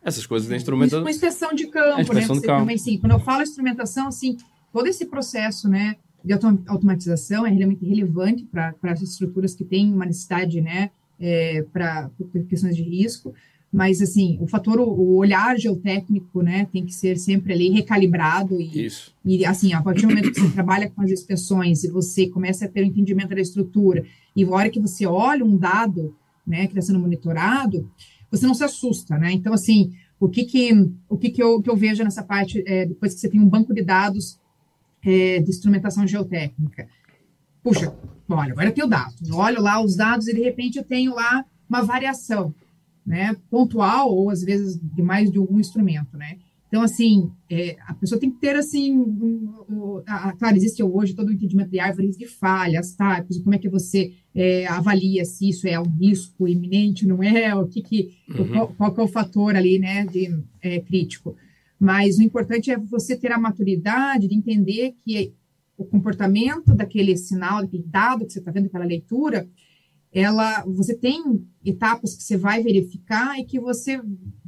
essas 0.03 0.25
coisas 0.25 0.49
da 0.49 0.55
instrumentação. 0.55 1.03
Com 1.03 1.09
inspeção 1.09 1.53
de 1.53 1.67
campo, 1.67 1.97
a 1.97 2.01
inspeção 2.01 2.35
né? 2.35 2.41
De 2.41 2.47
campo. 2.47 2.59
Também, 2.61 2.77
sim. 2.77 2.97
Quando 2.97 3.13
eu 3.13 3.19
falo 3.19 3.43
instrumentação, 3.43 4.07
assim, 4.07 4.35
todo 4.73 4.87
esse 4.87 5.05
processo, 5.05 5.69
né, 5.69 5.95
de 6.23 6.33
automatização 6.33 7.45
é 7.45 7.49
realmente 7.49 7.85
relevante 7.85 8.45
para 8.45 8.75
as 8.83 9.01
estruturas 9.01 9.53
que 9.53 9.63
têm 9.63 9.93
uma 9.93 10.05
necessidade, 10.05 10.59
né, 10.61 10.91
é, 11.19 11.63
para 11.71 12.09
questões 12.49 12.75
de 12.75 12.83
risco, 12.83 13.33
mas, 13.71 14.01
assim, 14.01 14.37
o 14.41 14.47
fator, 14.47 14.79
o 14.79 15.15
olhar 15.15 15.57
geotécnico, 15.57 16.41
né, 16.41 16.67
tem 16.71 16.85
que 16.85 16.93
ser 16.93 17.17
sempre 17.17 17.53
ali 17.53 17.69
recalibrado 17.69 18.59
e, 18.59 18.85
Isso. 18.85 19.15
e 19.23 19.45
assim, 19.45 19.71
a 19.73 19.81
partir 19.81 20.01
do 20.01 20.09
momento 20.09 20.31
que 20.31 20.41
você 20.41 20.49
trabalha 20.53 20.89
com 20.89 21.01
as 21.01 21.09
inspeções 21.09 21.83
e 21.83 21.89
você 21.89 22.27
começa 22.27 22.65
a 22.65 22.67
ter 22.67 22.81
o 22.81 22.83
um 22.83 22.87
entendimento 22.87 23.33
da 23.33 23.39
estrutura 23.39 24.03
e 24.35 24.43
a 24.43 24.49
hora 24.49 24.69
que 24.69 24.79
você 24.79 25.05
olha 25.05 25.45
um 25.45 25.55
dado, 25.55 26.13
né, 26.45 26.67
que 26.67 26.73
está 26.73 26.81
sendo 26.81 26.99
monitorado, 26.99 27.89
você 28.29 28.45
não 28.45 28.53
se 28.53 28.63
assusta, 28.63 29.17
né? 29.17 29.31
Então, 29.31 29.53
assim, 29.53 29.93
o 30.19 30.29
que 30.29 30.45
que, 30.45 30.71
o 31.09 31.17
que, 31.17 31.29
que, 31.29 31.41
eu, 31.41 31.61
que 31.61 31.69
eu 31.69 31.75
vejo 31.75 32.03
nessa 32.03 32.23
parte, 32.23 32.63
é, 32.65 32.85
depois 32.85 33.13
que 33.13 33.19
você 33.19 33.29
tem 33.29 33.39
um 33.39 33.47
banco 33.47 33.73
de 33.73 33.83
dados 33.83 34.39
é, 35.03 35.39
de 35.39 35.49
instrumentação 35.49 36.05
geotécnica? 36.05 36.87
Puxa, 37.63 37.93
olha, 38.29 38.51
agora 38.51 38.69
eu 38.69 38.73
tenho 38.73 38.87
dados. 38.87 39.27
Eu 39.27 39.35
olho 39.35 39.61
lá 39.61 39.83
os 39.83 39.95
dados 39.95 40.27
e, 40.27 40.33
de 40.33 40.41
repente, 40.41 40.77
eu 40.77 40.83
tenho 40.83 41.13
lá 41.13 41.45
uma 41.69 41.81
variação, 41.81 42.53
né? 43.05 43.35
Pontual 43.49 44.09
ou, 44.13 44.29
às 44.29 44.43
vezes, 44.43 44.79
de 44.79 45.01
mais 45.01 45.31
de 45.31 45.37
algum 45.37 45.59
instrumento, 45.59 46.17
né? 46.17 46.37
Então, 46.71 46.83
assim, 46.83 47.29
é, 47.49 47.75
a 47.85 47.93
pessoa 47.93 48.17
tem 48.17 48.31
que 48.31 48.39
ter, 48.39 48.55
assim, 48.55 48.93
um, 48.93 49.65
um, 49.69 50.03
a, 50.07 50.31
claro, 50.31 50.55
existe 50.55 50.81
hoje 50.81 51.13
todo 51.13 51.27
o 51.27 51.33
entendimento 51.33 51.69
de 51.69 51.81
árvores 51.81 52.15
de 52.15 52.25
falhas, 52.25 52.95
tá? 52.95 53.25
Como 53.43 53.53
é 53.53 53.57
que 53.57 53.67
você 53.67 54.13
é, 54.33 54.65
avalia 54.67 55.25
se 55.25 55.49
isso 55.49 55.67
é 55.67 55.77
um 55.77 55.89
risco 55.89 56.47
iminente, 56.47 57.05
não 57.05 57.21
é? 57.21 57.53
O 57.53 57.67
que, 57.67 57.81
que 57.81 58.13
uhum. 58.29 58.47
qual, 58.47 58.67
qual 58.69 58.93
que 58.93 59.01
é 59.01 59.03
o 59.03 59.07
fator 59.09 59.53
ali, 59.53 59.79
né, 59.79 60.05
de 60.05 60.33
é, 60.61 60.79
crítico? 60.79 61.35
Mas 61.77 62.17
o 62.17 62.23
importante 62.23 62.71
é 62.71 62.77
você 62.77 63.17
ter 63.17 63.33
a 63.33 63.37
maturidade 63.37 64.29
de 64.29 64.35
entender 64.35 64.95
que 65.03 65.33
o 65.77 65.83
comportamento 65.83 66.73
daquele 66.73 67.17
sinal, 67.17 67.63
daquele 67.63 67.83
dado 67.83 68.25
que 68.25 68.31
você 68.31 68.39
está 68.39 68.49
vendo, 68.49 68.67
aquela 68.67 68.85
leitura, 68.85 69.45
ela, 70.13 70.63
você 70.65 70.95
tem 70.95 71.45
etapas 71.63 72.15
que 72.15 72.23
você 72.23 72.37
vai 72.37 72.61
verificar 72.61 73.39
e 73.39 73.45
que 73.45 73.59
você 73.59 74.01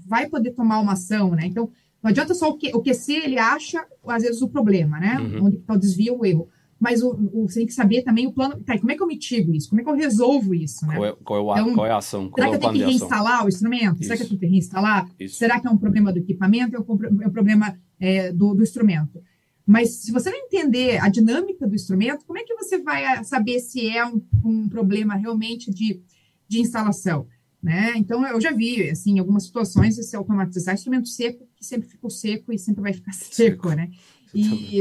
vai 0.05 0.27
poder 0.27 0.51
tomar 0.51 0.79
uma 0.79 0.93
ação, 0.93 1.31
né? 1.31 1.45
Então, 1.45 1.69
não 2.01 2.09
adianta 2.09 2.33
só 2.33 2.49
o, 2.49 2.57
que, 2.57 2.75
o 2.75 2.81
QC, 2.81 3.13
ele 3.13 3.39
acha, 3.39 3.85
às 4.05 4.23
vezes, 4.23 4.41
o 4.41 4.49
problema, 4.49 4.99
né? 4.99 5.17
Uhum. 5.19 5.45
Onde 5.45 5.57
está 5.57 5.73
o 5.73 5.79
desvio, 5.79 6.19
o 6.19 6.25
erro. 6.25 6.49
Mas 6.77 7.01
o, 7.01 7.11
o, 7.31 7.47
você 7.47 7.59
tem 7.59 7.65
que 7.65 7.73
saber 7.73 8.03
também 8.03 8.27
o 8.27 8.33
plano. 8.33 8.59
Tá, 8.59 8.77
como 8.77 8.91
é 8.91 8.95
que 8.95 9.01
eu 9.01 9.07
mitigo 9.07 9.53
isso? 9.53 9.69
Como 9.69 9.79
é 9.79 9.85
que 9.85 9.89
eu 9.89 9.95
resolvo 9.95 10.53
isso? 10.53 10.85
Né? 10.85 10.95
Qual, 10.97 11.05
é, 11.05 11.15
qual, 11.23 11.39
é, 11.39 11.61
o, 11.61 11.63
então, 11.63 11.75
qual 11.75 11.87
é 11.87 11.91
a 11.91 11.97
ação? 11.97 12.29
Qual 12.29 12.43
será 12.43 12.47
é 12.47 12.49
que 12.49 12.55
eu 12.65 12.71
tenho 12.71 12.73
que 12.73 12.91
reinstalar 12.91 13.45
o 13.45 13.47
instrumento? 13.47 14.01
Isso. 14.01 14.03
Será 14.03 14.17
que 14.17 14.23
eu 14.23 14.27
tenho 14.27 14.39
que 14.41 14.45
reinstalar? 14.47 15.09
Isso. 15.17 15.37
Será 15.37 15.61
que 15.61 15.67
é 15.67 15.69
um 15.69 15.77
problema 15.77 16.11
do 16.11 16.19
equipamento 16.19 16.75
é 16.75 16.79
um 16.79 17.31
problema 17.31 17.79
é, 17.97 18.33
do, 18.33 18.53
do 18.53 18.63
instrumento? 18.63 19.21
Mas 19.65 19.91
se 19.95 20.11
você 20.11 20.29
não 20.29 20.37
entender 20.37 21.01
a 21.01 21.07
dinâmica 21.07 21.67
do 21.67 21.75
instrumento, 21.75 22.25
como 22.25 22.37
é 22.37 22.43
que 22.43 22.55
você 22.55 22.77
vai 22.79 23.23
saber 23.23 23.59
se 23.59 23.87
é 23.87 24.05
um, 24.05 24.21
um 24.43 24.67
problema 24.67 25.15
realmente 25.15 25.71
de, 25.71 26.01
de 26.47 26.59
instalação? 26.59 27.27
Né? 27.61 27.93
Então, 27.95 28.27
eu 28.27 28.41
já 28.41 28.51
vi, 28.51 28.89
assim, 28.89 29.19
algumas 29.19 29.45
situações, 29.45 29.95
se 29.95 30.15
automatizar 30.17 30.75
instrumento 30.75 31.07
seco, 31.07 31.47
que 31.55 31.65
sempre 31.65 31.87
ficou 31.87 32.09
seco 32.09 32.51
e 32.51 32.59
sempre 32.59 32.81
vai 32.81 32.91
ficar 32.91 33.13
seco, 33.15 33.69
né? 33.69 33.89
E, 34.35 34.79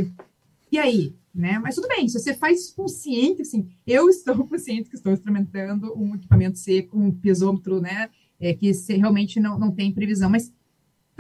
E 0.72 0.78
aí, 0.78 1.14
né? 1.32 1.60
Mas 1.60 1.76
tudo 1.76 1.86
bem, 1.86 2.08
se 2.08 2.18
você 2.18 2.34
faz 2.34 2.70
consciente, 2.70 3.42
assim, 3.42 3.68
eu 3.86 4.08
estou 4.08 4.34
consciente 4.48 4.90
que 4.90 4.96
estou 4.96 5.12
experimentando 5.12 5.96
um 5.96 6.16
equipamento 6.16 6.58
seco, 6.58 6.98
um 6.98 7.12
pisômetro, 7.12 7.80
né? 7.80 8.10
É, 8.40 8.52
que 8.52 8.72
realmente 8.88 9.38
não, 9.38 9.56
não 9.56 9.70
tem 9.70 9.92
previsão, 9.92 10.28
mas 10.28 10.52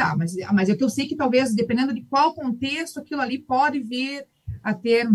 tá, 0.02 0.16
mas, 0.16 0.34
mas 0.52 0.68
é 0.68 0.76
que 0.76 0.84
eu 0.84 0.90
sei 0.90 1.06
que 1.06 1.16
talvez, 1.16 1.54
dependendo 1.54 1.94
de 1.94 2.02
qual 2.02 2.34
contexto, 2.34 3.00
aquilo 3.00 3.20
ali 3.20 3.38
pode 3.38 3.80
vir 3.80 4.26
a 4.62 4.74
ter 4.74 5.08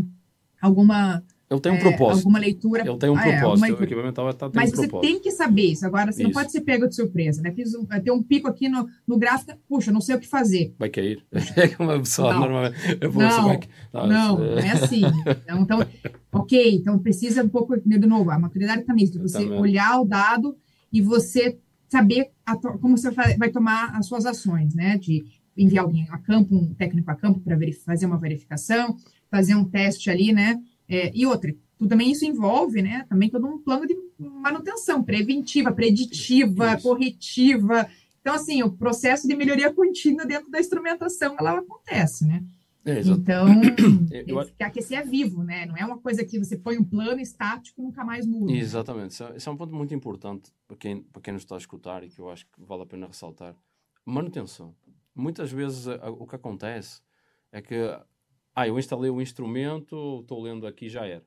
alguma 0.62 1.24
eu 1.50 1.62
tenho 1.62 1.76
um 1.76 1.78
é, 1.78 1.82
propósito. 1.82 2.26
Alguma 2.26 2.40
leitura. 2.40 2.86
Eu 2.86 2.98
tenho 2.98 3.14
um 3.14 3.18
ah, 3.18 3.26
é, 3.26 3.40
propósito. 3.40 3.66
É, 3.68 3.72
o 3.72 3.84
equipamento 3.84 4.22
Mas 4.54 4.74
um 4.74 4.76
você 4.76 4.88
tem 5.00 5.20
que 5.20 5.32
saber 5.32 5.68
isso. 5.68 5.86
Agora, 5.86 6.12
você 6.12 6.22
isso. 6.22 6.24
não 6.24 6.32
pode 6.32 6.52
ser 6.52 6.62
pego 6.62 6.88
de 6.88 6.96
surpresa, 6.96 7.42
né? 7.42 7.52
Fiz 7.52 7.74
um, 7.74 7.86
ter 7.86 8.12
um 8.12 8.22
pico 8.22 8.50
aqui 8.50 8.68
no, 8.68 8.86
no 9.08 9.18
gráfico, 9.18 9.58
puxa, 9.68 9.90
não 9.90 10.02
sei 10.02 10.16
o 10.16 10.20
que 10.20 10.28
fazer. 10.28 10.74
Vai 10.78 10.90
cair. 10.90 11.24
É 11.58 11.82
uma 11.82 11.98
pessoa 12.00 12.34
não. 12.34 12.42
normalmente. 12.42 12.98
Eu 13.00 13.12
vou, 13.12 13.24
não, 13.24 13.46
vai... 13.46 13.60
não, 13.94 14.08
não, 14.08 14.38
não 14.38 14.60
é 14.60 14.72
assim. 14.72 15.02
Então, 15.44 15.62
então, 15.62 15.88
ok, 16.34 16.76
então 16.76 17.00
precisa 17.00 17.44
um 17.44 17.50
pouco, 17.50 17.78
de 17.80 17.98
novo, 18.00 18.30
a 18.30 18.38
maturidade 18.38 18.84
também, 18.84 19.06
de 19.06 19.18
você 19.18 19.44
também. 19.44 19.60
olhar 19.60 20.02
o 20.02 20.06
dado 20.06 20.58
e 20.92 21.02
você 21.02 21.58
saber 21.88 22.32
a, 22.46 22.56
como 22.56 22.98
você 22.98 23.12
vai 23.12 23.50
tomar 23.50 23.96
as 23.96 24.06
suas 24.06 24.26
ações, 24.26 24.74
né? 24.74 24.98
De 24.98 25.26
enviar 25.56 25.86
alguém 25.86 26.08
a 26.10 26.18
campo, 26.18 26.56
um 26.56 26.74
técnico 26.74 27.10
a 27.10 27.16
campo 27.16 27.40
para 27.40 27.58
fazer 27.84 28.06
uma 28.06 28.18
verificação, 28.18 28.98
fazer 29.30 29.56
um 29.56 29.66
teste 29.66 30.10
ali, 30.10 30.32
né? 30.32 30.62
É, 30.88 31.12
e 31.14 31.26
outra, 31.26 31.54
tu, 31.78 31.88
também 31.88 32.12
isso 32.12 32.26
envolve, 32.26 32.82
né? 32.82 33.06
Também 33.10 33.30
todo 33.30 33.48
um 33.48 33.58
plano 33.58 33.86
de 33.88 33.96
manutenção 34.20 35.04
preventiva, 35.04 35.72
preditiva, 35.72 36.74
isso. 36.74 36.84
corretiva. 36.84 37.88
Então, 38.22 38.36
assim, 38.36 38.62
o 38.62 38.72
processo 38.72 39.28
de 39.28 39.36
melhoria 39.36 39.74
contínua 39.74 40.26
dentro 40.26 40.50
da 40.52 40.60
instrumentação, 40.60 41.36
ela 41.40 41.60
acontece, 41.60 42.26
né? 42.26 42.44
É, 42.88 43.02
então, 43.02 43.48
eu... 44.26 44.40
aquecer 44.66 45.00
é 45.00 45.04
vivo, 45.04 45.44
né? 45.44 45.66
Não 45.66 45.76
é 45.76 45.86
uma 45.86 46.00
coisa 46.00 46.24
que 46.24 46.40
você 46.40 46.58
põe 46.58 46.78
um 46.78 46.84
plano 46.86 47.20
estático 47.20 47.82
e 47.82 47.84
nunca 47.84 48.06
mais 48.06 48.26
muda. 48.26 48.54
Exatamente. 48.54 49.22
É, 49.22 49.36
esse 49.36 49.48
é 49.48 49.52
um 49.52 49.58
ponto 49.58 49.76
muito 49.76 49.94
importante 49.94 50.54
para 50.66 50.78
quem, 50.78 51.04
para 51.04 51.22
quem 51.22 51.34
nos 51.34 51.44
está 51.44 51.56
a 51.56 51.58
escutar 51.58 52.02
e 52.06 52.10
que 52.10 52.20
eu 52.20 52.30
acho 52.30 52.46
que 52.46 52.64
vale 52.64 52.84
a 52.84 52.86
pena 52.86 53.08
ressaltar. 53.08 53.54
Manutenção. 54.06 54.74
Muitas 55.14 55.52
vezes 55.52 55.86
o 55.86 56.26
que 56.26 56.36
acontece 56.36 57.02
é 57.52 57.62
que 57.62 57.76
ah, 58.56 58.68
eu 58.68 58.80
instalei 58.80 59.10
o 59.10 59.22
instrumento, 59.22 60.22
estou 60.22 60.42
lendo 60.42 60.66
aqui, 60.66 60.88
já 60.88 61.06
era. 61.06 61.26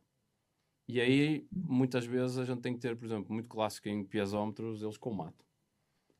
E 0.88 0.98
aí, 0.98 1.46
muitas 1.52 2.06
vezes, 2.06 2.38
a 2.38 2.44
gente 2.44 2.62
tem 2.62 2.72
que 2.72 2.80
ter, 2.80 2.96
por 2.96 3.04
exemplo, 3.04 3.32
muito 3.32 3.48
clássico 3.48 3.88
em 3.88 4.02
piezómetros, 4.02 4.82
eles 4.82 4.96
comatam. 4.96 5.46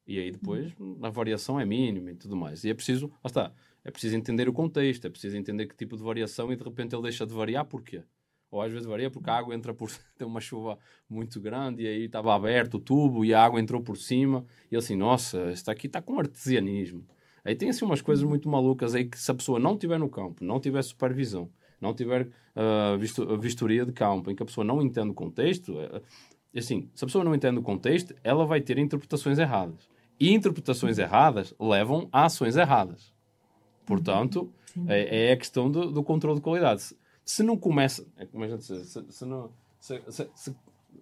E 0.07 0.19
aí 0.19 0.31
depois 0.33 0.75
a 1.03 1.09
variação 1.09 1.61
é 1.61 1.65
mínima 1.65 2.11
e 2.11 2.17
tudo 2.17 2.37
mais. 2.37 2.65
E 2.65 2.71
é 2.71 2.75
preciso, 2.75 3.09
lá 3.09 3.27
está, 3.27 3.55
é 3.85 3.91
preciso 3.91 4.17
entender 4.17 4.49
o 4.49 4.53
contexto, 4.53 5.07
é 5.07 5.11
preciso 5.11 5.37
entender 5.37 5.67
que 5.67 5.77
tipo 5.77 5.97
de 5.97 6.03
variação 6.03 6.53
e 6.53 6.57
de 6.57 6.63
repente 6.63 6.95
ele 6.95 7.03
deixa 7.03 7.27
de 7.27 7.33
variar, 7.33 7.65
porquê? 7.65 8.03
Ou 8.51 8.61
às 8.61 8.73
vezes 8.73 8.87
varia 8.87 9.11
porque 9.11 9.31
a 9.31 9.35
água 9.35 9.55
entra 9.55 9.73
por. 9.73 9.91
tem 10.19 10.27
uma 10.27 10.41
chuva 10.41 10.79
muito 11.09 11.41
grande 11.41 11.83
e 11.83 11.87
aí 11.87 12.05
estava 12.05 12.35
aberto 12.35 12.75
o 12.75 12.81
tubo 12.81 13.25
e 13.25 13.33
a 13.33 13.43
água 13.43 13.61
entrou 13.61 13.81
por 13.81 13.97
cima. 13.97 14.45
E 14.71 14.77
assim, 14.77 14.97
nossa, 14.97 15.53
isto 15.53 15.71
aqui 15.71 15.87
está 15.87 16.03
com 16.03 16.19
artesianismo. 16.19 17.07
Aí 17.45 17.55
tem 17.55 17.71
assim 17.71 17.85
umas 17.85 18.03
coisas 18.03 18.25
muito 18.25 18.49
malucas 18.49 18.95
aí 18.95 19.05
que 19.05 19.19
se 19.19 19.31
a 19.31 19.35
pessoa 19.35 19.59
não 19.59 19.75
estiver 19.75 19.99
no 19.99 20.09
campo, 20.09 20.45
não 20.45 20.61
tiver 20.61 20.83
supervisão, 20.83 21.51
não 21.81 21.95
tiver 21.95 22.27
uh, 22.27 22.99
visto, 22.99 23.39
vistoria 23.39 23.87
de 23.87 23.93
campo, 23.93 24.31
em 24.31 24.35
que 24.35 24.43
a 24.43 24.47
pessoa 24.47 24.65
não 24.65 24.83
entende 24.83 25.11
o 25.11 25.15
contexto, 25.15 25.73
uh, 25.73 26.03
assim, 26.55 26.91
se 26.95 27.03
a 27.03 27.07
pessoa 27.07 27.25
não 27.25 27.35
entende 27.35 27.59
o 27.59 27.63
contexto, 27.63 28.15
ela 28.23 28.45
vai 28.45 28.61
ter 28.61 28.77
interpretações 28.77 29.39
erradas. 29.39 29.89
E 30.19 30.35
interpretações 30.35 30.99
erradas 30.99 31.55
levam 31.59 32.09
a 32.13 32.27
ações 32.27 32.57
erradas. 32.57 33.15
Portanto, 33.87 34.53
é, 34.87 35.29
é, 35.29 35.33
a 35.33 35.37
questão 35.37 35.71
do, 35.71 35.91
do, 35.91 36.03
controle 36.03 36.37
de 36.37 36.43
qualidade. 36.43 36.83
Se, 36.83 36.97
se, 37.25 37.43
não 37.43 37.57
começa, 37.57 38.07
é 38.17 38.27
como 38.27 38.45
a 38.45 38.49
gente 38.49 38.67
diz, 38.67 38.89
se, 38.89 39.05
se 39.09 39.25
não, 39.25 39.51
se, 39.81 40.01
se, 40.09 40.31
se, 40.35 40.57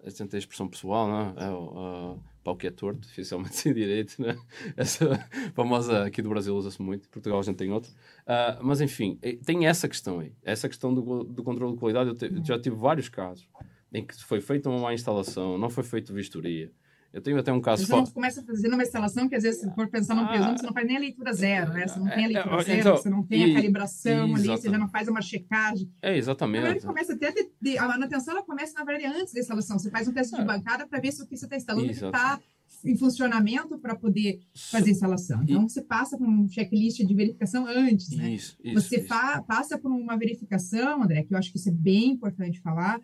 essa 0.05 0.23
é 0.23 0.29
a 0.33 0.39
expressão 0.39 0.69
pessoal, 0.69 1.09
não 1.09 1.19
é? 1.21 1.51
Uh, 1.51 2.21
pau 2.43 2.57
que 2.57 2.67
é 2.67 2.71
torto, 2.71 3.07
oficialmente 3.07 3.57
sem 3.57 3.73
direito, 3.75 4.21
né? 4.21 4.37
Essa 4.77 5.07
famosa 5.55 6.05
aqui 6.05 6.23
do 6.23 6.29
Brasil 6.29 6.55
usa-se 6.57 6.81
muito, 6.81 7.09
Portugal 7.09 7.39
a 7.39 7.43
gente 7.43 7.57
tem 7.57 7.73
outra. 7.73 7.91
Uh, 8.23 8.63
mas 8.63 8.81
enfim, 8.81 9.19
eh, 9.23 9.37
tem 9.45 9.67
essa 9.67 9.89
questão 9.89 10.21
aí, 10.21 10.33
essa 10.43 10.69
questão 10.69 10.95
do, 10.95 11.25
do 11.25 11.43
controle 11.43 11.73
de 11.73 11.79
qualidade. 11.79 12.11
Eu 12.11 12.17
te, 12.17 12.31
já 12.47 12.59
tive 12.59 12.77
vários 12.77 13.09
casos 13.09 13.49
em 13.93 14.05
que 14.05 14.15
foi 14.25 14.41
feita 14.41 14.69
uma 14.69 14.79
má 14.79 14.95
instalação, 14.95 15.59
não 15.59 15.71
foi 15.71 15.85
feita 15.85 16.13
vistoria. 16.13 16.71
Eu 17.13 17.23
tenho 17.23 17.39
até 17.39 17.53
um 17.53 17.61
caso... 17.61 17.87
Você 17.87 17.93
não 17.93 18.07
começa 18.07 18.43
fazendo 18.43 18.75
uma 18.75 18.83
instalação 18.83 19.29
que 19.29 19.35
às 19.35 19.43
vezes, 19.43 19.61
se 19.61 19.75
for 19.75 19.89
pensar 19.89 20.15
num 20.15 20.25
ah, 20.25 20.29
peso, 20.29 20.45
você 20.59 20.67
não 20.67 20.73
faz 20.73 20.87
nem 20.87 20.97
a 20.97 21.01
leitura 21.01 21.33
zero, 21.33 21.73
né? 21.73 21.89
Você 21.89 21.99
não 21.99 22.07
tem 22.07 22.25
a 22.25 22.29
é, 22.29 22.33
leitura 22.33 22.63
zero, 22.63 22.81
então, 22.81 22.97
você 22.97 23.11
não 23.11 23.23
tem 23.23 23.51
a 23.51 23.55
calibração 23.55 24.35
ali, 24.35 24.49
você 24.49 24.71
já 24.71 24.79
não 24.79 24.89
faz 24.89 25.09
uma 25.09 25.23
checagem. 25.23 25.91
É, 26.03 26.17
exatamente. 26.17 26.67
Agora 26.67 26.81
começa 26.81 27.15
até... 27.15 27.33
De, 27.33 27.51
de, 27.61 27.79
a 27.79 27.89
manutenção, 27.89 28.35
ela 28.35 28.45
começa, 28.45 28.75
na 28.79 28.85
verdade, 28.85 29.19
antes 29.21 29.33
da 29.33 29.41
instalação. 29.41 29.79
Você 29.79 29.91
faz 29.91 30.07
um 30.07 30.13
teste 30.13 30.37
de 30.37 30.43
é. 30.43 30.45
bancada 30.45 30.87
para 30.87 31.01
ver 31.01 31.13
se 31.13 31.23
o 31.23 31.27
que 31.27 31.37
você 31.37 31.47
está 31.47 31.57
instalando 31.57 31.91
está 31.91 32.41
em 32.85 32.97
funcionamento 32.97 33.79
para 33.79 33.97
poder 33.97 34.41
fazer 34.55 34.91
a 34.91 34.93
instalação. 34.93 35.43
Então, 35.43 35.65
e... 35.65 35.71
você 35.71 35.83
passa 35.83 36.17
por 36.17 36.29
um 36.29 36.47
checklist 36.49 36.99
de 36.99 37.15
verificação 37.15 37.67
antes, 37.67 38.11
né? 38.11 38.31
Isso, 38.31 38.57
isso, 38.63 38.81
você 38.81 38.97
isso. 38.99 39.09
passa 39.47 39.79
por 39.79 39.91
uma 39.91 40.17
verificação, 40.17 41.03
André, 41.03 41.23
que 41.23 41.33
eu 41.33 41.39
acho 41.39 41.51
que 41.51 41.59
isso 41.59 41.71
é 41.71 41.73
bem 41.73 42.11
importante 42.11 42.61
falar, 42.61 43.01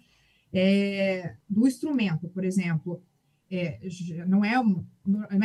é, 0.53 1.35
do 1.49 1.67
instrumento, 1.67 2.29
por 2.29 2.45
exemplo. 2.45 3.03
É, 3.51 3.79
não, 4.27 4.45
é 4.45 4.59
um, 4.59 4.85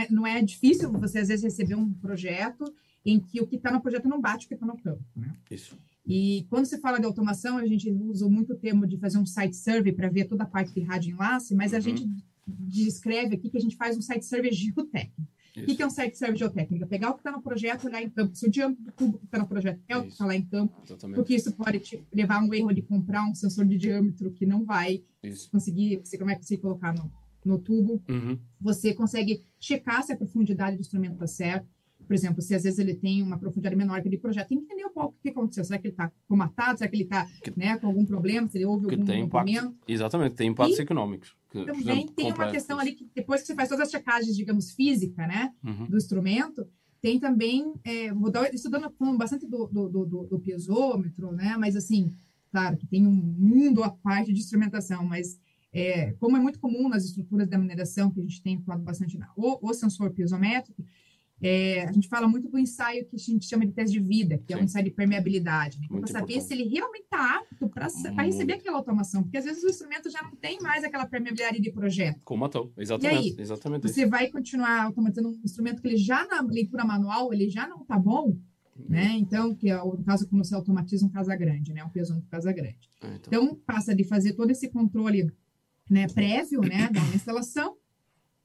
não 0.10 0.26
é 0.26 0.42
difícil 0.42 0.92
você, 0.92 1.20
às 1.20 1.28
vezes, 1.28 1.44
receber 1.44 1.76
um 1.76 1.94
projeto 1.94 2.74
em 3.06 3.20
que 3.20 3.42
o 3.42 3.48
que 3.48 3.56
está 3.56 3.72
no 3.72 3.82
projeto 3.82 4.08
não 4.08 4.20
bate 4.20 4.46
o 4.46 4.48
que 4.48 4.56
está 4.56 4.66
no 4.66 4.78
campo, 4.78 5.04
né? 5.16 5.34
Isso. 5.50 5.78
E 6.06 6.46
quando 6.50 6.66
você 6.66 6.80
fala 6.80 7.00
de 7.00 7.06
automação, 7.06 7.58
a 7.58 7.66
gente 7.66 7.90
usa 7.92 8.28
muito 8.28 8.54
o 8.54 8.56
termo 8.56 8.88
de 8.88 8.98
fazer 8.98 9.18
um 9.20 9.26
site 9.26 9.56
survey 9.56 9.94
para 9.94 10.10
ver 10.10 10.26
toda 10.26 10.44
a 10.44 10.48
parte 10.48 10.74
de 10.74 10.82
rádio 10.82 11.12
enlace, 11.12 11.54
mas 11.54 11.74
a 11.74 11.78
uhum. 11.78 11.82
gente 11.84 12.10
descreve 12.48 13.36
aqui 13.36 13.50
que 13.50 13.58
a 13.58 13.62
gente 13.62 13.76
faz 13.76 13.96
um 13.96 14.02
site 14.02 14.26
survey 14.26 14.52
geotécnico. 14.52 15.30
O 15.58 15.76
que 15.76 15.82
é 15.82 15.86
um 15.86 15.90
site 15.90 16.18
survey 16.18 16.38
geotécnico? 16.38 16.84
É 16.86 16.88
pegar 16.88 17.10
o 17.10 17.14
que 17.14 17.20
está 17.20 17.32
no 17.32 17.42
projeto, 17.42 17.86
olhar 17.86 18.02
em 18.02 18.10
campo. 18.10 18.36
Se 18.36 18.48
o 18.48 18.50
diâmetro 18.50 18.84
do 18.84 18.92
tubo 18.92 19.18
que 19.20 19.26
está 19.26 19.38
no 19.38 19.48
projeto 19.48 19.82
é 19.88 19.98
o 19.98 20.04
que 20.04 20.10
está 20.10 20.26
lá 20.26 20.36
em 20.36 20.44
campo, 20.44 20.82
Exatamente. 20.86 21.16
porque 21.16 21.36
isso 21.36 21.52
pode 21.54 21.80
te 21.80 22.04
levar 22.14 22.38
a 22.38 22.44
um 22.44 22.54
erro 22.54 22.74
de 22.74 22.82
comprar 22.82 23.24
um 23.26 23.36
sensor 23.36 23.66
de 23.66 23.78
diâmetro 23.78 24.32
que 24.32 24.46
não 24.46 24.64
vai 24.64 25.04
isso. 25.22 25.50
conseguir, 25.52 25.98
você 25.98 26.18
como 26.18 26.32
é 26.32 26.36
que 26.36 26.46
você 26.46 26.58
colocar 26.58 26.94
no, 26.94 27.12
no 27.50 27.60
tubo. 27.60 28.02
Uhum. 28.08 28.38
Você 28.62 28.94
consegue 28.94 29.44
checar 29.60 30.04
se 30.04 30.14
a 30.14 30.18
profundidade 30.18 30.78
do 30.78 30.82
instrumento 30.82 31.14
está 31.14 31.28
certa 31.28 31.68
por 32.10 32.16
exemplo, 32.16 32.42
se 32.42 32.56
às 32.56 32.64
vezes 32.64 32.80
ele 32.80 32.96
tem 32.96 33.22
uma 33.22 33.38
profundidade 33.38 33.76
menor 33.76 34.02
que 34.02 34.08
ele 34.08 34.18
projeto, 34.18 34.48
tem 34.48 34.58
que 34.58 34.64
entender 34.64 34.84
um 34.84 34.92
pouco 34.92 35.16
o 35.16 35.22
que 35.22 35.30
aconteceu. 35.30 35.64
Será 35.64 35.78
que 35.78 35.86
ele 35.86 35.94
está 35.94 36.12
comatado? 36.28 36.80
Será 36.80 36.90
que 36.90 36.96
ele 36.96 37.04
está 37.04 37.28
né, 37.56 37.78
com 37.78 37.86
algum 37.86 38.04
problema? 38.04 38.50
Se 38.50 38.58
ele 38.58 38.66
houve 38.66 38.88
que 38.88 38.96
algum 38.96 39.06
tem 39.06 39.22
impacto, 39.22 39.76
Exatamente, 39.88 40.34
tem 40.34 40.50
impactos 40.50 40.80
e 40.80 40.82
econômicos. 40.82 41.36
Que, 41.52 41.64
também 41.66 41.82
exemplo, 41.82 42.14
tem 42.16 42.34
uma 42.34 42.50
questão 42.50 42.80
ali 42.80 42.94
que 42.94 43.08
depois 43.14 43.42
que 43.42 43.48
você 43.48 43.54
faz 43.54 43.70
todas 43.70 43.86
as 43.86 43.92
checagens, 43.92 44.36
digamos, 44.36 44.72
física, 44.72 45.28
né, 45.28 45.54
uhum. 45.64 45.86
do 45.86 45.98
instrumento, 45.98 46.68
tem 47.00 47.20
também, 47.20 47.74
é, 47.84 48.12
vou 48.12 48.32
dar, 48.32 48.52
estudando 48.52 48.92
bastante 49.16 49.46
do, 49.46 49.68
do, 49.68 49.88
do, 49.88 50.28
do 50.32 50.40
piezômetro, 50.40 51.32
né, 51.32 51.58
mas 51.60 51.76
assim, 51.76 52.12
claro 52.52 52.76
que 52.76 52.88
tem 52.88 53.06
um 53.06 53.12
mundo 53.12 53.84
à 53.84 53.92
parte 53.92 54.34
de 54.34 54.40
instrumentação, 54.40 55.06
mas 55.06 55.40
é, 55.72 56.14
como 56.14 56.36
é 56.36 56.40
muito 56.40 56.60
comum 56.60 56.90
nas 56.90 57.06
estruturas 57.06 57.48
da 57.48 57.58
mineração, 57.58 58.12
que 58.12 58.20
a 58.20 58.24
gente 58.24 58.42
tem 58.42 58.62
falado 58.62 58.84
bastante, 58.84 59.18
na, 59.18 59.32
o, 59.36 59.60
o 59.62 59.74
sensor 59.74 60.12
piezométrico, 60.12 60.84
é, 61.42 61.84
a 61.84 61.92
gente 61.92 62.10
fala 62.10 62.28
muito 62.28 62.50
do 62.50 62.60
ensaio 62.60 63.06
que 63.06 63.16
a 63.16 63.20
gente 63.20 63.46
chama 63.46 63.66
de 63.66 63.72
teste 63.72 63.98
de 63.98 64.06
vida, 64.06 64.38
que 64.40 64.54
Sim. 64.54 64.60
é 64.60 64.62
um 64.62 64.66
ensaio 64.66 64.86
de 64.86 64.92
permeabilidade, 64.92 65.80
né? 65.80 65.88
para 65.90 66.08
saber 66.08 66.42
se 66.42 66.54
ele 66.54 66.68
realmente 66.68 67.04
está 67.04 67.38
apto 67.38 67.70
para 67.70 67.88
receber 68.24 68.54
aquela 68.54 68.78
automação, 68.78 69.24
porque 69.24 69.38
às 69.38 69.46
vezes 69.46 69.64
o 69.64 69.70
instrumento 69.70 70.10
já 70.10 70.22
não 70.22 70.36
tem 70.36 70.60
mais 70.60 70.84
aquela 70.84 71.06
permeabilidade 71.06 71.62
de 71.62 71.72
projeto. 71.72 72.20
Como 72.26 72.42
matou, 72.42 72.74
exatamente. 72.78 73.30
E 73.30 73.32
aí, 73.32 73.36
exatamente 73.40 73.88
você 73.88 74.02
isso. 74.02 74.10
vai 74.10 74.30
continuar 74.30 74.84
automatizando 74.84 75.30
um 75.30 75.42
instrumento 75.44 75.82
que 75.82 75.88
ele 75.88 75.98
já 75.98 76.28
na 76.28 76.42
leitura 76.42 76.84
manual, 76.84 77.34
ele 77.34 77.50
já 77.50 77.68
não 77.68 77.84
está 77.84 77.98
bom, 77.98 78.28
uhum. 78.76 78.86
né? 78.90 79.16
Então, 79.18 79.56
que 79.56 79.70
é 79.70 79.82
o 79.82 79.98
caso 80.04 80.28
quando 80.28 80.44
você 80.44 80.54
automatiza 80.54 81.06
um 81.06 81.10
casa 81.10 81.34
grande, 81.38 81.72
né? 81.72 81.84
Um 81.86 81.90
peso 81.90 82.20
de 82.20 82.28
casa 82.28 82.52
grande. 82.52 82.90
Ah, 83.02 83.16
então. 83.16 83.44
então, 83.44 83.56
passa 83.66 83.96
de 83.96 84.04
fazer 84.04 84.34
todo 84.34 84.52
esse 84.52 84.68
controle 84.68 85.32
né, 85.90 86.08
prévio, 86.08 86.62
né, 86.62 86.90
da 86.92 87.02
instalação, 87.16 87.76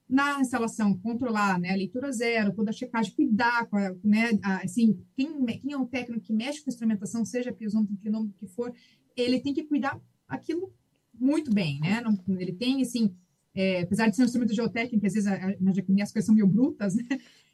na 0.09 0.40
instalação, 0.40 0.97
controlar 0.99 1.59
né, 1.59 1.70
a 1.70 1.76
leitura 1.76 2.12
zero, 2.12 2.55
toda 2.55 2.70
a 2.70 2.72
checagem, 2.72 3.12
cuidar 3.14 3.66
com 3.66 3.76
a, 3.76 3.95
né, 4.03 4.30
assim, 4.62 4.99
quem, 5.16 5.45
quem 5.47 5.72
é 5.72 5.76
o 5.76 5.86
técnico 5.86 6.24
que 6.24 6.32
mexe 6.32 6.62
com 6.62 6.70
a 6.70 6.72
instrumentação, 6.72 7.24
seja 7.24 7.53
piosômetro, 7.53 7.97
quilômetro 7.97 8.36
que 8.38 8.47
for, 8.47 8.72
ele 9.16 9.40
tem 9.40 9.53
que 9.53 9.64
cuidar 9.64 10.01
aquilo 10.28 10.72
muito 11.18 11.53
bem, 11.53 11.80
né? 11.80 12.01
Não, 12.01 12.18
ele 12.40 12.53
tem, 12.53 12.82
assim, 12.82 13.14
é, 13.55 13.82
apesar 13.82 14.09
de 14.09 14.16
ser 14.16 14.22
um 14.22 14.24
instrumento 14.24 14.55
geotécnico, 14.55 15.07
às 15.07 15.12
vezes 15.12 15.28
a, 15.28 15.34
a, 15.34 16.03
as 16.03 16.12
coisas 16.12 16.24
são 16.24 16.34
meio 16.34 16.47
brutas, 16.47 16.95
né? 16.95 17.05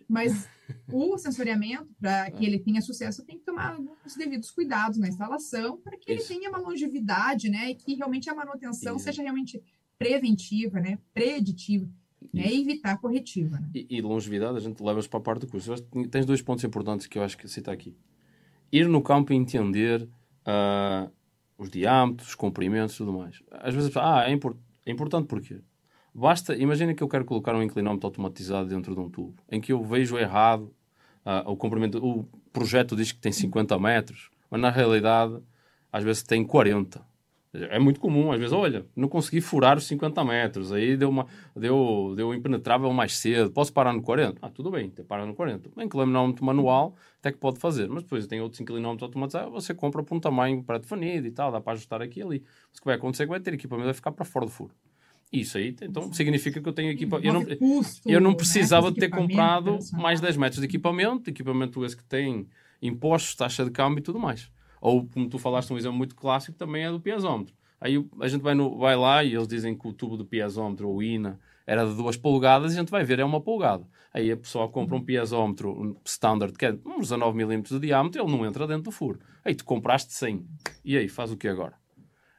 Mas 0.08 0.48
o 0.92 1.16
sensoriamento, 1.18 1.88
para 2.00 2.30
que 2.32 2.44
ele 2.44 2.58
tenha 2.58 2.80
sucesso, 2.80 3.24
tem 3.24 3.38
que 3.38 3.44
tomar 3.44 3.78
os 4.04 4.16
devidos 4.16 4.50
cuidados 4.50 4.98
na 4.98 5.08
instalação, 5.08 5.76
para 5.78 5.96
que 5.96 6.12
Isso. 6.12 6.32
ele 6.32 6.40
tenha 6.40 6.50
uma 6.50 6.58
longevidade, 6.58 7.48
né? 7.48 7.70
E 7.70 7.74
que 7.76 7.94
realmente 7.94 8.28
a 8.28 8.34
manutenção 8.34 8.96
Isso. 8.96 9.04
seja 9.04 9.22
realmente 9.22 9.62
preventiva, 10.00 10.80
né? 10.80 10.98
Preditiva 11.12 11.86
é 12.34 12.52
evitar 12.52 12.92
a 12.92 12.96
corretiva. 12.96 13.60
Né? 13.60 13.70
E, 13.74 13.98
e, 13.98 14.00
longevidade, 14.00 14.56
a 14.56 14.60
gente 14.60 14.82
leva 14.82 15.02
para 15.02 15.18
a 15.18 15.22
parte 15.22 15.40
do 15.42 15.46
curso. 15.46 15.74
Tens 16.10 16.24
dois 16.24 16.40
pontos 16.40 16.64
importantes 16.64 17.06
que 17.06 17.18
eu 17.18 17.22
acho 17.22 17.36
que 17.36 17.46
cita 17.46 17.70
aqui. 17.70 17.94
Ir 18.72 18.88
no 18.88 19.02
campo 19.02 19.32
e 19.32 19.36
entender 19.36 20.02
uh, 20.02 21.10
os 21.58 21.70
diâmetros, 21.70 22.28
os 22.28 22.34
comprimentos, 22.34 22.96
tudo 22.96 23.12
mais. 23.12 23.42
Às 23.50 23.74
vezes, 23.74 23.94
ah, 23.96 24.24
é, 24.26 24.32
import 24.32 24.56
é 24.86 24.90
importante 24.90 25.26
porquê? 25.26 25.60
Basta, 26.14 26.56
imagina 26.56 26.94
que 26.94 27.02
eu 27.02 27.08
quero 27.08 27.24
colocar 27.24 27.54
um 27.54 27.62
inclinómetro 27.62 28.06
automatizado 28.06 28.68
dentro 28.68 28.94
de 28.94 29.00
um 29.00 29.08
tubo, 29.08 29.34
em 29.50 29.60
que 29.60 29.72
eu 29.72 29.84
vejo 29.84 30.18
errado 30.18 30.74
uh, 31.24 31.48
o 31.48 31.56
comprimento, 31.56 32.04
o 32.04 32.24
projeto 32.52 32.96
diz 32.96 33.12
que 33.12 33.20
tem 33.20 33.30
50 33.30 33.78
metros, 33.78 34.30
mas 34.50 34.60
na 34.60 34.70
realidade 34.70 35.40
às 35.92 36.02
vezes 36.02 36.22
tem 36.22 36.44
40. 36.44 37.09
É 37.52 37.80
muito 37.80 37.98
comum, 37.98 38.30
às 38.30 38.38
vezes, 38.38 38.52
olha, 38.52 38.86
não 38.94 39.08
consegui 39.08 39.40
furar 39.40 39.76
os 39.76 39.84
50 39.84 40.24
metros, 40.24 40.70
aí 40.70 40.96
deu, 40.96 41.08
uma, 41.08 41.26
deu, 41.56 42.14
deu 42.14 42.32
impenetrável 42.32 42.92
mais 42.92 43.16
cedo, 43.16 43.50
posso 43.50 43.72
parar 43.72 43.92
no 43.92 44.00
40? 44.02 44.38
Ah, 44.40 44.48
tudo 44.48 44.70
bem, 44.70 44.88
te 44.88 45.02
para 45.02 45.26
no 45.26 45.34
40. 45.34 45.68
Em 45.76 45.84
inclinómetro 45.84 46.44
manual, 46.44 46.94
até 47.18 47.32
que 47.32 47.38
pode 47.38 47.58
fazer, 47.58 47.88
mas 47.88 48.04
depois 48.04 48.24
tem 48.28 48.40
outros 48.40 48.60
inclinómetros 48.60 49.02
automatizados, 49.02 49.52
você 49.52 49.74
compra 49.74 50.00
por 50.00 50.14
um 50.14 50.20
tamanho 50.20 50.62
pré-definido 50.62 51.26
e 51.26 51.32
tal, 51.32 51.50
dá 51.50 51.60
para 51.60 51.72
ajustar 51.72 52.00
aqui 52.00 52.20
e 52.20 52.22
ali. 52.22 52.44
Mas 52.70 52.78
o 52.78 52.82
que 52.82 52.86
vai 52.86 52.94
acontecer 52.94 53.24
é 53.24 53.26
que 53.26 53.30
vai 53.30 53.40
ter 53.40 53.52
equipamento 53.52 53.86
vai 53.86 53.94
ficar 53.94 54.12
para 54.12 54.24
fora 54.24 54.46
do 54.46 54.52
furo. 54.52 54.72
Isso 55.32 55.58
aí, 55.58 55.74
então, 55.82 56.12
significa 56.12 56.60
que 56.60 56.68
eu 56.68 56.72
tenho 56.72 56.90
equipamento. 56.90 57.28
Eu 57.28 57.32
não, 57.32 57.56
custo, 57.56 58.08
eu 58.08 58.20
não 58.20 58.30
né, 58.30 58.36
precisava 58.36 58.90
né? 58.90 58.96
ter 58.96 59.08
comprado 59.08 59.76
mais 59.92 60.20
10 60.20 60.36
metros 60.36 60.60
de 60.60 60.66
equipamento, 60.66 61.30
equipamento 61.30 61.84
esse 61.84 61.96
que 61.96 62.04
tem 62.04 62.46
impostos, 62.80 63.34
taxa 63.34 63.64
de 63.64 63.70
câmbio 63.72 63.98
e 63.98 64.02
tudo 64.02 64.20
mais. 64.20 64.50
Ou, 64.80 65.06
como 65.06 65.28
tu 65.28 65.38
falaste, 65.38 65.72
um 65.72 65.78
exemplo 65.78 65.96
muito 65.96 66.14
clássico 66.14 66.56
também 66.56 66.84
é 66.84 66.90
do 66.90 67.00
piazómetro. 67.00 67.54
Aí 67.80 68.04
a 68.20 68.28
gente 68.28 68.42
vai, 68.42 68.54
no, 68.54 68.76
vai 68.78 68.96
lá 68.96 69.24
e 69.24 69.34
eles 69.34 69.48
dizem 69.48 69.76
que 69.76 69.88
o 69.88 69.92
tubo 69.92 70.16
do 70.16 70.24
piazómetro 70.24 70.88
ou 70.88 71.02
INA 71.02 71.38
era 71.66 71.86
de 71.86 71.94
2 71.94 72.16
polegadas 72.16 72.72
e 72.72 72.76
a 72.76 72.80
gente 72.80 72.90
vai 72.90 73.04
ver, 73.04 73.20
é 73.20 73.24
uma 73.24 73.40
polegada. 73.40 73.86
Aí 74.12 74.30
a 74.30 74.36
pessoa 74.36 74.68
compra 74.68 74.96
um 74.96 75.04
piazómetro 75.04 75.70
um 75.70 75.96
standard 76.04 76.56
que 76.58 76.66
é 76.66 76.72
uns 76.84 77.08
19 77.08 77.36
milímetros 77.36 77.80
de 77.80 77.86
diâmetro 77.86 78.20
ele 78.20 78.30
não 78.30 78.44
entra 78.44 78.66
dentro 78.66 78.84
do 78.84 78.90
furo. 78.90 79.20
Aí 79.44 79.54
tu 79.54 79.64
compraste 79.64 80.12
100. 80.12 80.44
E 80.84 80.96
aí, 80.96 81.08
faz 81.08 81.30
o 81.30 81.36
que 81.36 81.48
agora? 81.48 81.74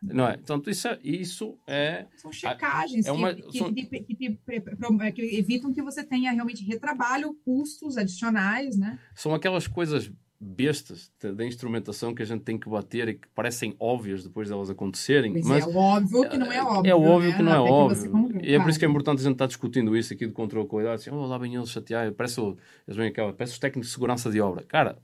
Não 0.01 0.27
é? 0.27 0.35
Portanto, 0.35 0.69
isso 0.69 0.87
é, 0.87 0.99
isso 1.03 1.57
é. 1.67 2.07
São 2.17 2.31
checagens 2.31 3.05
é 3.05 3.11
uma, 3.11 3.35
que, 3.35 3.57
são... 3.57 3.71
que, 3.71 3.85
que, 3.85 4.15
que, 4.15 5.37
evitam 5.37 5.71
que 5.71 5.81
você 5.81 6.03
tenha 6.03 6.31
realmente 6.31 6.65
retrabalho, 6.65 7.35
custos 7.45 7.97
adicionais, 7.97 8.75
né? 8.77 8.99
São 9.13 9.33
aquelas 9.33 9.67
coisas 9.67 10.11
bestas 10.43 11.11
da 11.19 11.45
instrumentação 11.45 12.15
que 12.15 12.23
a 12.23 12.25
gente 12.25 12.41
tem 12.41 12.57
que 12.57 12.67
bater 12.67 13.07
e 13.09 13.13
que 13.13 13.27
parecem 13.35 13.75
óbvias 13.79 14.23
depois 14.23 14.49
delas 14.49 14.71
acontecerem. 14.71 15.33
Mas, 15.33 15.45
mas 15.45 15.67
é 15.67 15.77
óbvio 15.77 16.29
que 16.29 16.37
não 16.37 16.51
é 16.51 16.63
óbvio. 16.63 16.91
É 16.91 16.95
óbvio 16.95 17.29
né? 17.29 17.37
que 17.37 17.43
não 17.43 17.51
é 17.51 17.59
Até 17.59 17.71
óbvio. 17.71 18.39
E 18.41 18.55
é 18.55 18.59
por 18.59 18.69
isso 18.69 18.79
que 18.79 18.85
é 18.85 18.87
importante 18.87 19.19
a 19.19 19.23
gente 19.23 19.33
estar 19.33 19.45
discutindo 19.45 19.95
isso 19.95 20.13
aqui 20.13 20.25
do 20.25 20.33
controle 20.33 20.65
de 20.65 20.69
qualidade. 20.71 21.01
Assim, 21.01 21.11
oh, 21.11 21.27
lá 21.27 21.37
vem 21.37 21.53
eles 21.53 21.69
chatear, 21.69 22.11
parece, 22.13 22.41
eles 22.41 22.97
vêm 22.97 23.09
aquela, 23.09 23.31
parece 23.31 23.53
os 23.53 23.59
técnicos 23.59 23.89
de 23.89 23.93
segurança 23.93 24.31
de 24.31 24.41
obra. 24.41 24.63
Cara, 24.63 24.97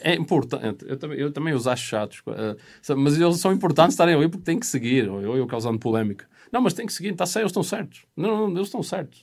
é 0.00 0.14
importante. 0.14 0.84
Eu 0.88 0.96
também, 0.96 1.18
eu 1.18 1.32
também 1.32 1.54
os 1.54 1.66
acho 1.66 1.84
chatos. 1.84 2.20
Uh, 2.20 2.96
mas 2.96 3.20
eles 3.20 3.38
são 3.38 3.52
importantes 3.52 3.94
estarem 3.94 4.14
ali 4.14 4.28
porque 4.28 4.44
têm 4.44 4.58
que 4.58 4.66
seguir. 4.66 5.08
Ou 5.08 5.20
eu, 5.20 5.36
eu 5.36 5.46
causando 5.46 5.78
polémica. 5.78 6.26
Não, 6.52 6.60
mas 6.60 6.74
tem 6.74 6.84
que 6.84 6.92
seguir, 6.92 7.12
está 7.12 7.24
certo, 7.24 7.44
eles 7.44 7.50
estão 7.50 7.62
certos. 7.62 8.04
Não, 8.14 8.36
não, 8.36 8.50
eles 8.50 8.68
estão 8.68 8.82
certos. 8.82 9.22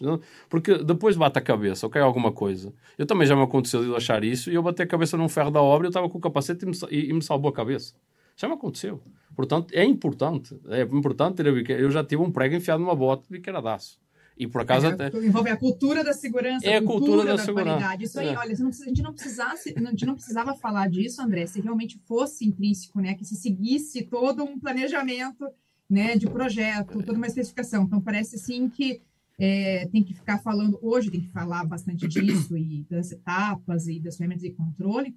Porque 0.50 0.80
depois 0.84 1.16
bate 1.16 1.38
a 1.38 1.42
cabeça, 1.42 1.86
ou 1.86 1.90
cai 1.92 2.02
alguma 2.02 2.32
coisa. 2.32 2.74
Eu 2.98 3.06
também 3.06 3.28
já 3.28 3.36
me 3.36 3.44
aconteceu 3.44 3.86
de 3.86 3.96
achar 3.96 4.24
isso 4.24 4.50
e 4.50 4.56
eu 4.56 4.64
bati 4.64 4.82
a 4.82 4.88
cabeça 4.88 5.16
num 5.16 5.30
ferro 5.30 5.52
da 5.52 5.62
obra 5.62 5.86
eu 5.86 5.90
estava 5.90 6.10
com 6.10 6.18
o 6.18 6.22
capacete 6.22 6.66
e 6.66 6.68
me, 6.68 6.76
e, 6.90 7.10
e 7.10 7.14
me 7.14 7.22
salvou 7.22 7.50
a 7.50 7.54
cabeça. 7.54 7.94
Já 8.36 8.48
me 8.48 8.56
aconteceu. 8.56 9.00
Portanto, 9.36 9.72
é 9.74 9.84
importante. 9.84 10.60
É 10.70 10.82
importante 10.82 11.36
ter 11.36 11.48
a 11.48 11.80
Eu 11.80 11.92
já 11.92 12.04
tive 12.04 12.24
um 12.24 12.32
prego 12.32 12.56
enfiado 12.56 12.82
numa 12.82 12.96
bota 12.96 13.26
de 13.30 13.40
que 13.40 13.50
era 13.50 13.62
daço. 13.62 14.00
E 14.40 14.48
por 14.48 14.62
acaso 14.62 14.88
é, 14.88 14.92
até. 14.92 15.08
Envolve 15.18 15.50
a 15.50 15.58
cultura 15.58 16.02
da 16.02 16.14
segurança, 16.14 16.66
é 16.66 16.78
a 16.78 16.82
cultura, 16.82 17.00
cultura 17.00 17.26
da, 17.26 17.36
da 17.36 17.44
segurança. 17.44 17.72
qualidade. 17.72 18.06
Isso 18.06 18.20
aí, 18.20 18.30
é. 18.30 18.38
olha, 18.38 18.54
a 18.54 18.86
gente 18.86 19.02
não 19.02 19.14
precisasse, 19.14 19.74
a 19.76 19.90
gente 19.90 20.06
não 20.06 20.16
precisava 20.16 20.56
falar 20.56 20.90
disso, 20.90 21.22
André, 21.22 21.46
se 21.46 21.60
realmente 21.60 22.00
fosse 22.08 22.46
intrínseco, 22.48 23.02
né? 23.02 23.16
Que 23.16 23.26
se 23.26 23.36
seguisse 23.36 24.04
todo 24.04 24.42
um 24.42 24.58
planejamento 24.58 25.46
né, 25.90 26.16
de 26.16 26.26
projeto, 26.28 27.04
toda 27.04 27.18
uma 27.18 27.28
especificação. 27.28 27.84
Então, 27.84 28.00
parece 28.00 28.38
sim 28.38 28.70
que 28.70 29.02
é, 29.38 29.88
tem 29.88 30.04
que 30.04 30.14
ficar 30.14 30.40
falando, 30.40 30.80
hoje 30.82 31.12
tem 31.12 31.22
que 31.22 31.32
falar 31.32 31.66
bastante 31.66 32.08
disso 32.08 32.58
e 32.58 32.86
das 32.90 33.12
etapas 33.12 33.88
e 33.88 34.00
das 34.00 34.16
ferramentas 34.16 34.44
de 34.44 34.52
controle, 34.52 35.16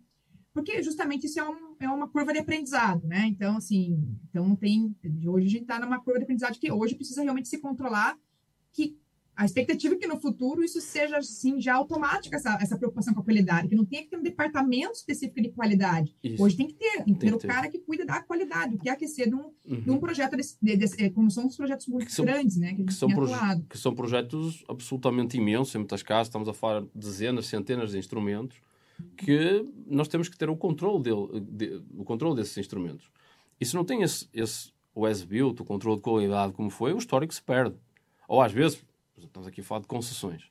porque 0.54 0.82
justamente 0.82 1.26
isso 1.26 1.40
é, 1.40 1.48
um, 1.48 1.76
é 1.80 1.88
uma 1.88 2.08
curva 2.08 2.32
de 2.32 2.38
aprendizado, 2.38 3.06
né? 3.06 3.26
Então, 3.26 3.56
assim, 3.56 4.18
então 4.28 4.54
tem, 4.56 4.94
hoje 5.26 5.46
a 5.46 5.50
gente 5.50 5.62
está 5.62 5.78
numa 5.78 6.00
curva 6.00 6.18
de 6.18 6.24
aprendizado 6.24 6.58
que 6.58 6.70
hoje 6.70 6.94
precisa 6.94 7.22
realmente 7.22 7.48
se 7.48 7.58
controlar 7.58 8.16
que 8.72 8.96
a 9.34 9.44
expectativa 9.46 9.94
é 9.94 9.98
que 9.98 10.06
no 10.06 10.20
futuro 10.20 10.62
isso 10.62 10.80
seja 10.80 11.16
assim 11.16 11.60
já 11.60 11.74
automática 11.74 12.36
essa, 12.36 12.58
essa 12.60 12.76
preocupação 12.76 13.14
com 13.14 13.20
a 13.20 13.24
qualidade, 13.24 13.68
que 13.68 13.74
não 13.74 13.84
tenha 13.84 14.02
que 14.02 14.10
ter 14.10 14.16
um 14.16 14.22
departamento 14.22 14.92
específico 14.92 15.40
de 15.40 15.50
qualidade. 15.50 16.14
Isso. 16.22 16.42
Hoje 16.42 16.56
tem 16.56 16.66
que 16.66 16.74
ter, 16.74 17.04
tem 17.04 17.14
que 17.14 17.20
ter 17.20 17.34
o 17.34 17.38
cara 17.38 17.68
que 17.70 17.78
cuida 17.78 18.04
da 18.04 18.22
qualidade, 18.22 18.74
o 18.74 18.78
que 18.78 18.88
é 18.88 18.92
aquecer 18.92 19.28
de 19.28 19.34
um, 19.34 19.50
uhum. 19.66 19.80
de 19.80 19.90
um 19.90 19.98
projeto 19.98 20.36
desse, 20.36 20.56
de, 20.60 20.76
de, 20.76 21.10
como 21.10 21.30
são 21.30 21.46
os 21.46 21.56
projetos 21.56 21.86
muito 21.86 22.06
que 22.06 22.22
grandes, 22.22 22.54
são, 22.54 22.62
né? 22.62 22.74
Que, 22.74 22.84
que 22.84 22.92
são 22.92 23.08
que 23.68 23.78
são 23.78 23.94
projetos 23.94 24.64
absolutamente 24.68 25.38
imensos, 25.38 25.74
em 25.74 25.78
muitas 25.78 26.02
casas, 26.02 26.28
estamos 26.28 26.48
a 26.48 26.52
falar 26.52 26.82
de 26.82 26.88
dezenas, 26.94 27.46
centenas 27.46 27.92
de 27.92 27.98
instrumentos, 27.98 28.58
que 29.16 29.66
nós 29.86 30.08
temos 30.08 30.28
que 30.28 30.36
ter 30.36 30.50
o 30.50 30.56
controle 30.56 31.02
dele, 31.02 31.40
de, 31.40 31.82
o 31.96 32.04
controle 32.04 32.36
desses 32.36 32.56
instrumentos. 32.58 33.10
E 33.58 33.64
se 33.64 33.74
não 33.74 33.84
tem 33.84 34.02
esse, 34.02 34.28
esse 34.34 34.70
o 34.94 35.06
as-built, 35.06 35.58
o 35.60 35.64
controle 35.64 35.96
de 35.96 36.02
qualidade 36.02 36.52
como 36.52 36.68
foi, 36.68 36.92
o 36.92 36.98
histórico 36.98 37.32
se 37.32 37.42
perde. 37.42 37.76
Ou 38.28 38.42
às 38.42 38.52
vezes 38.52 38.84
estamos 39.26 39.46
aqui 39.46 39.60
a 39.60 39.64
falar 39.64 39.80
de 39.80 39.86
concessões. 39.86 40.50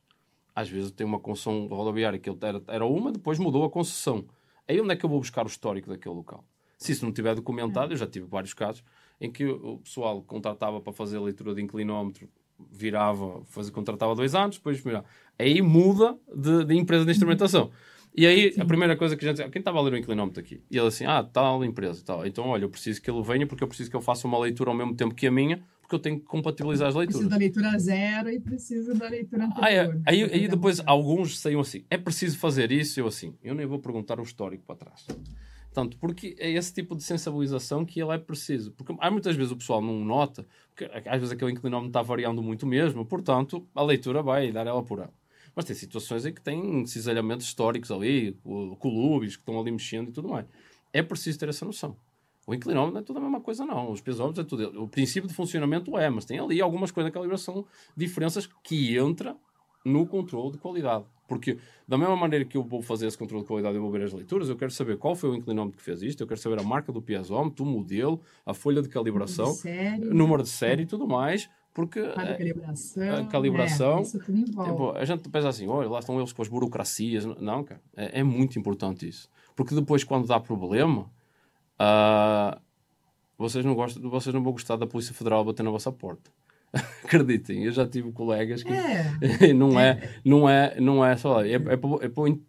Às 0.53 0.69
vezes 0.69 0.91
tem 0.91 1.05
uma 1.05 1.19
concessão 1.19 1.67
rodoviária 1.67 2.19
que 2.19 2.29
era, 2.29 2.61
era 2.67 2.85
uma, 2.85 3.11
depois 3.11 3.39
mudou 3.39 3.63
a 3.63 3.69
concessão. 3.69 4.25
Aí 4.67 4.79
onde 4.79 4.93
é 4.93 4.95
que 4.95 5.05
eu 5.05 5.09
vou 5.09 5.19
buscar 5.19 5.45
o 5.45 5.47
histórico 5.47 5.89
daquele 5.89 6.15
local? 6.15 6.43
Se 6.77 6.91
isso 6.91 7.05
não 7.05 7.13
tiver 7.13 7.35
documentado, 7.35 7.93
eu 7.93 7.97
já 7.97 8.07
tive 8.07 8.25
vários 8.25 8.53
casos 8.53 8.83
em 9.19 9.31
que 9.31 9.45
o 9.45 9.77
pessoal 9.77 10.21
contratava 10.23 10.81
para 10.81 10.91
fazer 10.91 11.17
a 11.17 11.21
leitura 11.21 11.53
de 11.53 11.61
inclinómetro, 11.61 12.27
virava, 12.71 13.43
fazia, 13.45 13.71
contratava 13.71 14.15
dois 14.15 14.33
anos, 14.33 14.57
depois 14.57 14.79
virava. 14.79 15.05
Aí 15.37 15.61
muda 15.61 16.17
de, 16.35 16.65
de 16.65 16.75
empresa 16.75 17.05
de 17.05 17.11
instrumentação. 17.11 17.71
E 18.15 18.25
aí, 18.25 18.51
Sim. 18.51 18.61
a 18.61 18.65
primeira 18.65 18.97
coisa 18.97 19.15
que 19.15 19.25
a 19.25 19.33
gente 19.33 19.49
quem 19.49 19.59
estava 19.59 19.77
a 19.77 19.81
ler 19.81 19.93
o 19.93 19.97
inclinómetro 19.97 20.41
aqui? 20.41 20.61
E 20.69 20.77
ele 20.77 20.87
assim, 20.87 21.05
ah, 21.05 21.23
tal 21.23 21.63
empresa, 21.63 22.03
tal. 22.03 22.25
Então, 22.25 22.47
olha, 22.47 22.65
eu 22.65 22.69
preciso 22.69 23.01
que 23.01 23.09
ele 23.09 23.21
venha 23.21 23.47
porque 23.47 23.63
eu 23.63 23.67
preciso 23.67 23.89
que 23.89 23.95
ele 23.95 24.03
faça 24.03 24.27
uma 24.27 24.37
leitura 24.37 24.69
ao 24.69 24.75
mesmo 24.75 24.95
tempo 24.95 25.15
que 25.15 25.27
a 25.27 25.31
minha, 25.31 25.63
porque 25.91 25.95
eu 25.95 25.99
tenho 25.99 26.19
que 26.19 26.25
compatibilizar 26.25 26.87
as 26.87 26.95
leituras. 26.95 27.19
Preciso 27.19 27.29
da 27.29 27.37
leitura 27.37 27.79
zero 27.79 28.29
e 28.29 28.39
preciso 28.39 28.93
da 28.93 29.09
leitura 29.09 29.45
anterior. 29.45 29.65
Ah, 29.65 29.71
é. 29.71 30.01
aí, 30.05 30.23
aí 30.23 30.47
depois 30.47 30.81
alguns 30.85 31.39
saíam 31.39 31.59
assim, 31.59 31.83
é 31.89 31.97
preciso 31.97 32.37
fazer 32.37 32.71
isso? 32.71 32.99
Eu 32.99 33.07
assim, 33.07 33.35
eu 33.43 33.53
nem 33.53 33.65
vou 33.65 33.79
perguntar 33.79 34.19
o 34.19 34.23
histórico 34.23 34.63
para 34.65 34.75
trás. 34.75 35.05
Portanto, 35.65 35.97
porque 35.99 36.35
é 36.39 36.51
esse 36.51 36.73
tipo 36.73 36.95
de 36.95 37.03
sensibilização 37.03 37.85
que 37.85 38.01
ele 38.01 38.11
é 38.11 38.17
preciso. 38.17 38.71
Porque 38.71 38.95
há 38.99 39.11
muitas 39.11 39.35
vezes 39.35 39.51
o 39.51 39.57
pessoal 39.57 39.81
não 39.81 40.03
nota, 40.03 40.45
porque 40.69 40.85
às 40.85 41.19
vezes 41.19 41.31
aquele 41.31 41.51
inclinómetro 41.51 41.89
está 41.89 42.01
variando 42.01 42.41
muito 42.41 42.65
mesmo, 42.65 43.05
portanto, 43.05 43.67
a 43.75 43.83
leitura 43.83 44.21
vai 44.21 44.51
dar 44.51 44.67
ela 44.67 44.83
por 44.83 44.99
ela. 44.99 45.13
Mas 45.53 45.65
tem 45.65 45.75
situações 45.75 46.25
em 46.25 46.33
que 46.33 46.41
tem 46.41 46.85
cisalhamentos 46.85 47.45
históricos 47.45 47.91
ali, 47.91 48.37
colubes 48.79 49.35
que 49.35 49.41
estão 49.41 49.59
ali 49.59 49.71
mexendo 49.71 50.09
e 50.09 50.11
tudo 50.13 50.29
mais. 50.29 50.45
É 50.93 51.01
preciso 51.01 51.37
ter 51.39 51.49
essa 51.49 51.65
noção. 51.65 51.97
O 52.51 52.53
inclinómetro 52.53 52.93
não 52.93 52.99
é 52.99 53.03
tudo 53.03 53.17
a 53.17 53.21
mesma 53.21 53.39
coisa, 53.39 53.65
não. 53.65 53.89
Os 53.89 54.01
pesómetros 54.01 54.45
é 54.45 54.47
tudo. 54.47 54.83
O 54.83 54.85
princípio 54.85 55.25
de 55.25 55.33
funcionamento 55.33 55.97
é, 55.97 56.09
mas 56.09 56.25
tem 56.25 56.37
ali 56.37 56.59
algumas 56.59 56.91
coisas 56.91 57.09
da 57.09 57.13
calibração, 57.13 57.65
diferenças 57.95 58.45
que 58.61 58.97
entra 58.97 59.37
no 59.85 60.05
controle 60.05 60.51
de 60.51 60.57
qualidade. 60.57 61.05
Porque, 61.29 61.57
da 61.87 61.97
mesma 61.97 62.17
maneira 62.17 62.43
que 62.43 62.57
eu 62.57 62.63
vou 62.63 62.81
fazer 62.81 63.07
esse 63.07 63.17
controle 63.17 63.43
de 63.43 63.47
qualidade, 63.47 63.75
eu 63.77 63.81
vou 63.81 63.89
ver 63.89 64.03
as 64.03 64.11
leituras, 64.11 64.49
eu 64.49 64.57
quero 64.57 64.69
saber 64.69 64.97
qual 64.97 65.15
foi 65.15 65.29
o 65.29 65.35
inclinómetro 65.35 65.77
que 65.77 65.83
fez 65.83 66.01
isto, 66.01 66.21
eu 66.21 66.27
quero 66.27 66.41
saber 66.41 66.59
a 66.59 66.63
marca 66.63 66.91
do 66.91 67.01
piezómetro, 67.01 67.63
o 67.63 67.67
modelo, 67.67 68.19
a 68.45 68.53
folha 68.53 68.81
de 68.81 68.89
calibração, 68.89 69.45
número 69.45 69.53
de 69.53 69.61
série, 69.61 70.13
número 70.13 70.43
de 70.43 70.49
série 70.49 70.83
e 70.83 70.85
tudo 70.85 71.07
mais, 71.07 71.49
porque 71.73 71.99
a 71.99 72.35
calibração, 72.35 73.15
a 73.15 73.25
calibração 73.27 73.99
é, 73.99 74.01
isso 74.01 74.19
tudo 74.19 74.37
envolve. 74.37 74.99
a 74.99 75.05
gente 75.05 75.29
pensa 75.29 75.47
assim, 75.47 75.67
olha, 75.69 75.89
lá 75.89 75.99
estão 75.99 76.19
eles 76.19 76.33
com 76.33 76.41
as 76.41 76.49
burocracias. 76.49 77.23
Não, 77.23 77.63
cara, 77.63 77.81
é, 77.95 78.19
é 78.19 78.23
muito 78.23 78.59
importante 78.59 79.07
isso. 79.07 79.29
Porque 79.55 79.73
depois, 79.73 80.03
quando 80.03 80.27
dá 80.27 80.37
problema, 80.37 81.09
Uh, 81.81 82.61
vocês, 83.37 83.65
não 83.65 83.73
gostam, 83.73 84.07
vocês 84.07 84.33
não 84.33 84.43
vão 84.43 84.53
gostar 84.53 84.75
da 84.75 84.85
Polícia 84.85 85.15
Federal 85.15 85.43
bater 85.43 85.63
na 85.63 85.71
vossa 85.71 85.91
porta. 85.91 86.29
Acreditem, 87.03 87.65
eu 87.65 87.71
já 87.71 87.85
tive 87.85 88.11
colegas 88.11 88.63
que 88.63 88.71
é. 88.71 89.51
não, 89.53 89.77
é, 89.77 89.89
é, 89.89 90.09
não 90.23 90.47
é, 90.47 90.79
não 90.79 91.05
é 91.05 91.17
só 91.17 91.43
é, 91.43 91.53
é, 91.53 91.55
é, 91.55 91.55
é 91.55 92.09
Todo 92.09 92.39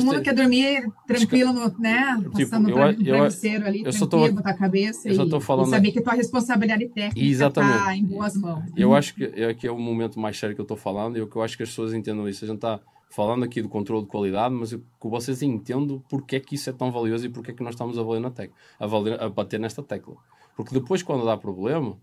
mundo 0.00 0.14
ter... 0.14 0.22
quer 0.22 0.34
dormir 0.34 0.90
tranquilo, 1.06 1.52
no, 1.52 1.78
né? 1.78 2.16
Tipo, 2.16 2.38
Passando 2.38 2.70
eu, 2.70 2.92
no 2.92 3.04
travesseiro 3.04 3.66
ali, 3.66 3.78
eu 3.84 3.90
tranquilo, 3.90 4.28
tô, 4.28 4.32
botar 4.32 4.50
a 4.50 4.56
cabeça 4.56 5.06
eu 5.06 5.12
e, 5.12 5.40
falando... 5.42 5.66
e 5.66 5.70
saber 5.70 5.92
que 5.92 6.00
tua 6.00 6.14
responsabilidade 6.14 6.88
técnica 6.88 7.46
está 7.48 7.94
em 7.94 8.04
boas 8.04 8.34
mãos. 8.34 8.64
Eu 8.74 8.94
acho 8.94 9.14
que 9.14 9.24
aqui 9.44 9.66
é 9.66 9.70
o 9.70 9.78
momento 9.78 10.18
mais 10.18 10.38
sério 10.38 10.54
que 10.54 10.60
eu 10.60 10.64
estou 10.64 10.78
falando 10.78 11.18
e 11.18 11.20
o 11.20 11.26
que 11.26 11.36
eu 11.36 11.42
acho 11.42 11.56
que 11.56 11.62
as 11.62 11.68
pessoas 11.68 11.92
entendam 11.92 12.26
isso. 12.26 12.44
A 12.44 12.48
gente 12.48 12.56
está 12.56 12.80
falando 13.10 13.44
aqui 13.44 13.62
do 13.62 13.68
controle 13.68 14.04
de 14.04 14.08
qualidade, 14.08 14.54
mas 14.54 14.72
eu, 14.72 14.78
que 14.78 15.08
vocês 15.08 15.42
entendam 15.42 16.02
porque 16.08 16.36
é 16.36 16.40
que 16.40 16.54
isso 16.54 16.68
é 16.70 16.72
tão 16.72 16.90
valioso 16.90 17.26
e 17.26 17.28
porque 17.28 17.50
é 17.50 17.54
que 17.54 17.62
nós 17.62 17.74
estamos 17.74 17.98
a, 17.98 18.02
valer 18.02 18.20
na 18.20 18.32
a, 18.78 18.86
valer, 18.86 19.20
a 19.20 19.28
bater 19.28 19.60
nesta 19.60 19.82
tecla. 19.82 20.16
Porque 20.56 20.72
depois, 20.72 21.02
quando 21.02 21.24
dá 21.24 21.36
problema, 21.36 21.98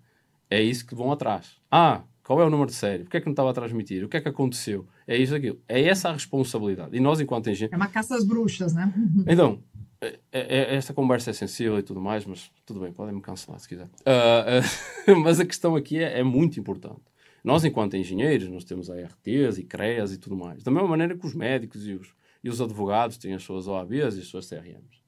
é 0.49 0.61
isso 0.61 0.85
que 0.85 0.95
vão 0.95 1.11
atrás. 1.11 1.57
Ah, 1.71 2.03
qual 2.23 2.39
é 2.39 2.45
o 2.45 2.49
número 2.49 2.69
de 2.69 2.75
série? 2.75 3.03
Porquê 3.03 3.17
é 3.17 3.19
que 3.19 3.25
não 3.25 3.33
estava 3.33 3.49
a 3.49 3.53
transmitir? 3.53 4.03
O 4.03 4.07
que 4.07 4.17
é 4.17 4.21
que 4.21 4.29
aconteceu? 4.29 4.87
É 5.07 5.17
isso, 5.17 5.35
aquilo. 5.35 5.59
É 5.67 5.81
essa 5.83 6.09
a 6.09 6.13
responsabilidade. 6.13 6.95
E 6.95 6.99
nós, 6.99 7.19
enquanto 7.19 7.49
engenheiros... 7.49 7.73
É 7.73 7.75
uma 7.75 7.89
caça 7.89 8.15
às 8.15 8.23
bruxas, 8.23 8.73
né? 8.73 8.93
então, 9.27 9.59
é, 10.03 10.19
é, 10.31 10.75
esta 10.75 10.93
conversa 10.93 11.29
é 11.29 11.33
sensível 11.33 11.79
e 11.79 11.83
tudo 11.83 12.01
mais, 12.01 12.25
mas 12.25 12.51
tudo 12.65 12.81
bem, 12.81 12.91
podem 12.91 13.15
me 13.15 13.21
cancelar 13.21 13.59
se 13.59 13.67
quiser. 13.67 13.85
Uh, 13.85 15.11
uh, 15.11 15.19
mas 15.23 15.39
a 15.39 15.45
questão 15.45 15.75
aqui 15.75 15.97
é, 15.97 16.19
é, 16.19 16.23
muito 16.23 16.59
importante. 16.59 17.01
Nós, 17.43 17.65
enquanto 17.65 17.97
engenheiros, 17.97 18.47
nós 18.49 18.63
temos 18.63 18.89
ARTs 18.89 19.57
e 19.57 19.63
CREAs 19.63 20.13
e 20.13 20.17
tudo 20.17 20.35
mais. 20.35 20.63
Da 20.63 20.71
mesma 20.71 20.87
maneira 20.87 21.17
que 21.17 21.25
os 21.25 21.33
médicos 21.33 21.85
e 21.87 21.93
os, 21.93 22.15
e 22.43 22.49
os 22.49 22.61
advogados 22.61 23.17
têm 23.17 23.33
as 23.33 23.43
suas 23.43 23.67
OABs 23.67 24.15
e 24.15 24.19
as 24.19 24.27
suas 24.27 24.47
CRMs. 24.47 25.03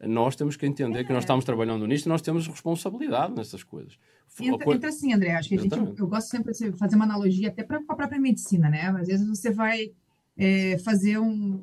Nós 0.00 0.34
temos 0.34 0.56
que 0.56 0.66
entender 0.66 1.00
é. 1.00 1.04
que 1.04 1.12
nós 1.12 1.22
estamos 1.22 1.44
trabalhando 1.44 1.86
nisto 1.86 2.06
e 2.06 2.08
nós 2.08 2.20
temos 2.20 2.46
responsabilidade 2.46 3.34
nessas 3.34 3.62
coisas. 3.62 3.96
Entra, 4.40 4.74
entra 4.74 4.88
assim, 4.88 5.12
André, 5.12 5.32
acho 5.32 5.48
que 5.48 5.54
a 5.54 5.58
gente, 5.58 5.76
eu 5.76 6.06
gosto 6.06 6.28
sempre 6.28 6.52
de 6.52 6.72
fazer 6.72 6.96
uma 6.96 7.04
analogia 7.04 7.48
até 7.48 7.62
para 7.62 7.78
a 7.86 7.94
própria 7.94 8.20
medicina, 8.20 8.68
né? 8.68 8.88
Às 8.88 9.06
vezes 9.06 9.28
você 9.28 9.50
vai 9.50 9.92
é, 10.36 10.78
fazer 10.78 11.18
um, 11.18 11.62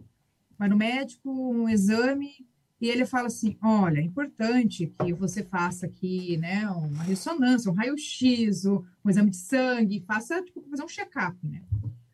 vai 0.58 0.70
no 0.70 0.78
médico, 0.78 1.30
um 1.30 1.68
exame, 1.68 2.48
e 2.82 2.88
ele 2.90 3.06
fala 3.06 3.28
assim: 3.28 3.58
olha, 3.62 4.00
é 4.00 4.04
importante 4.04 4.94
que 5.04 5.14
você 5.14 5.44
faça 5.44 5.86
aqui, 5.86 6.38
né, 6.38 6.68
uma 6.70 7.04
ressonância, 7.04 7.72
um 7.72 7.76
raio-x, 7.76 8.66
um 8.66 9.10
exame 9.10 9.30
de 9.30 9.38
sangue, 9.38 10.04
faça, 10.08 10.42
tipo, 10.44 10.62
fazer 10.70 10.84
um 10.84 10.88
check-up, 10.88 11.38
né? 11.46 11.64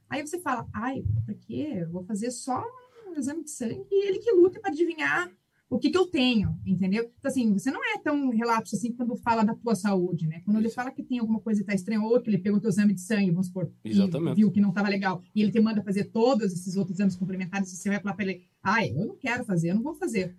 Aí 0.10 0.26
você 0.26 0.40
fala, 0.40 0.68
ai, 0.74 1.04
por 1.26 1.36
quê? 1.36 1.80
Eu 1.82 1.90
vou 1.90 2.04
fazer 2.04 2.32
só 2.32 2.64
um 3.08 3.18
exame 3.18 3.44
de 3.44 3.52
sangue 3.52 3.86
e 3.92 4.08
ele 4.08 4.20
que 4.20 4.32
luta 4.32 4.60
para 4.60 4.72
adivinhar 4.72 5.30
o 5.70 5.80
que, 5.80 5.90
que 5.90 5.98
eu 5.98 6.06
tenho, 6.06 6.58
entendeu? 6.66 7.12
Então, 7.18 7.30
assim, 7.30 7.52
você 7.52 7.72
não 7.72 7.84
é 7.84 7.98
tão 7.98 8.30
relapso 8.30 8.76
assim 8.76 8.94
quando 8.94 9.16
fala 9.18 9.44
da 9.44 9.56
tua 9.56 9.76
saúde, 9.76 10.28
né? 10.28 10.42
Quando 10.46 10.58
Isso. 10.58 10.68
ele 10.68 10.74
fala 10.74 10.92
que 10.92 11.04
tem 11.04 11.20
alguma 11.20 11.40
coisa 11.40 11.60
que 11.60 11.64
está 11.64 11.74
estranha, 11.74 12.02
ou 12.02 12.22
que 12.22 12.30
ele 12.30 12.38
pegou 12.38 12.60
teu 12.60 12.70
exame 12.70 12.94
de 12.94 13.02
sangue, 13.02 13.32
vamos 13.32 13.48
supor, 13.48 13.72
Exatamente. 13.84 14.36
viu 14.36 14.52
que 14.52 14.62
não 14.62 14.70
estava 14.70 14.88
legal, 14.88 15.24
e 15.34 15.42
ele 15.42 15.52
te 15.52 15.60
manda 15.60 15.82
fazer 15.82 16.06
todos 16.06 16.54
esses 16.54 16.76
outros 16.76 16.98
exames 16.98 17.16
complementares, 17.16 17.70
você 17.70 17.90
vai 17.90 18.00
falar 18.00 18.16
para 18.16 18.26
ele, 18.26 18.44
ai, 18.62 18.92
eu 18.92 19.06
não 19.06 19.16
quero 19.16 19.44
fazer, 19.44 19.72
eu 19.72 19.76
não 19.76 19.84
vou 19.84 19.96
fazer, 19.96 20.36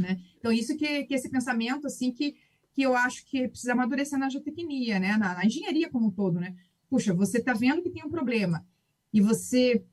né? 0.00 0.20
Então, 0.38 0.52
isso 0.52 0.76
que, 0.76 1.04
que 1.04 1.14
esse 1.14 1.28
pensamento, 1.28 1.86
assim, 1.86 2.12
que, 2.12 2.36
que 2.72 2.82
eu 2.82 2.94
acho 2.94 3.24
que 3.26 3.48
precisa 3.48 3.72
amadurecer 3.72 4.18
na 4.18 4.28
geotecnia, 4.28 4.98
né? 4.98 5.16
Na, 5.16 5.34
na 5.34 5.46
engenharia 5.46 5.90
como 5.90 6.08
um 6.08 6.10
todo, 6.10 6.38
né? 6.40 6.54
Puxa, 6.88 7.12
você 7.12 7.38
está 7.38 7.52
vendo 7.52 7.82
que 7.82 7.90
tem 7.90 8.04
um 8.04 8.10
problema, 8.10 8.66
e 9.12 9.20
você 9.20 9.84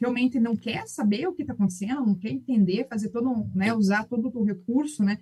realmente 0.00 0.40
não 0.40 0.56
quer 0.56 0.86
saber 0.88 1.28
o 1.28 1.34
que 1.34 1.42
está 1.42 1.52
acontecendo, 1.52 2.06
não 2.06 2.14
quer 2.14 2.30
entender, 2.30 2.88
fazer 2.88 3.10
todo, 3.10 3.28
um, 3.28 3.50
né, 3.54 3.72
usar 3.74 4.04
todo 4.04 4.30
o 4.34 4.44
recurso, 4.44 5.04
né? 5.04 5.18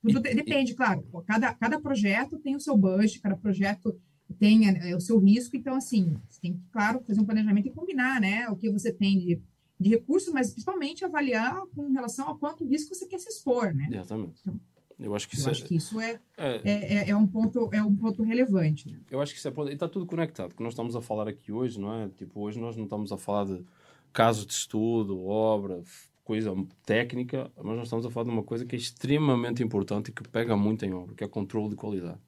Tudo 0.00 0.20
depende, 0.20 0.74
claro. 0.74 1.04
Cada, 1.26 1.52
cada 1.54 1.80
projeto 1.80 2.38
tem 2.38 2.54
o 2.54 2.60
seu 2.60 2.76
budget, 2.76 3.20
cada 3.20 3.36
projeto 3.36 3.98
tem 4.38 4.68
é, 4.68 4.94
o 4.94 5.00
seu 5.00 5.18
risco, 5.18 5.56
então, 5.56 5.74
assim, 5.74 6.14
você 6.28 6.40
tem 6.40 6.54
que, 6.54 6.60
claro, 6.70 7.02
fazer 7.06 7.20
um 7.20 7.24
planejamento 7.24 7.68
e 7.68 7.72
combinar, 7.72 8.20
né, 8.20 8.48
o 8.48 8.56
que 8.56 8.70
você 8.70 8.92
tem 8.92 9.18
de, 9.18 9.42
de 9.78 9.90
recursos, 9.90 10.32
mas 10.32 10.50
principalmente 10.50 11.04
avaliar 11.04 11.62
com 11.74 11.90
relação 11.92 12.28
a 12.28 12.38
quanto 12.38 12.64
risco 12.64 12.94
você 12.94 13.06
quer 13.06 13.18
se 13.18 13.28
expor, 13.28 13.74
né? 13.74 13.88
Exatamente. 13.90 14.40
Então, 14.40 14.60
eu 14.98 15.14
acho 15.14 15.28
que 15.28 15.34
eu 15.34 15.40
isso, 15.40 15.50
acho 15.50 15.64
é, 15.64 15.66
que 15.66 15.74
isso 15.74 16.00
é, 16.00 16.20
é, 16.36 16.60
é, 16.64 17.10
é, 17.10 17.16
um 17.16 17.26
ponto, 17.26 17.68
é 17.72 17.82
um 17.82 17.94
ponto 17.94 18.22
relevante. 18.22 18.88
Né? 18.88 18.98
Eu 19.10 19.20
acho 19.20 19.32
que 19.32 19.38
isso 19.38 19.48
é. 19.48 19.52
E 19.70 19.72
está 19.72 19.88
tudo 19.88 20.06
conectado, 20.06 20.54
que 20.54 20.62
nós 20.62 20.72
estamos 20.72 20.94
a 20.94 21.00
falar 21.00 21.28
aqui 21.28 21.50
hoje, 21.50 21.80
não 21.80 21.92
é? 21.92 22.08
Tipo, 22.10 22.40
hoje 22.40 22.60
nós 22.60 22.76
não 22.76 22.84
estamos 22.84 23.10
a 23.10 23.16
falar 23.16 23.44
de 23.46 23.64
caso 24.12 24.46
de 24.46 24.52
estudo, 24.52 25.26
obra, 25.26 25.82
coisa 26.22 26.54
técnica, 26.86 27.50
mas 27.56 27.76
nós 27.76 27.84
estamos 27.84 28.06
a 28.06 28.10
falar 28.10 28.24
de 28.24 28.30
uma 28.30 28.44
coisa 28.44 28.64
que 28.64 28.76
é 28.76 28.78
extremamente 28.78 29.62
importante 29.62 30.08
e 30.08 30.12
que 30.12 30.26
pega 30.28 30.56
muito 30.56 30.84
em 30.84 30.94
obra, 30.94 31.14
que 31.14 31.24
é 31.24 31.28
controle 31.28 31.70
de 31.70 31.76
qualidade. 31.76 32.20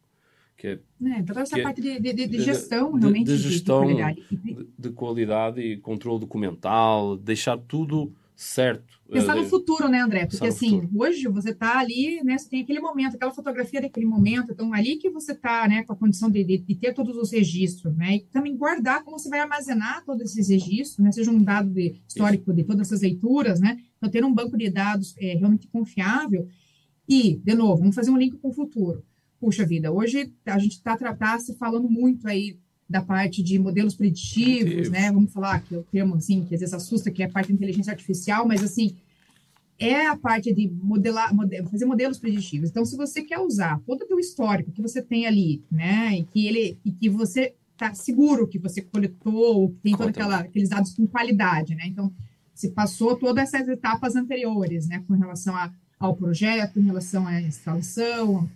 Que 0.57 0.69
é, 0.69 0.79
é 1.19 1.23
toda 1.23 1.41
essa 1.41 1.61
parte 1.63 1.83
de, 1.83 2.01
de, 2.01 2.27
de 2.27 2.41
gestão, 2.41 2.95
de, 2.95 3.01
realmente, 3.01 3.27
de, 3.27 3.37
gestão, 3.37 3.87
de 3.87 3.95
qualidade. 3.95 4.23
De, 4.79 4.91
qualidade 4.91 5.61
e 5.61 5.77
controle 5.77 6.21
documental, 6.21 7.17
deixar 7.17 7.59
tudo 7.59 8.11
certo. 8.35 9.01
Pensar 9.11 9.37
no 9.37 9.45
futuro, 9.45 9.89
né, 9.89 10.01
André? 10.01 10.27
Porque 10.27 10.47
assim, 10.47 10.89
hoje 10.95 11.29
você 11.29 11.51
está 11.51 11.79
ali, 11.79 12.23
né? 12.25 12.37
Você 12.37 12.49
tem 12.49 12.63
aquele 12.63 12.81
momento, 12.81 13.15
aquela 13.15 13.33
fotografia 13.33 13.81
daquele 13.81 14.05
momento, 14.05 14.53
então 14.53 14.73
ali 14.75 14.97
que 14.97 15.09
você 15.09 15.33
está, 15.33 15.67
né, 15.69 15.85
com 15.85 15.93
a 15.93 15.97
condição 15.97 16.31
de, 16.31 16.43
de, 16.43 16.59
de, 16.59 16.75
ter 16.75 16.93
todos 16.93 17.17
os 17.17 17.31
registros, 17.31 17.95
né? 17.97 18.17
E 18.17 18.21
também 18.33 18.57
guardar 18.57 19.05
como 19.05 19.19
você 19.19 19.29
vai 19.29 19.41
armazenar 19.41 20.05
todos 20.05 20.23
esses 20.23 20.49
registros, 20.49 20.99
né? 20.99 21.13
Seja 21.13 21.31
um 21.31 21.43
dado 21.43 21.71
de, 21.71 22.01
histórico 22.07 22.51
Isso. 22.51 22.57
de 22.57 22.65
todas 22.65 22.89
essas 22.89 23.03
leituras, 23.03 23.61
né? 23.61 23.79
Então, 23.97 24.11
ter 24.11 24.25
um 24.25 24.33
banco 24.33 24.57
de 24.57 24.71
dados 24.71 25.15
é, 25.19 25.35
realmente 25.35 25.67
confiável. 25.69 26.47
E, 27.09 27.37
de 27.37 27.55
novo, 27.55 27.79
vamos 27.79 27.95
fazer 27.95 28.11
um 28.11 28.19
link 28.19 28.37
com 28.37 28.49
o 28.49 28.53
futuro. 28.53 29.03
Puxa 29.47 29.65
vida, 29.65 29.93
hoje 29.93 30.33
a 30.45 30.59
gente 30.59 30.73
está 30.73 30.97
tá 30.97 31.39
se 31.39 31.55
falando 31.55 31.89
muito 31.89 32.27
aí 32.27 32.59
da 32.91 33.01
parte 33.01 33.45
de 33.45 33.61
modelos 33.61 33.95
preditivos, 33.95 34.91
né? 34.91 35.13
Vamos 35.13 35.33
falar 35.33 35.61
que 35.61 35.73
é 35.73 35.79
o 35.79 35.85
termo 35.85 36.17
assim 36.17 36.45
que 36.45 36.53
às 36.53 36.63
vezes 36.63 36.75
assusta, 36.75 37.13
que 37.13 37.23
é 37.23 37.27
a 37.27 37.31
parte 37.31 37.47
de 37.47 37.53
inteligência 37.53 37.93
artificial, 37.93 38.45
mas 38.45 38.61
assim 38.65 38.97
é 39.79 40.05
a 40.05 40.17
parte 40.17 40.53
de 40.53 40.69
modelar, 40.69 41.33
fazer 41.71 41.85
modelos 41.85 42.19
preditivos. 42.19 42.71
Então, 42.71 42.85
se 42.85 42.97
você 42.97 43.23
quer 43.23 43.39
usar 43.39 43.81
todo 43.87 44.03
o 44.03 44.07
teu 44.09 44.19
histórico 44.19 44.73
que 44.73 44.83
você 44.83 45.01
tem 45.01 45.29
ali, 45.29 45.63
né, 45.71 46.19
e 46.19 46.25
que 46.25 46.45
ele 46.45 46.77
e 46.85 46.91
que 46.91 47.09
você 47.09 47.55
está 47.73 47.95
seguro 47.95 48.49
que 48.49 48.59
você 48.59 48.83
coletou, 48.83 49.71
que 49.71 49.77
tem 49.77 49.97
todos 49.97 50.19
aqueles 50.19 50.71
dados 50.71 50.93
com 50.93 51.07
qualidade, 51.07 51.73
né? 51.77 51.85
Então, 51.87 52.13
se 52.53 52.71
passou 52.71 53.15
todas 53.15 53.45
essas 53.55 53.69
etapas 53.69 54.17
anteriores, 54.17 54.89
né, 54.89 55.05
com 55.07 55.15
relação 55.15 55.55
a, 55.55 55.73
ao 56.01 56.17
projeto, 56.17 56.81
em 56.81 56.85
relação 56.85 57.29
à 57.29 57.41
instalação, 57.41 58.51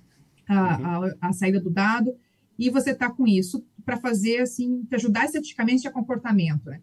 a, 0.51 1.01
uhum. 1.01 1.11
a, 1.21 1.29
a 1.29 1.33
saída 1.33 1.61
do 1.61 1.71
dado, 1.71 2.15
e 2.59 2.69
você 2.69 2.91
está 2.91 3.11
com 3.11 3.27
isso 3.27 3.65
para 3.85 3.97
fazer, 3.97 4.43
assim, 4.43 4.85
te 4.85 4.95
ajudar 4.97 5.25
esteticamente 5.25 5.87
a 5.89 5.91
comportamento. 5.91 6.67
Né? 6.67 6.81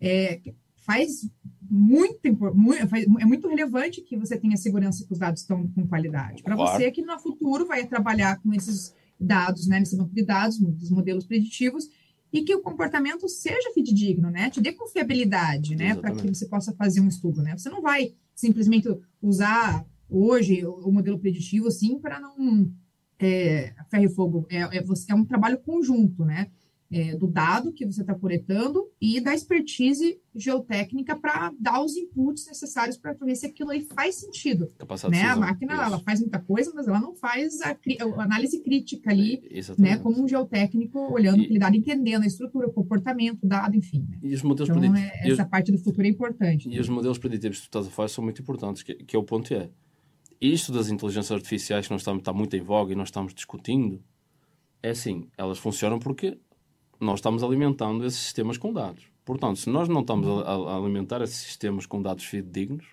É, 0.00 0.40
faz 0.76 1.28
muito, 1.70 2.20
muito, 2.54 2.96
é 3.20 3.24
muito 3.24 3.48
relevante 3.48 4.00
que 4.00 4.16
você 4.16 4.36
tenha 4.38 4.56
segurança 4.56 5.04
que 5.06 5.12
os 5.12 5.18
dados 5.18 5.42
estão 5.42 5.68
com 5.68 5.86
qualidade. 5.86 6.42
Para 6.42 6.56
claro. 6.56 6.76
você 6.76 6.90
que 6.90 7.02
no 7.02 7.18
futuro 7.18 7.66
vai 7.66 7.86
trabalhar 7.86 8.40
com 8.40 8.52
esses 8.52 8.94
dados, 9.18 9.66
né, 9.66 9.78
nesse 9.78 9.96
banco 9.96 10.14
de 10.14 10.24
dados, 10.24 10.58
dos 10.58 10.90
modelos 10.90 11.26
preditivos, 11.26 11.88
e 12.32 12.42
que 12.42 12.54
o 12.54 12.60
comportamento 12.60 13.28
seja 13.28 13.72
fidedigno, 13.72 14.30
né? 14.30 14.50
Te 14.50 14.60
dê 14.60 14.72
confiabilidade, 14.72 15.76
né? 15.76 15.94
Para 15.94 16.10
que 16.14 16.28
você 16.28 16.46
possa 16.46 16.72
fazer 16.74 17.00
um 17.00 17.08
estudo, 17.08 17.40
né? 17.40 17.56
Você 17.56 17.70
não 17.70 17.80
vai 17.80 18.14
simplesmente 18.34 18.88
usar 19.22 19.86
hoje 20.10 20.66
o 20.66 20.90
modelo 20.90 21.18
preditivo, 21.18 21.68
assim, 21.68 21.98
para 21.98 22.20
não 22.20 22.70
é, 23.18 23.74
ferro 23.90 24.04
e 24.04 24.08
fogo 24.08 24.46
é, 24.50 24.58
é, 24.58 24.84
é, 25.08 25.14
um 25.14 25.24
trabalho 25.24 25.58
conjunto, 25.58 26.24
né? 26.24 26.48
É, 26.88 27.16
do 27.16 27.26
dado 27.26 27.72
que 27.72 27.84
você 27.84 28.02
está 28.02 28.14
coletando 28.14 28.88
e 29.00 29.20
da 29.20 29.34
expertise 29.34 30.20
geotécnica 30.32 31.16
para 31.16 31.52
dar 31.58 31.82
os 31.82 31.96
inputs 31.96 32.46
necessários 32.46 32.96
para 32.96 33.12
ver 33.12 33.34
se 33.34 33.44
aquilo 33.44 33.70
aí 33.70 33.80
faz 33.80 34.14
sentido. 34.14 34.70
Né? 35.10 35.22
A 35.22 35.34
máquina 35.34 35.72
ela 35.72 35.98
faz 35.98 36.20
muita 36.20 36.38
coisa, 36.38 36.70
mas 36.72 36.86
ela 36.86 37.00
não 37.00 37.12
faz 37.12 37.60
a, 37.62 37.70
a 37.70 38.22
análise 38.22 38.62
crítica 38.62 39.10
ali, 39.10 39.42
é, 39.50 39.82
né? 39.82 39.96
como 39.96 40.22
um 40.22 40.28
geotécnico 40.28 41.12
olhando 41.12 41.42
aquele 41.42 41.58
dado, 41.58 41.74
entendendo 41.74 42.22
a 42.22 42.26
estrutura, 42.26 42.68
o 42.68 42.72
comportamento, 42.72 43.42
o 43.42 43.48
dado, 43.48 43.74
enfim. 43.74 44.06
Né? 44.08 44.18
E 44.22 44.32
os 44.32 44.44
modelos 44.44 44.70
então, 44.70 44.80
preditivos, 44.80 45.32
essa 45.32 45.44
parte 45.44 45.72
do 45.72 45.78
futuro 45.78 46.06
é 46.06 46.10
importante. 46.10 46.68
E 46.68 46.74
né? 46.76 46.80
os 46.80 46.88
modelos 46.88 47.18
preditivos 47.18 47.56
que 47.56 47.64
tu 47.64 47.66
estás 47.66 47.88
a 47.88 47.90
falar 47.90 48.06
são 48.06 48.22
muito 48.22 48.40
importantes, 48.40 48.84
que, 48.84 48.94
que 48.94 49.16
é 49.16 49.18
o 49.18 49.24
ponto 49.24 49.52
é 49.52 49.68
isto 50.40 50.72
das 50.72 50.88
inteligências 50.88 51.32
artificiais 51.32 51.86
que 51.86 51.92
nós 51.92 52.02
estamos, 52.02 52.20
está 52.20 52.32
muito 52.32 52.56
em 52.56 52.60
voga 52.60 52.92
e 52.92 52.96
nós 52.96 53.08
estamos 53.08 53.34
discutindo, 53.34 54.02
é 54.82 54.90
assim, 54.90 55.28
elas 55.36 55.58
funcionam 55.58 55.98
porque 55.98 56.38
nós 57.00 57.18
estamos 57.18 57.42
alimentando 57.42 58.04
esses 58.04 58.20
sistemas 58.20 58.58
com 58.58 58.72
dados. 58.72 59.04
Portanto, 59.24 59.58
se 59.58 59.68
nós 59.68 59.88
não 59.88 60.02
estamos 60.02 60.26
a, 60.46 60.52
a 60.52 60.76
alimentar 60.76 61.20
esses 61.22 61.36
sistemas 61.36 61.86
com 61.86 62.00
dados 62.00 62.24
fidedignos, 62.24 62.86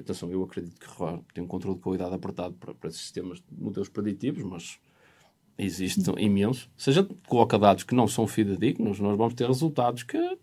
atenção, 0.00 0.30
eu 0.30 0.42
acredito 0.42 0.78
que 0.78 1.34
tem 1.34 1.42
um 1.42 1.46
controle 1.46 1.76
de 1.76 1.82
qualidade 1.82 2.14
apertado 2.14 2.54
para, 2.54 2.74
para 2.74 2.88
esses 2.88 3.00
sistemas 3.00 3.38
de 3.38 3.62
modelos 3.62 3.88
preditivos, 3.88 4.42
mas 4.44 4.78
existe 5.58 6.02
imenso. 6.18 6.70
Se 6.76 6.90
a 6.90 6.92
gente 6.92 7.14
coloca 7.26 7.58
dados 7.58 7.84
que 7.84 7.94
não 7.94 8.06
são 8.06 8.26
fidedignos, 8.26 9.00
nós 9.00 9.16
vamos 9.16 9.34
ter 9.34 9.46
resultados 9.46 10.02
que 10.02 10.38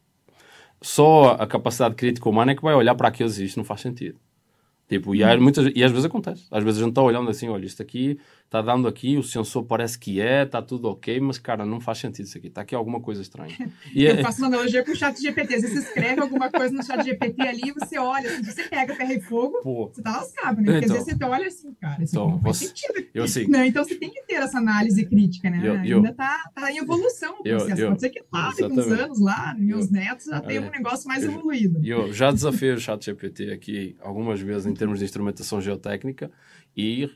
só 0.81 1.31
a 1.39 1.47
capacidade 1.47 1.95
crítica 1.95 2.27
humana 2.27 2.51
é 2.51 2.55
que 2.55 2.63
vai 2.63 2.73
olhar 2.73 2.95
para 2.95 3.07
aqueles 3.07 3.37
e 3.37 3.45
isto 3.45 3.57
não 3.57 3.63
faz 3.63 3.81
sentido. 3.81 4.19
Tipo, 4.87 5.15
e, 5.15 5.23
há 5.23 5.37
muitas, 5.37 5.71
e 5.73 5.83
às 5.83 5.91
vezes 5.91 6.05
acontece. 6.05 6.45
Às 6.51 6.63
vezes 6.63 6.79
a 6.79 6.83
gente 6.83 6.91
está 6.91 7.01
olhando 7.01 7.29
assim, 7.29 7.47
olha, 7.49 7.65
isto 7.65 7.81
aqui 7.81 8.19
está 8.53 8.61
dando 8.61 8.87
aqui, 8.87 9.17
o 9.17 9.23
sensor 9.23 9.65
parece 9.65 9.97
que 9.97 10.21
é, 10.21 10.43
está 10.43 10.61
tudo 10.61 10.87
ok, 10.87 11.19
mas 11.19 11.39
cara, 11.39 11.65
não 11.65 11.81
faz 11.81 11.97
sentido 11.97 12.25
isso 12.25 12.37
aqui, 12.37 12.47
está 12.47 12.61
aqui 12.61 12.75
alguma 12.75 13.01
coisa 13.01 13.19
estranha. 13.19 13.51
E 13.91 14.05
eu 14.05 14.13
é... 14.13 14.21
faço 14.21 14.41
uma 14.41 14.47
analogia 14.47 14.85
com 14.85 14.91
o 14.91 14.95
chat 14.95 15.19
GPT. 15.19 15.59
Você 15.59 15.79
escreve 15.79 16.21
alguma 16.21 16.51
coisa 16.51 16.71
no 16.71 16.83
chat 16.83 17.03
GPT 17.03 17.41
ali, 17.41 17.71
você 17.71 17.97
olha, 17.97 18.29
assim, 18.29 18.43
você 18.43 18.63
pega 18.65 18.93
ferro 18.93 19.11
e 19.11 19.21
fogo, 19.21 19.59
Pô. 19.63 19.89
você 19.91 20.03
tá 20.03 20.17
lascado, 20.17 20.61
né? 20.61 20.71
Porque 20.71 20.85
então, 20.85 20.97
às 20.97 21.05
vezes 21.05 21.17
você 21.17 21.25
olha 21.25 21.47
assim, 21.47 21.73
cara, 21.81 22.03
isso 22.03 22.15
então, 22.15 22.29
não 22.29 22.41
faz 22.41 22.57
você, 22.57 22.67
sentido. 22.67 23.07
Eu, 23.11 23.23
assim, 23.23 23.47
né? 23.47 23.65
Então 23.65 23.83
você 23.83 23.95
tem 23.95 24.11
que 24.11 24.21
ter 24.21 24.35
essa 24.35 24.59
análise 24.59 25.03
crítica, 25.03 25.49
né? 25.49 25.59
Eu, 25.63 25.83
eu, 25.83 25.97
Ainda 25.97 26.09
está 26.09 26.43
tá 26.53 26.71
em 26.71 26.77
evolução 26.77 27.39
o 27.39 27.43
processo. 27.43 27.81
Eu, 27.81 27.89
Pode 27.89 28.01
ser 28.01 28.09
que 28.11 28.23
lá, 28.31 28.49
daqui 28.49 28.65
uns 28.65 28.91
anos 28.91 29.19
lá, 29.19 29.55
meus 29.57 29.89
netos 29.89 30.27
já 30.27 30.39
tenham 30.39 30.67
um 30.67 30.69
negócio 30.69 31.07
mais 31.07 31.23
evoluído. 31.23 31.83
E 31.83 31.89
eu 31.89 32.13
já 32.13 32.31
desafiei 32.31 32.73
o 32.73 32.79
chat 32.79 33.03
GPT 33.03 33.51
aqui 33.51 33.95
algumas 33.99 34.39
vezes 34.39 34.67
em 34.67 34.75
termos 34.75 34.99
de 34.99 35.05
instrumentação 35.05 35.59
geotécnica 35.59 36.29
e 36.77 37.09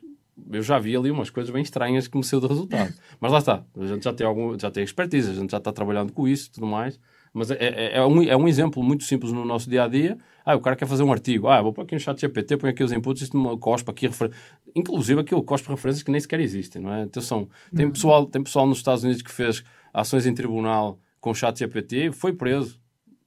eu 0.51 0.61
já 0.61 0.77
vi 0.79 0.95
ali 0.95 1.11
umas 1.11 1.29
coisas 1.29 1.51
bem 1.51 1.61
estranhas 1.61 2.07
que 2.07 2.17
me 2.17 2.23
saiu 2.23 2.39
do 2.39 2.47
resultado. 2.47 2.93
Mas 3.19 3.31
lá 3.31 3.39
está, 3.39 3.63
a 3.75 3.85
gente 3.85 4.03
já 4.03 4.13
tem, 4.13 4.25
algum, 4.25 4.57
já 4.59 4.69
tem 4.69 4.83
expertise, 4.83 5.31
a 5.31 5.33
gente 5.33 5.51
já 5.51 5.57
está 5.57 5.71
trabalhando 5.71 6.13
com 6.13 6.27
isso 6.27 6.49
e 6.49 6.51
tudo 6.51 6.67
mais, 6.67 6.99
Mas 7.33 7.51
é, 7.51 7.57
é, 7.59 7.97
é, 7.97 8.05
um, 8.05 8.21
é 8.23 8.35
um 8.37 8.47
exemplo 8.47 8.83
muito 8.83 9.03
simples 9.03 9.31
no 9.31 9.43
nosso 9.43 9.69
dia 9.69 9.83
a 9.83 9.87
dia. 9.87 10.17
Ah, 10.45 10.55
o 10.55 10.61
cara 10.61 10.75
quer 10.75 10.87
fazer 10.87 11.03
um 11.03 11.11
artigo. 11.11 11.47
Ah, 11.47 11.61
vou 11.61 11.73
pôr 11.73 11.81
aqui 11.81 11.95
um 11.95 11.99
chat 11.99 12.19
GPT, 12.19 12.57
põe 12.57 12.69
aqui 12.69 12.83
os 12.83 12.91
inputs, 12.91 13.23
isto 13.23 13.57
cospa 13.57 13.91
aqui, 13.91 14.07
refer... 14.07 14.31
inclusive 14.75 15.19
aquilo 15.19 15.43
cospa 15.43 15.71
referências 15.71 16.03
que 16.03 16.11
nem 16.11 16.21
sequer 16.21 16.39
existem, 16.39 16.81
não 16.81 16.93
é? 16.93 17.03
Atenção, 17.03 17.49
tem 17.75 17.89
pessoal, 17.89 18.25
tem 18.25 18.41
pessoal 18.41 18.65
nos 18.65 18.77
Estados 18.77 19.03
Unidos 19.03 19.21
que 19.21 19.31
fez 19.31 19.63
ações 19.93 20.25
em 20.25 20.33
tribunal 20.33 20.99
com 21.19 21.33
chat 21.33 21.57
GPT 21.57 22.07
e 22.07 22.11
foi 22.11 22.33
preso. 22.33 22.79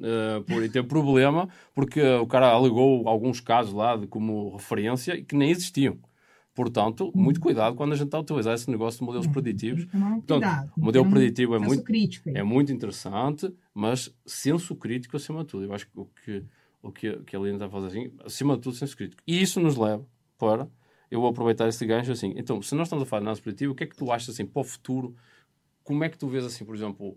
Uh, 0.02 0.42
por 0.44 0.66
ter 0.70 0.82
problema, 0.84 1.46
porque 1.74 2.02
o 2.02 2.26
cara 2.26 2.46
alegou 2.46 3.06
alguns 3.06 3.38
casos 3.38 3.74
lá 3.74 3.96
de, 3.96 4.06
como 4.06 4.56
referência 4.56 5.22
que 5.22 5.36
nem 5.36 5.50
existiam. 5.50 5.98
Portanto, 6.55 7.12
muito 7.14 7.40
cuidado 7.40 7.76
quando 7.76 7.92
a 7.92 7.96
gente 7.96 8.07
está 8.07 8.18
a 8.18 8.20
utilizar 8.20 8.55
esse 8.55 8.70
negócio 8.70 8.98
de 8.98 9.07
modelos 9.07 9.26
é, 9.26 9.30
preditivos. 9.30 9.86
Portanto, 10.26 10.72
o 10.76 10.80
modelo 10.80 11.09
preditivo 11.09 11.55
é 11.55 11.59
muito, 11.59 11.84
é 12.26 12.42
muito 12.42 12.72
interessante, 12.72 13.53
mas 13.72 14.14
senso 14.26 14.74
crítico 14.74 15.16
acima 15.16 15.40
de 15.40 15.46
tudo. 15.46 15.64
Eu 15.64 15.72
acho 15.72 15.86
que 15.86 15.98
o 15.98 16.07
que, 16.07 16.44
o 16.82 16.92
que, 16.92 17.16
que 17.18 17.36
a 17.36 17.38
Lina 17.38 17.55
está 17.55 17.66
a 17.66 17.70
fazer 17.70 17.86
assim, 17.86 18.12
acima 18.24 18.57
de 18.57 18.62
tudo, 18.62 18.76
senso 18.76 18.96
crítico. 18.96 19.22
E 19.26 19.40
isso 19.40 19.61
nos 19.61 19.76
leva 19.76 20.05
para. 20.36 20.68
Eu 21.11 21.20
vou 21.20 21.30
aproveitar 21.30 21.68
esse 21.68 21.84
gancho 21.86 22.12
assim. 22.12 22.34
Então, 22.36 22.61
se 22.62 22.74
nós 22.74 22.86
estamos 22.86 23.05
a 23.05 23.07
falar 23.07 23.20
de 23.20 23.24
análise 23.24 23.42
preditiva, 23.42 23.72
o 23.72 23.74
que 23.74 23.84
é 23.84 23.86
que 23.86 23.96
tu 23.96 24.11
achas 24.11 24.34
assim 24.34 24.44
para 24.44 24.61
o 24.61 24.64
futuro? 24.64 25.14
Como 25.84 26.03
é 26.05 26.09
que 26.09 26.18
tu 26.18 26.28
vês 26.28 26.44
assim, 26.44 26.64
por 26.64 26.74
exemplo, 26.74 27.16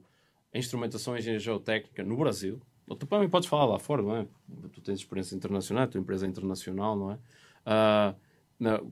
a 0.53 0.57
instrumentação 0.57 1.15
em 1.15 1.19
engenharia 1.19 1.39
geotécnica 1.39 2.03
no 2.03 2.17
Brasil? 2.17 2.61
Ou 2.87 2.95
tu 2.95 3.05
também 3.05 3.29
podes 3.29 3.47
falar 3.47 3.65
lá 3.65 3.79
fora, 3.79 4.01
não 4.01 4.15
é? 4.15 4.27
Tu 4.71 4.81
tens 4.81 4.99
experiência 4.99 5.35
internacional, 5.35 5.85
a 5.85 5.87
tua 5.87 5.99
empresa 5.99 6.25
é 6.25 6.29
internacional, 6.29 6.95
não 6.95 7.11
é? 7.11 7.15
Uh, 7.65 8.15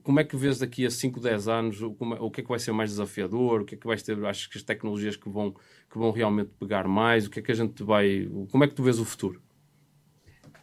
como 0.04 0.20
é 0.20 0.24
que 0.24 0.36
vês 0.36 0.60
daqui 0.60 0.86
a 0.86 0.90
5, 0.90 1.20
10 1.20 1.48
anos? 1.48 1.82
O, 1.82 1.94
como, 1.94 2.16
o 2.16 2.32
que 2.32 2.42
é 2.42 2.44
que 2.44 2.50
vai 2.50 2.60
ser 2.60 2.72
mais 2.72 2.90
desafiador? 2.90 3.62
O 3.62 3.66
que 3.66 3.76
é 3.76 3.78
que 3.78 3.88
vais 3.88 4.02
ter? 4.02 4.24
Achas 4.26 4.48
que 4.48 4.58
as 4.58 4.64
tecnologias 4.64 5.16
que 5.16 5.30
vão, 5.30 5.52
que 5.52 5.98
vão 5.98 6.12
realmente 6.12 6.52
pegar 6.60 6.88
mais? 6.88 7.26
O 7.26 7.30
que 7.30 7.40
é 7.40 7.42
que 7.42 7.52
a 7.52 7.56
gente 7.56 7.84
vai. 7.84 8.30
Como 8.52 8.64
é 8.64 8.68
que 8.68 8.76
tu 8.76 8.84
vês 8.84 9.00
o 9.00 9.06
futuro? 9.06 9.42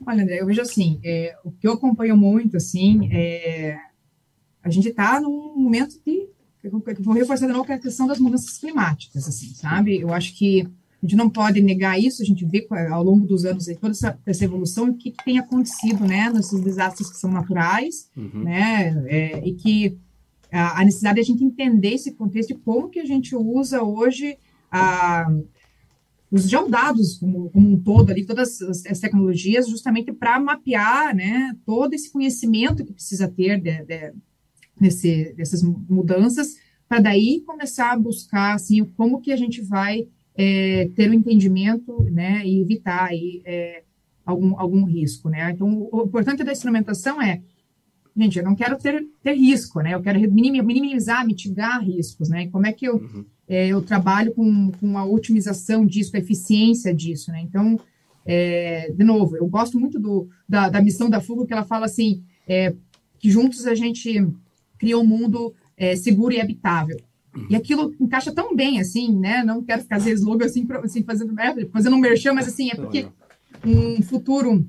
Olha, 0.06 0.22
André, 0.22 0.40
eu 0.40 0.46
vejo 0.46 0.60
assim, 0.60 1.00
é, 1.04 1.36
o 1.44 1.50
que 1.50 1.66
eu 1.66 1.72
acompanho 1.72 2.16
muito, 2.16 2.56
assim, 2.56 3.12
é, 3.12 3.76
a 4.62 4.70
gente 4.70 4.88
está 4.88 5.20
num 5.20 5.56
momento 5.56 6.00
de, 6.04 6.28
vou 7.00 7.14
reforçar 7.14 7.46
de 7.46 7.52
novo, 7.52 7.70
é 7.70 7.74
a 7.74 7.80
questão 7.80 8.06
das 8.06 8.18
mudanças 8.18 8.58
climáticas, 8.58 9.26
assim, 9.26 9.52
sabe? 9.54 10.00
Eu 10.00 10.12
acho 10.12 10.36
que 10.36 10.68
a 11.00 11.06
gente 11.06 11.16
não 11.16 11.30
pode 11.30 11.60
negar 11.60 11.98
isso, 11.98 12.22
a 12.22 12.24
gente 12.24 12.44
vê 12.44 12.66
ao 12.90 13.04
longo 13.04 13.24
dos 13.24 13.44
anos 13.44 13.66
toda 13.80 13.92
essa, 13.92 14.18
essa 14.26 14.44
evolução 14.44 14.88
e 14.88 14.90
o 14.90 14.94
que, 14.94 15.12
que, 15.12 15.24
tem 15.24 15.38
acontecido, 15.38 16.04
né, 16.04 16.28
nesses 16.30 16.60
desastres 16.60 17.08
que 17.08 17.16
são 17.16 17.30
naturais, 17.30 18.10
uhum. 18.16 18.42
né, 18.42 19.04
é, 19.06 19.48
e 19.48 19.54
que 19.54 19.96
a, 20.50 20.80
a, 20.80 20.84
necessidade 20.84 21.16
de 21.16 21.20
a 21.20 21.24
gente 21.24 21.44
entender 21.44 21.94
esse 21.94 22.12
contexto 22.14 22.50
e 22.50 22.58
como 22.58 22.88
que 22.88 22.98
a 22.98 23.04
gente 23.04 23.36
usa 23.36 23.80
hoje 23.80 24.36
a, 24.72 25.28
os 26.32 26.50
dados 26.68 27.18
como, 27.18 27.48
como, 27.50 27.70
um 27.70 27.80
todo 27.80 28.10
ali, 28.10 28.26
todas 28.26 28.60
as, 28.60 28.84
as 28.86 28.98
tecnologias, 28.98 29.68
justamente 29.68 30.12
para 30.12 30.40
mapear, 30.40 31.14
né, 31.14 31.56
todo 31.64 31.94
esse 31.94 32.10
conhecimento 32.10 32.84
que 32.84 32.92
precisa 32.92 33.28
ter 33.28 33.60
de, 33.60 33.84
de, 33.84 34.12
nesse, 34.80 35.32
dessas 35.34 35.62
mudanças, 35.62 36.56
para 36.88 36.98
daí 36.98 37.42
começar 37.46 37.92
a 37.92 37.98
buscar, 37.98 38.54
assim, 38.54 38.84
como 38.96 39.20
que 39.20 39.30
a 39.30 39.36
gente 39.36 39.60
vai 39.60 40.08
é, 40.38 40.88
ter 40.94 41.08
o 41.08 41.10
um 41.10 41.14
entendimento, 41.14 42.04
né, 42.04 42.46
e 42.46 42.60
evitar 42.60 43.06
aí, 43.06 43.42
é, 43.44 43.82
algum, 44.24 44.58
algum 44.58 44.84
risco, 44.84 45.28
né? 45.28 45.50
Então, 45.50 45.88
o 45.90 46.04
importante 46.04 46.44
da 46.44 46.52
instrumentação 46.52 47.20
é, 47.20 47.42
gente, 48.16 48.38
eu 48.38 48.44
não 48.44 48.54
quero 48.54 48.76
ter, 48.76 49.04
ter 49.22 49.34
risco, 49.34 49.80
né? 49.80 49.94
Eu 49.94 50.00
quero 50.00 50.20
minimizar, 50.30 51.26
mitigar 51.26 51.82
riscos, 51.82 52.28
né? 52.28 52.44
E 52.44 52.50
como 52.50 52.66
é 52.66 52.72
que 52.72 52.86
eu, 52.86 52.96
uhum. 52.96 53.24
é, 53.48 53.68
eu 53.68 53.82
trabalho 53.82 54.32
com, 54.32 54.70
com 54.72 54.96
a 54.98 55.04
otimização 55.04 55.84
disso, 55.84 56.14
a 56.14 56.20
eficiência 56.20 56.94
disso, 56.94 57.32
né? 57.32 57.40
Então, 57.40 57.78
é, 58.26 58.92
de 58.92 59.04
novo, 59.04 59.36
eu 59.36 59.46
gosto 59.46 59.78
muito 59.78 59.98
do, 59.98 60.28
da, 60.48 60.68
da 60.68 60.82
missão 60.82 61.08
da 61.08 61.20
Fuga, 61.20 61.46
que 61.46 61.52
ela 61.52 61.64
fala 61.64 61.86
assim, 61.86 62.22
é, 62.46 62.74
que 63.18 63.30
juntos 63.30 63.66
a 63.66 63.74
gente 63.74 64.26
cria 64.78 64.98
um 64.98 65.06
mundo 65.06 65.54
é, 65.76 65.96
seguro 65.96 66.34
e 66.34 66.40
habitável. 66.40 66.98
E 67.48 67.56
aquilo 67.56 67.94
encaixa 68.00 68.32
tão 68.32 68.54
bem, 68.54 68.80
assim, 68.80 69.14
né? 69.16 69.42
Não 69.42 69.62
quero 69.62 69.82
ficar 69.82 69.96
fazer 69.96 70.12
slogan 70.12 70.46
assim, 70.46 70.66
assim 70.82 71.02
fazendo, 71.02 71.34
fazendo 71.72 71.96
um 71.96 72.00
merchan, 72.00 72.32
mas 72.32 72.48
assim, 72.48 72.70
é 72.70 72.74
porque 72.74 73.06
um 73.64 74.02
futuro, 74.02 74.66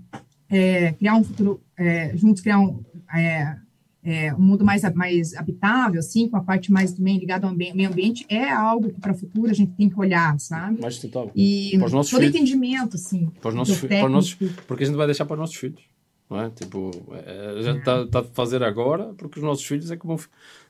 é, 0.49 0.93
criar 0.93 1.15
um 1.15 1.23
futuro, 1.23 1.61
é, 1.77 2.15
juntos 2.15 2.41
criar 2.41 2.59
um, 2.59 2.83
é, 3.13 3.55
é, 4.03 4.33
um 4.33 4.39
mundo 4.39 4.65
mais, 4.65 4.81
mais 4.93 5.35
habitável, 5.35 5.99
assim, 5.99 6.29
com 6.29 6.37
a 6.37 6.41
parte 6.41 6.71
mais 6.71 6.93
também 6.93 7.17
ligada 7.17 7.47
ao 7.47 7.53
meio 7.53 7.89
ambiente, 7.89 8.25
é 8.29 8.49
algo 8.49 8.89
que 8.89 8.99
para 8.99 9.11
o 9.11 9.17
futuro 9.17 9.49
a 9.49 9.53
gente 9.53 9.73
tem 9.73 9.89
que 9.89 9.99
olhar, 9.99 10.39
sabe? 10.39 10.81
Mais 10.81 10.95
sustentável. 10.95 11.31
E 11.35 11.75
para 11.77 11.85
os 11.85 11.93
nossos 11.93 12.11
todo 12.11 12.21
filhos. 12.21 12.35
entendimento, 12.35 12.95
assim. 12.95 13.29
Para 13.41 13.49
os 13.49 13.55
nossos, 13.55 13.79
para 13.79 14.05
os 14.05 14.11
nossos, 14.11 14.33
porque 14.67 14.83
a 14.83 14.85
gente 14.85 14.95
vai 14.95 15.05
deixar 15.05 15.25
para 15.25 15.35
os 15.35 15.39
nossos 15.39 15.55
filhos. 15.55 15.81
Não 16.29 16.39
é? 16.39 16.49
Tipo, 16.51 16.91
é, 17.25 17.55
a 17.57 17.61
gente 17.61 17.79
está 17.79 18.05
tá 18.05 18.19
a 18.19 18.23
fazer 18.23 18.63
agora 18.63 19.13
porque 19.17 19.39
os 19.39 19.45
nossos 19.45 19.65
filhos 19.65 19.89
é 19.89 19.97
que 19.97 20.05
vão 20.05 20.17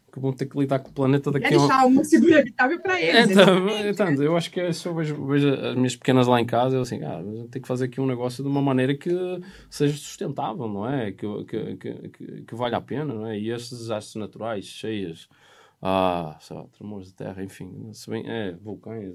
que 0.10 0.20
vão 0.20 0.34
ter 0.34 0.45
que 0.45 0.57
lidar 0.57 0.80
com 0.80 0.89
o 0.89 0.93
planeta 0.93 1.32
daqui 1.32 1.47
a... 1.47 1.49
deixar 1.49 1.86
um 1.86 2.03
seguro 2.03 2.39
habitável 2.39 2.80
para 2.80 3.01
eles. 3.01 3.32
Então, 3.32 3.70
então, 3.88 4.24
eu 4.24 4.36
acho 4.36 4.51
que 4.51 4.60
é, 4.60 4.72
se 4.72 4.88
eu 4.88 4.95
vejo, 4.95 5.26
vejo, 5.26 5.53
as 5.53 5.76
minhas 5.76 5.95
pequenas 5.95 6.28
lá 6.28 6.39
em 6.41 6.45
casa, 6.45 6.76
eu 6.76 6.82
assim, 6.82 7.03
ah, 7.03 7.22
tem 7.51 7.62
que 7.62 7.68
fazer 7.68 7.86
aqui 7.86 8.01
um 8.01 8.05
negócio 8.05 8.43
de 8.43 8.49
uma 8.49 8.62
maneira 8.62 8.95
que 8.95 9.12
seja 9.70 9.95
sustentável, 9.95 10.68
não 10.68 10.89
é? 10.89 11.12
Que, 11.12 11.28
que, 11.45 11.76
que, 11.78 12.10
que, 12.10 12.41
que 12.41 12.55
valha 12.55 12.78
a 12.78 12.82
pena, 12.82 13.14
não 13.14 13.28
é? 13.28 13.38
E 13.38 13.51
estes 13.51 13.78
desastres 13.78 14.16
naturais, 14.16 14.66
cheias, 14.66 15.30
ah, 15.82 16.38
sei 16.42 16.58
lá, 16.58 16.66
tremores 16.68 17.08
de 17.08 17.14
terra, 17.14 17.42
enfim, 17.42 17.92
bem, 18.10 18.30
é, 18.30 18.52
vulcões, 18.54 19.14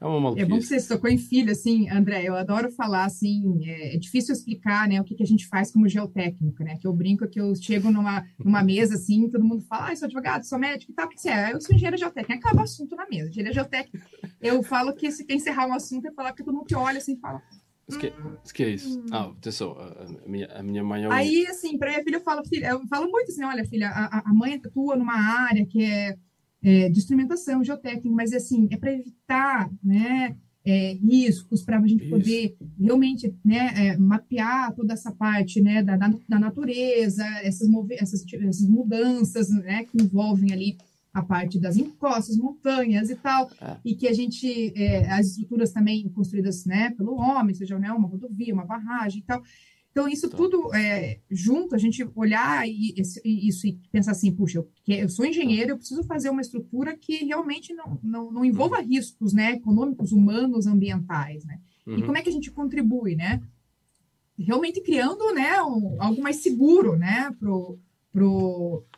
é 0.00 0.06
uma 0.06 0.18
maluquice. 0.18 0.46
É 0.46 0.48
bom 0.48 0.58
que 0.58 0.64
você 0.64 0.88
tocou 0.88 1.10
em 1.10 1.18
filho, 1.18 1.52
assim, 1.52 1.90
André, 1.90 2.24
eu 2.24 2.34
adoro 2.34 2.72
falar, 2.72 3.04
assim, 3.04 3.60
é, 3.66 3.94
é, 3.94 3.98
difícil 3.98 4.32
explicar, 4.32 4.88
né, 4.88 4.98
o 4.98 5.04
que, 5.04 5.14
que 5.14 5.22
a 5.22 5.26
gente 5.26 5.46
faz 5.46 5.70
como 5.70 5.88
geotécnico, 5.88 6.64
né, 6.64 6.78
que 6.80 6.86
eu 6.86 6.92
brinco 6.92 7.28
que 7.28 7.38
eu 7.38 7.54
chego 7.54 7.90
numa, 7.90 8.24
numa 8.38 8.62
mesa, 8.62 8.94
assim, 8.94 9.28
todo 9.28 9.44
mundo 9.44 9.62
fala, 9.62 9.90
ah, 9.90 9.96
sou 9.96 10.06
advogado, 10.06 10.44
sou 10.44 10.58
médico 10.58 10.90
e 10.90 10.94
tal, 10.94 11.06
o 11.06 11.08
que 11.10 11.20
você 11.20 11.28
é? 11.28 11.52
Eu 11.52 11.60
sou 11.60 11.74
engenheiro 11.74 11.98
geotécnico, 11.98 12.46
acaba 12.46 12.62
o 12.62 12.64
assunto 12.64 12.96
na 12.96 13.06
mesa, 13.06 13.28
engenheiro 13.28 13.54
geotécnico. 13.54 14.06
Eu 14.40 14.62
falo 14.62 14.94
que 14.94 15.10
se 15.12 15.24
quer 15.24 15.34
encerrar 15.34 15.66
um 15.66 15.74
assunto, 15.74 16.06
é 16.06 16.12
falar 16.12 16.32
que 16.32 16.42
todo 16.42 16.54
mundo 16.54 16.66
te 16.66 16.74
olha, 16.74 16.96
assim, 16.96 17.16
fala, 17.16 17.42
o 17.88 17.98
que, 17.98 18.12
que 18.52 18.62
é 18.64 18.70
isso? 18.70 18.98
Hum. 18.98 19.06
Ah, 19.12 19.26
atenção, 19.26 19.76
a 19.78 20.28
minha, 20.28 20.46
a 20.46 20.62
minha 20.62 20.82
mãe 20.82 21.04
é 21.04 21.08
um... 21.08 21.12
Aí, 21.12 21.46
assim, 21.46 21.78
para 21.78 21.90
minha 21.90 22.02
filha, 22.02 22.16
eu 22.16 22.20
falo, 22.22 22.44
filha, 22.44 22.66
eu 22.68 22.86
falo 22.88 23.10
muito 23.10 23.30
assim, 23.30 23.44
olha, 23.44 23.64
filha, 23.64 23.88
a, 23.88 24.28
a 24.28 24.34
mãe 24.34 24.54
atua 24.54 24.96
numa 24.96 25.14
área 25.14 25.64
que 25.64 25.84
é, 25.84 26.16
é 26.62 26.88
de 26.88 26.98
instrumentação 26.98 27.62
geotécnica, 27.62 28.08
mas, 28.10 28.32
assim, 28.32 28.66
é 28.72 28.76
para 28.76 28.92
evitar, 28.92 29.70
né, 29.82 30.36
é, 30.66 30.94
riscos 30.94 31.62
para 31.62 31.78
a 31.78 31.86
gente 31.86 32.02
Isso. 32.02 32.10
poder 32.10 32.56
realmente 32.78 33.32
né, 33.44 33.72
é, 33.76 33.96
mapear 33.96 34.74
toda 34.74 34.94
essa 34.94 35.12
parte 35.12 35.62
né, 35.62 35.80
da, 35.80 35.96
da 35.96 36.40
natureza, 36.40 37.24
essas, 37.44 37.68
essas, 37.92 38.24
essas 38.32 38.68
mudanças 38.68 39.48
né, 39.48 39.84
que 39.84 40.02
envolvem 40.02 40.52
ali 40.52 40.76
a 41.16 41.22
parte 41.22 41.58
das 41.58 41.78
encostas, 41.78 42.36
montanhas 42.36 43.08
e 43.08 43.16
tal, 43.16 43.50
é. 43.58 43.76
e 43.82 43.94
que 43.94 44.06
a 44.06 44.12
gente, 44.12 44.72
é, 44.76 45.10
as 45.10 45.28
estruturas 45.28 45.72
também 45.72 46.06
construídas 46.10 46.66
né, 46.66 46.90
pelo 46.90 47.16
homem, 47.16 47.54
seja 47.54 47.78
né, 47.78 47.90
uma 47.90 48.06
rodovia, 48.06 48.52
uma 48.52 48.66
barragem 48.66 49.20
e 49.20 49.22
tal, 49.22 49.42
então, 49.96 50.06
isso 50.06 50.28
tá. 50.28 50.36
tudo 50.36 50.74
é, 50.74 51.20
junto, 51.30 51.74
a 51.74 51.78
gente 51.78 52.06
olhar 52.14 52.68
e, 52.68 52.94
e, 53.24 53.48
isso 53.48 53.66
e 53.66 53.80
pensar 53.90 54.10
assim, 54.10 54.30
puxa, 54.30 54.58
eu, 54.58 54.68
eu 54.86 55.08
sou 55.08 55.24
engenheiro, 55.24 55.70
eu 55.70 55.78
preciso 55.78 56.04
fazer 56.04 56.28
uma 56.28 56.42
estrutura 56.42 56.94
que 56.94 57.24
realmente 57.24 57.72
não, 57.72 57.98
não, 58.02 58.30
não 58.30 58.44
envolva 58.44 58.78
uhum. 58.78 58.86
riscos 58.86 59.32
né, 59.32 59.52
econômicos, 59.52 60.12
humanos, 60.12 60.66
ambientais, 60.66 61.46
né? 61.46 61.58
Uhum. 61.86 61.96
E 61.96 62.02
como 62.02 62.18
é 62.18 62.20
que 62.20 62.28
a 62.28 62.32
gente 62.32 62.50
contribui, 62.50 63.16
né? 63.16 63.42
Realmente 64.38 64.82
criando 64.82 65.32
né, 65.32 65.62
um, 65.62 65.96
algo 65.98 66.22
mais 66.22 66.36
seguro, 66.36 66.94
né, 66.94 67.34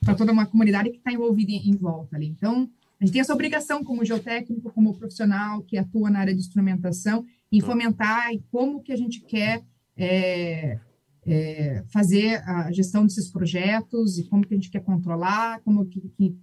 para 0.01 0.14
toda 0.14 0.33
uma 0.33 0.47
comunidade 0.47 0.91
que 0.91 0.99
está 0.99 1.12
envolvida 1.12 1.53
em, 1.53 1.71
em 1.71 1.77
volta 1.77 2.16
ali. 2.16 2.27
Então, 2.27 2.71
a 3.01 3.05
gente 3.05 3.12
tem 3.12 3.21
essa 3.21 3.35
obrigação 3.35 3.85
como 3.85 4.05
geotécnico, 4.05 4.73
como 4.73 4.97
profissional 4.97 5.62
que 5.62 5.79
atua 5.79 6.11
na 6.11 6.21
área 6.21 6.35
de 6.35 6.41
instrumentação, 6.41 7.25
em 7.51 7.61
tá. 7.61 7.66
fomentar 7.66 8.33
e 8.33 8.43
como 8.51 8.83
que 8.83 8.93
a 8.93 8.97
gente 8.97 9.21
quer 9.21 9.62
é, 9.97 10.79
é, 11.27 11.85
fazer 11.89 12.43
a 12.49 12.71
gestão 12.73 13.05
desses 13.05 13.31
projetos 13.31 14.19
e 14.19 14.25
como 14.25 14.47
que 14.47 14.55
a 14.55 14.57
gente 14.57 14.71
quer 14.71 14.81
controlar, 14.81 15.61
como 15.61 15.85
que, 15.87 16.01
que 16.16 16.37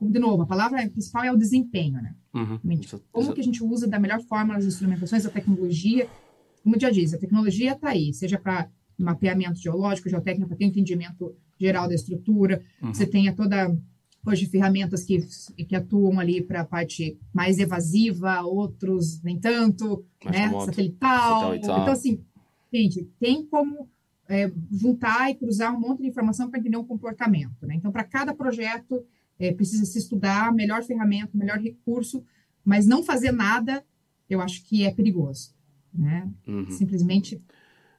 de 0.00 0.18
novo, 0.18 0.42
a 0.42 0.46
palavra 0.46 0.88
principal 0.88 1.24
é 1.24 1.32
o 1.32 1.36
desempenho, 1.36 2.00
né? 2.00 2.14
Uhum, 2.32 2.58
como 3.12 3.34
que 3.34 3.40
a 3.40 3.44
gente 3.44 3.62
usa 3.62 3.86
da 3.86 3.98
melhor 3.98 4.20
forma 4.22 4.56
as 4.56 4.64
instrumentações, 4.64 5.26
a 5.26 5.30
tecnologia, 5.30 6.08
como 6.62 6.78
já 6.80 6.90
diz, 6.90 7.12
a 7.12 7.18
tecnologia 7.18 7.72
está 7.72 7.90
aí, 7.90 8.14
seja 8.14 8.38
para 8.38 8.70
mapeamento 8.96 9.60
geológico, 9.60 10.08
geotécnico, 10.08 10.48
para 10.48 10.56
ter 10.56 10.64
entendimento 10.64 11.34
geral 11.60 11.86
da 11.86 11.94
estrutura, 11.94 12.62
uhum. 12.82 12.94
você 12.94 13.06
tenha 13.06 13.34
toda 13.34 13.76
hoje 14.26 14.46
ferramentas 14.46 15.04
que, 15.04 15.20
que 15.64 15.76
atuam 15.76 16.18
ali 16.18 16.42
para 16.42 16.62
a 16.62 16.64
parte 16.64 17.18
mais 17.32 17.58
evasiva, 17.58 18.42
outros 18.42 19.22
nem 19.22 19.38
tanto, 19.38 20.04
mais 20.24 20.36
né? 20.36 20.48
Satelital. 20.60 21.40
Satelital. 21.40 21.80
Então, 21.82 21.92
assim, 21.92 22.24
gente, 22.72 23.04
tem 23.18 23.46
como 23.46 23.88
é, 24.28 24.50
juntar 24.70 25.30
e 25.30 25.34
cruzar 25.34 25.74
um 25.74 25.80
monte 25.80 26.02
de 26.02 26.08
informação 26.08 26.50
para 26.50 26.60
entender 26.60 26.76
um 26.76 26.86
comportamento. 26.86 27.66
Né? 27.66 27.74
Então, 27.74 27.90
para 27.90 28.04
cada 28.04 28.34
projeto, 28.34 29.04
é, 29.38 29.52
precisa 29.52 29.84
se 29.84 29.98
estudar 29.98 30.52
melhor 30.52 30.82
ferramenta, 30.82 31.36
melhor 31.36 31.58
recurso, 31.58 32.24
mas 32.64 32.86
não 32.86 33.02
fazer 33.02 33.32
nada, 33.32 33.84
eu 34.28 34.40
acho 34.40 34.62
que 34.64 34.84
é 34.84 34.90
perigoso. 34.92 35.54
né? 35.92 36.28
Uhum. 36.46 36.70
Simplesmente 36.70 37.42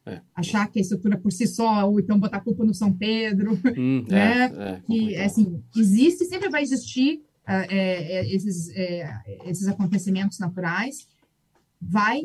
é. 0.06 0.22
achar 0.36 0.68
que 0.70 0.80
a 0.80 0.82
estrutura 0.82 1.18
por 1.18 1.32
si 1.32 1.48
só, 1.48 1.88
ou 1.90 2.00
então 2.00 2.20
botar 2.20 2.42
culpa 2.42 2.64
no 2.64 2.74
São 2.74 2.92
Pedro, 2.92 3.60
hum, 3.78 4.06
né? 4.10 4.46
É, 4.46 4.70
é, 4.72 4.82
que, 4.86 5.16
assim, 5.16 5.64
existe, 5.76 6.26
sempre 6.26 6.50
vai 6.50 6.64
existir 6.64 7.22
uh, 7.48 7.72
esses, 8.34 8.70
esses 9.46 9.68
acontecimentos 9.68 10.40
naturais, 10.40 11.08
vai 11.80 12.24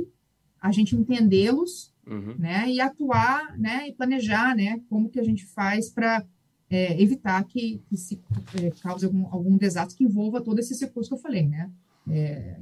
a 0.61 0.73
gente 0.73 0.97
entendê-los, 0.97 1.93
uhum. 2.07 2.35
né? 2.39 2.69
E 2.69 2.81
atuar, 2.81 3.57
né? 3.59 3.89
E 3.89 3.93
planejar, 3.93 4.57
né? 4.57 4.81
Como 4.89 5.09
que 5.09 5.21
a 5.21 5.25
gente 5.25 5.45
faz 5.47 5.91
para 5.91 6.25
é, 6.69 7.01
evitar 7.01 7.43
que, 7.45 7.83
que 7.89 7.97
se 7.97 8.21
é, 8.61 8.71
cause 8.83 9.05
algum, 9.05 9.27
algum 9.27 9.57
desastre 9.57 9.97
que 9.97 10.05
envolva 10.05 10.41
todo 10.41 10.59
esse 10.59 10.79
recurso 10.85 11.11
que 11.11 11.15
eu 11.15 11.21
falei, 11.21 11.47
né? 11.47 11.71
É, 12.09 12.59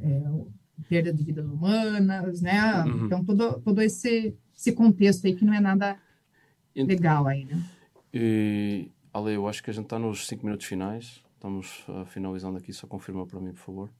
é, 0.00 0.22
perda 0.88 1.12
de 1.12 1.22
vidas 1.22 1.46
humanas, 1.46 2.40
né? 2.40 2.82
Uhum. 2.84 3.06
Então, 3.06 3.24
todo, 3.24 3.60
todo 3.60 3.82
esse, 3.82 4.36
esse 4.56 4.72
contexto 4.72 5.26
aí 5.26 5.34
que 5.34 5.44
não 5.44 5.54
é 5.54 5.60
nada 5.60 5.98
legal 6.74 7.26
aí, 7.26 7.44
né? 7.44 7.64
E, 8.12 8.90
Ale, 9.12 9.34
eu 9.34 9.46
acho 9.48 9.62
que 9.62 9.70
a 9.70 9.72
gente 9.72 9.84
está 9.84 9.98
nos 9.98 10.26
cinco 10.26 10.44
minutos 10.44 10.66
finais. 10.66 11.22
Estamos 11.34 11.84
uh, 11.88 12.04
finalizando 12.06 12.58
aqui. 12.58 12.72
Só 12.72 12.86
confirma 12.86 13.26
para 13.26 13.40
mim, 13.40 13.52
por 13.52 13.60
favor. 13.60 13.90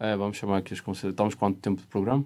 É, 0.00 0.16
vamos 0.16 0.36
chamar 0.36 0.58
aqui 0.58 0.72
as 0.72 0.80
considerações. 0.80 1.12
Estamos 1.12 1.34
quanto 1.34 1.58
tempo 1.58 1.80
de 1.80 1.86
programa? 1.88 2.24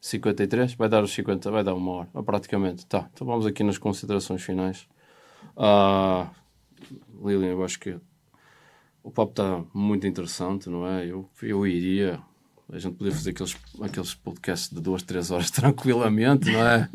53? 0.00 0.74
Vai 0.74 0.88
dar 0.88 1.04
os 1.04 1.12
50, 1.12 1.50
vai 1.50 1.62
dar 1.62 1.74
uma 1.74 1.92
hora, 1.92 2.22
praticamente. 2.24 2.86
Tá, 2.86 3.08
então 3.12 3.26
vamos 3.26 3.46
aqui 3.46 3.62
nas 3.62 3.76
considerações 3.76 4.42
finais. 4.42 4.88
Uh, 5.56 6.28
eu 7.60 7.64
acho 7.64 7.78
que 7.78 7.96
o 9.02 9.10
papo 9.10 9.32
está 9.32 9.64
muito 9.72 10.06
interessante, 10.06 10.68
não 10.68 10.86
é? 10.86 11.06
Eu, 11.06 11.28
eu 11.42 11.66
iria 11.66 12.20
a 12.72 12.78
gente 12.78 12.94
podia 12.94 13.12
fazer 13.12 13.30
aqueles, 13.30 13.56
aqueles 13.80 14.14
podcasts 14.14 14.70
de 14.70 14.80
duas, 14.80 15.02
três 15.02 15.30
horas 15.32 15.50
tranquilamente, 15.50 16.52
não 16.52 16.64
é? 16.64 16.88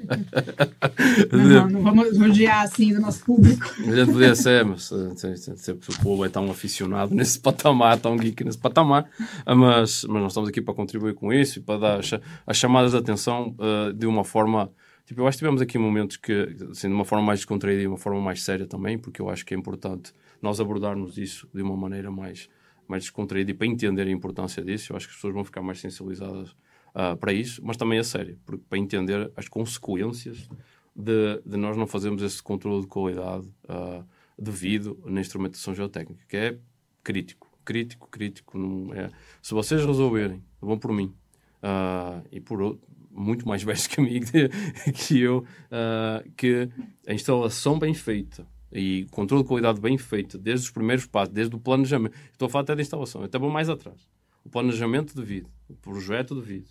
Não, 1.32 1.44
não, 1.44 1.70
não 1.70 1.84
vamos 1.84 2.18
rodear 2.18 2.62
assim 2.62 2.94
do 2.94 3.02
nosso 3.02 3.26
público. 3.26 3.66
A 3.80 3.94
gente 3.94 4.12
podia 4.12 4.34
ser, 4.36 4.64
mas 4.64 4.90
eh, 4.92 5.36
sempre 5.58 5.94
o 5.94 6.02
povo 6.02 6.24
é 6.24 6.30
tão 6.30 6.50
aficionado 6.50 7.14
nesse 7.14 7.38
patamar, 7.40 8.00
tão 8.00 8.16
geek 8.16 8.42
nesse 8.46 8.58
patamar, 8.58 9.10
mas, 9.46 10.06
mas 10.06 10.22
nós 10.22 10.32
estamos 10.32 10.48
aqui 10.48 10.62
para 10.62 10.74
contribuir 10.74 11.14
com 11.14 11.34
isso 11.34 11.60
e 11.60 11.62
para 11.62 11.80
dar 11.80 12.00
as 12.48 12.58
chamadas 12.58 12.92
de 12.92 12.98
atenção 12.98 13.54
uh, 13.60 13.92
de 13.92 14.06
uma 14.06 14.24
forma. 14.24 14.72
Tipo, 15.06 15.22
eu 15.22 15.28
acho 15.28 15.38
que 15.38 15.40
tivemos 15.40 15.62
aqui 15.62 15.78
momentos 15.78 16.18
que, 16.18 16.56
assim, 16.72 16.88
de 16.88 16.94
uma 16.94 17.06
forma 17.06 17.24
mais 17.24 17.40
descontraída 17.40 17.80
e 17.80 17.84
de 17.84 17.88
uma 17.88 17.98
forma 17.98 18.22
mais 18.22 18.42
séria 18.42 18.66
também, 18.66 18.98
porque 18.98 19.22
eu 19.22 19.30
acho 19.30 19.46
que 19.46 19.54
é 19.54 19.58
importante 19.58 20.14
nós 20.42 20.60
abordarmos 20.60 21.18
isso 21.18 21.50
de 21.54 21.62
uma 21.62 21.76
maneira 21.76 22.12
mais 22.12 22.50
mais 22.88 23.04
descontraído 23.04 23.52
e 23.52 23.54
para 23.54 23.68
entender 23.68 24.08
a 24.08 24.12
importância 24.12 24.64
disso, 24.64 24.92
eu 24.92 24.98
acho 24.98 25.08
que 25.08 25.12
as 25.12 25.16
pessoas 25.16 25.34
vão 25.34 25.44
ficar 25.44 25.62
mais 25.62 25.80
sensibilizadas 25.80 26.52
uh, 26.94 27.16
para 27.20 27.34
isso, 27.34 27.62
mas 27.64 27.78
também 27.78 28.00
a 28.00 28.04
sério, 28.04 28.40
porque, 28.46 28.64
para 28.70 28.78
entender 28.78 29.32
as 29.36 29.48
consequências 29.48 30.50
de, 30.96 31.42
de 31.46 31.58
nós 31.58 31.76
não 31.76 31.88
fazermos 31.88 32.22
esse 32.22 32.42
controle 32.42 32.82
de 32.82 32.88
qualidade 32.88 33.48
uh, 33.66 34.06
devido 34.38 35.02
na 35.06 35.20
instrumentação 35.20 35.74
geotécnica, 35.74 36.24
que 36.28 36.38
é 36.38 36.58
crítico, 37.04 37.52
crítico, 37.64 38.10
crítico. 38.10 38.58
Não 38.58 38.94
é. 38.94 39.10
Se 39.42 39.54
vocês 39.54 39.84
resolverem, 39.86 40.44
vão 40.62 40.78
por 40.78 40.92
mim 40.92 41.14
uh, 41.64 42.26
e 42.32 42.40
por 42.40 42.62
outro, 42.62 42.88
muito 43.10 43.48
mais 43.48 43.64
velhos 43.64 43.88
que, 43.88 44.00
mim, 44.02 44.22
que 44.94 45.20
eu, 45.20 45.46
que 46.36 46.70
a 47.08 47.14
instalação 47.14 47.80
bem 47.80 47.94
feita 47.94 48.46
e 48.76 49.08
controle 49.10 49.42
de 49.42 49.48
qualidade 49.48 49.80
bem 49.80 49.98
feito, 49.98 50.38
desde 50.38 50.66
os 50.66 50.72
primeiros 50.72 51.06
passos, 51.06 51.34
desde 51.34 51.56
o 51.56 51.60
planejamento. 51.60 52.14
Estou 52.32 52.48
a 52.48 52.50
falar 52.50 52.64
até 52.64 52.76
da 52.76 52.82
instalação, 52.82 53.24
até 53.24 53.40
vou 53.40 53.50
mais 53.50 53.70
atrás. 53.70 54.10
O 54.44 54.50
planejamento 54.50 55.16
devido, 55.16 55.50
o 55.70 55.76
projeto 55.76 56.36
devido, 56.36 56.68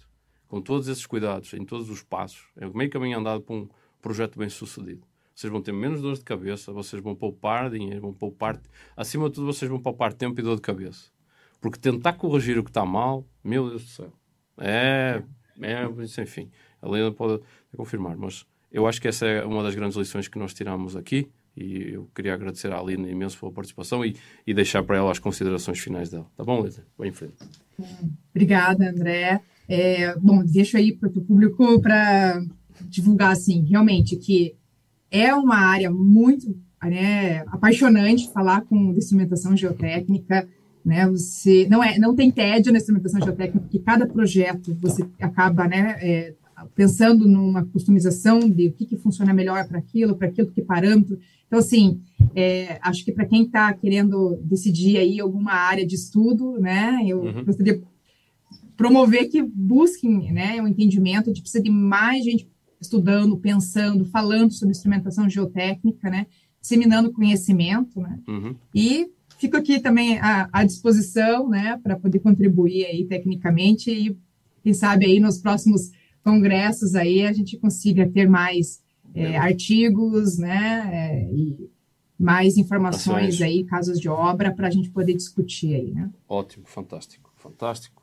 com 0.47 0.61
todos 0.61 0.87
esses 0.87 1.07
cuidados, 1.07 1.53
em 1.55 1.65
todos 1.65 1.89
os 1.89 2.03
passos. 2.03 2.45
É 2.57 2.69
meio 2.69 2.91
caminho 2.91 3.19
andado 3.19 3.41
para 3.41 3.57
um 3.57 3.69
projeto 4.03 4.39
bem 4.39 4.51
sucedido. 4.51 5.03
Vocês 5.35 5.51
vão 5.51 5.63
ter 5.63 5.73
menos 5.73 6.03
dor 6.03 6.15
de 6.15 6.23
cabeça, 6.23 6.73
vocês 6.73 7.03
vão 7.03 7.15
poupar 7.15 7.71
dinheiro, 7.71 8.03
vão 8.03 8.13
poupar. 8.13 8.61
Acima 8.95 9.29
de 9.29 9.37
tudo, 9.37 9.47
vocês 9.47 9.69
vão 9.69 9.81
poupar 9.81 10.13
tempo 10.13 10.39
e 10.39 10.43
dor 10.43 10.57
de 10.57 10.63
cabeça. 10.63 11.11
Porque 11.59 11.79
tentar 11.79 12.13
corrigir 12.13 12.59
o 12.59 12.63
que 12.63 12.71
está 12.71 12.85
mal, 12.85 13.27
meu 13.43 13.71
Deus 13.71 13.83
do 13.83 13.89
céu, 13.89 14.13
é. 14.59 15.23
é 15.61 16.23
enfim, 16.23 16.51
a 16.83 16.87
Helena 16.87 17.11
pode 17.11 17.43
confirmar, 17.75 18.17
mas 18.17 18.47
eu 18.71 18.87
acho 18.87 19.01
que 19.01 19.09
essa 19.09 19.27
é 19.27 19.45
uma 19.45 19.63
das 19.63 19.75
grandes 19.75 19.97
lições 19.97 20.29
que 20.29 20.39
nós 20.39 20.53
tiramos 20.53 20.95
aqui 20.95 21.31
e 21.57 21.93
eu 21.93 22.09
queria 22.15 22.35
agradecer 22.35 22.73
à 22.73 22.79
Alina 22.79 23.09
imenso 23.09 23.39
pela 23.39 23.53
participação 23.53 24.05
e, 24.05 24.17
e 24.47 24.53
deixar 24.53 24.83
para 24.83 24.97
ela 24.97 25.11
as 25.11 25.19
considerações 25.19 25.79
finais 25.79 26.11
dela. 26.11 26.27
Tá 26.37 26.45
bom, 26.45 26.63
Lisa? 26.63 26.85
Vai 26.99 27.09
em 27.09 27.13
frente. 27.13 27.35
Obrigada, 28.35 28.91
André. 28.91 29.41
É, 29.69 30.17
bom, 30.19 30.45
deixo 30.45 30.77
aí 30.77 30.93
para 30.93 31.09
o 31.09 31.23
público 31.23 31.81
para 31.81 32.43
divulgar, 32.83 33.33
assim, 33.33 33.65
realmente, 33.65 34.17
que 34.17 34.55
é 35.11 35.35
uma 35.35 35.57
área 35.57 35.91
muito 35.91 36.55
né, 36.83 37.41
apaixonante 37.47 38.33
falar 38.33 38.63
com 38.63 38.93
instrumentação 38.93 39.57
geotécnica, 39.57 40.49
né, 40.85 41.09
você 41.09 41.67
não 41.71 41.83
é, 41.83 41.99
não 41.99 42.15
tem 42.15 42.31
tédio 42.31 42.73
na 42.73 42.79
instrumentação 42.79 43.21
geotécnica, 43.23 43.61
porque 43.61 43.79
cada 43.79 44.07
projeto 44.07 44.77
você 44.81 45.07
acaba, 45.21 45.67
né, 45.67 45.97
é, 46.03 46.35
pensando 46.75 47.29
numa 47.29 47.65
customização 47.65 48.41
de 48.41 48.69
o 48.69 48.73
que, 48.73 48.87
que 48.87 48.97
funciona 48.97 49.35
melhor 49.35 49.67
para 49.67 49.79
aquilo, 49.79 50.17
para 50.17 50.29
aquilo, 50.29 50.51
que 50.51 50.63
parâmetro. 50.63 51.19
Então, 51.47 51.59
assim, 51.59 52.01
é, 52.35 52.79
acho 52.83 53.05
que 53.05 53.13
para 53.13 53.27
quem 53.27 53.45
está 53.45 53.73
querendo 53.73 54.39
decidir 54.43 54.97
aí 54.99 55.21
alguma 55.21 55.53
área 55.53 55.87
de 55.87 55.95
estudo, 55.95 56.59
né, 56.59 57.01
eu 57.07 57.23
uhum. 57.23 57.45
gostaria 57.45 57.75
de 57.75 57.83
promover 58.77 59.29
que 59.29 59.43
busquem 59.43 60.33
né, 60.33 60.61
um 60.61 60.67
entendimento 60.67 61.33
de 61.33 61.41
precisa 61.41 61.63
de 61.63 61.71
mais 61.71 62.25
gente 62.25 62.49
estudando, 62.81 63.37
pensando, 63.37 64.05
falando 64.05 64.53
sobre 64.53 64.73
instrumentação 64.73 65.29
geotécnica, 65.29 66.11
né, 66.11 66.27
disseminando 66.61 67.13
conhecimento, 67.13 68.01
né, 68.01 68.19
uhum. 68.29 68.55
e 68.75 69.09
fico 69.39 69.57
aqui 69.57 69.79
também 69.81 70.19
à, 70.19 70.49
à 70.53 70.65
disposição, 70.65 71.49
né, 71.49 71.79
para 71.83 71.97
poder 71.97 72.19
contribuir 72.19 72.87
aí 72.87 73.05
tecnicamente 73.05 73.91
e, 73.91 74.17
quem 74.65 74.73
sabe 74.73 75.05
aí 75.05 75.21
nos 75.21 75.39
próximos 75.39 75.93
congressos 76.25 76.95
aí 76.95 77.27
a 77.27 77.33
gente 77.33 77.59
consiga 77.59 78.09
ter 78.09 78.29
mais 78.29 78.83
é, 79.15 79.37
artigos, 79.37 80.39
né, 80.39 80.91
é, 80.93 81.33
e 81.33 81.71
mais 82.19 82.57
informações 82.57 83.41
aí, 83.43 83.65
casos 83.65 84.01
de 84.01 84.09
obra, 84.09 84.53
para 84.53 84.69
a 84.69 84.71
gente 84.71 84.91
poder 84.91 85.15
discutir 85.15 85.75
aí, 85.75 85.93
né? 85.93 86.11
Ótimo, 86.29 86.65
fantástico, 86.67 87.31
fantástico. 87.37 88.03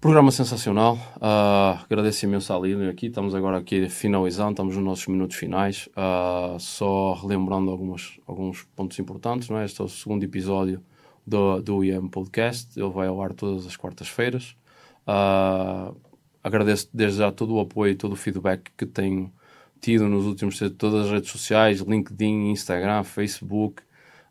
Programa 0.00 0.30
sensacional. 0.30 0.94
Uh, 1.16 1.82
agradeço 1.84 2.24
imenso 2.24 2.52
à 2.52 2.58
Lilian 2.58 2.88
aqui. 2.88 3.06
Estamos 3.06 3.34
agora 3.34 3.58
aqui 3.58 3.88
finalizando, 3.88 4.52
estamos 4.52 4.76
nos 4.76 4.84
nossos 4.84 5.08
minutos 5.08 5.36
finais. 5.36 5.88
Uh, 5.88 6.60
só 6.60 7.14
relembrando 7.14 7.68
algumas, 7.72 8.20
alguns 8.24 8.62
pontos 8.76 8.96
importantes. 9.00 9.48
Não 9.48 9.58
é? 9.58 9.64
Este 9.64 9.80
é 9.80 9.84
o 9.84 9.88
segundo 9.88 10.22
episódio 10.22 10.80
do, 11.26 11.60
do 11.60 11.82
IEM 11.82 12.06
Podcast. 12.06 12.78
Ele 12.78 12.90
vai 12.90 13.08
ao 13.08 13.20
ar 13.20 13.32
todas 13.32 13.66
as 13.66 13.76
quartas-feiras. 13.76 14.54
Uh, 15.02 15.96
agradeço 16.48 16.88
desde 16.92 17.18
já 17.18 17.30
todo 17.30 17.54
o 17.54 17.60
apoio 17.60 17.92
e 17.92 17.94
todo 17.94 18.12
o 18.12 18.16
feedback 18.16 18.70
que 18.76 18.86
tenho 18.86 19.32
tido 19.80 20.08
nos 20.08 20.26
últimos 20.26 20.58
todas 20.76 21.06
as 21.06 21.10
redes 21.10 21.30
sociais, 21.30 21.80
LinkedIn, 21.80 22.50
Instagram, 22.50 23.04
Facebook 23.04 23.82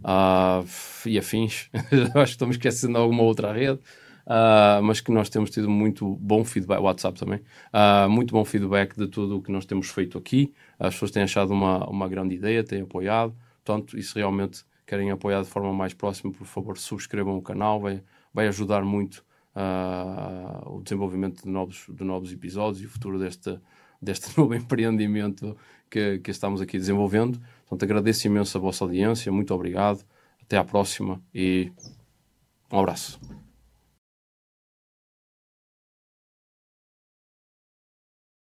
uh, 0.01 0.68
e 1.05 1.18
afins. 1.18 1.70
Acho 2.13 2.13
que 2.13 2.30
estamos 2.32 2.55
esquecendo 2.55 2.97
alguma 2.97 3.24
outra 3.24 3.53
rede. 3.53 3.80
Uh, 4.26 4.84
mas 4.84 4.99
que 4.99 5.09
nós 5.09 5.30
temos 5.30 5.49
tido 5.49 5.70
muito 5.70 6.18
bom 6.18 6.43
feedback, 6.43 6.82
WhatsApp 6.82 7.18
também, 7.18 7.39
uh, 7.72 8.09
muito 8.09 8.34
bom 8.34 8.43
feedback 8.43 8.93
de 8.93 9.07
tudo 9.07 9.38
o 9.38 9.41
que 9.41 9.49
nós 9.49 9.65
temos 9.65 9.88
feito 9.89 10.18
aqui. 10.18 10.53
As 10.78 10.95
pessoas 10.95 11.11
têm 11.11 11.24
achado 11.24 11.53
uma, 11.53 11.89
uma 11.89 12.09
grande 12.09 12.36
ideia, 12.36 12.61
têm 12.61 12.82
apoiado. 12.82 13.34
Portanto, 13.63 13.97
e 13.97 14.03
se 14.03 14.15
realmente 14.15 14.65
querem 14.86 15.11
apoiar 15.11 15.43
de 15.43 15.47
forma 15.47 15.72
mais 15.72 15.93
próxima, 15.93 16.34
por 16.34 16.45
favor, 16.45 16.78
subscrevam 16.78 17.38
o 17.38 17.41
canal, 17.41 17.80
vai, 17.80 18.03
vai 18.34 18.49
ajudar 18.49 18.84
muito 18.84 19.24
uh, 19.58 20.78
o 20.78 20.82
desenvolvimento 20.82 21.43
de 21.43 21.49
novos, 21.49 21.86
de 21.89 22.03
novos 22.03 22.32
episódios 22.32 22.84
e 22.84 22.86
o 22.86 22.89
futuro 22.89 23.18
deste, 23.18 23.60
deste 24.01 24.36
novo 24.38 24.53
empreendimento 24.53 25.58
que, 25.89 26.20
que 26.20 26.32
estamos 26.32 26.62
aqui 26.62 26.78
desenvolvendo. 26.78 27.39
Portanto, 27.68 27.84
agradeço 27.84 28.28
imenso 28.28 28.58
a 28.58 28.62
vossa 28.62 28.84
audiência, 28.84 29.32
muito 29.32 29.53
obrigado, 29.53 30.05
até 30.41 30.58
à 30.58 30.64
próxima 30.64 31.22
e 31.34 31.72
um 32.72 32.80
abraço. 32.80 33.36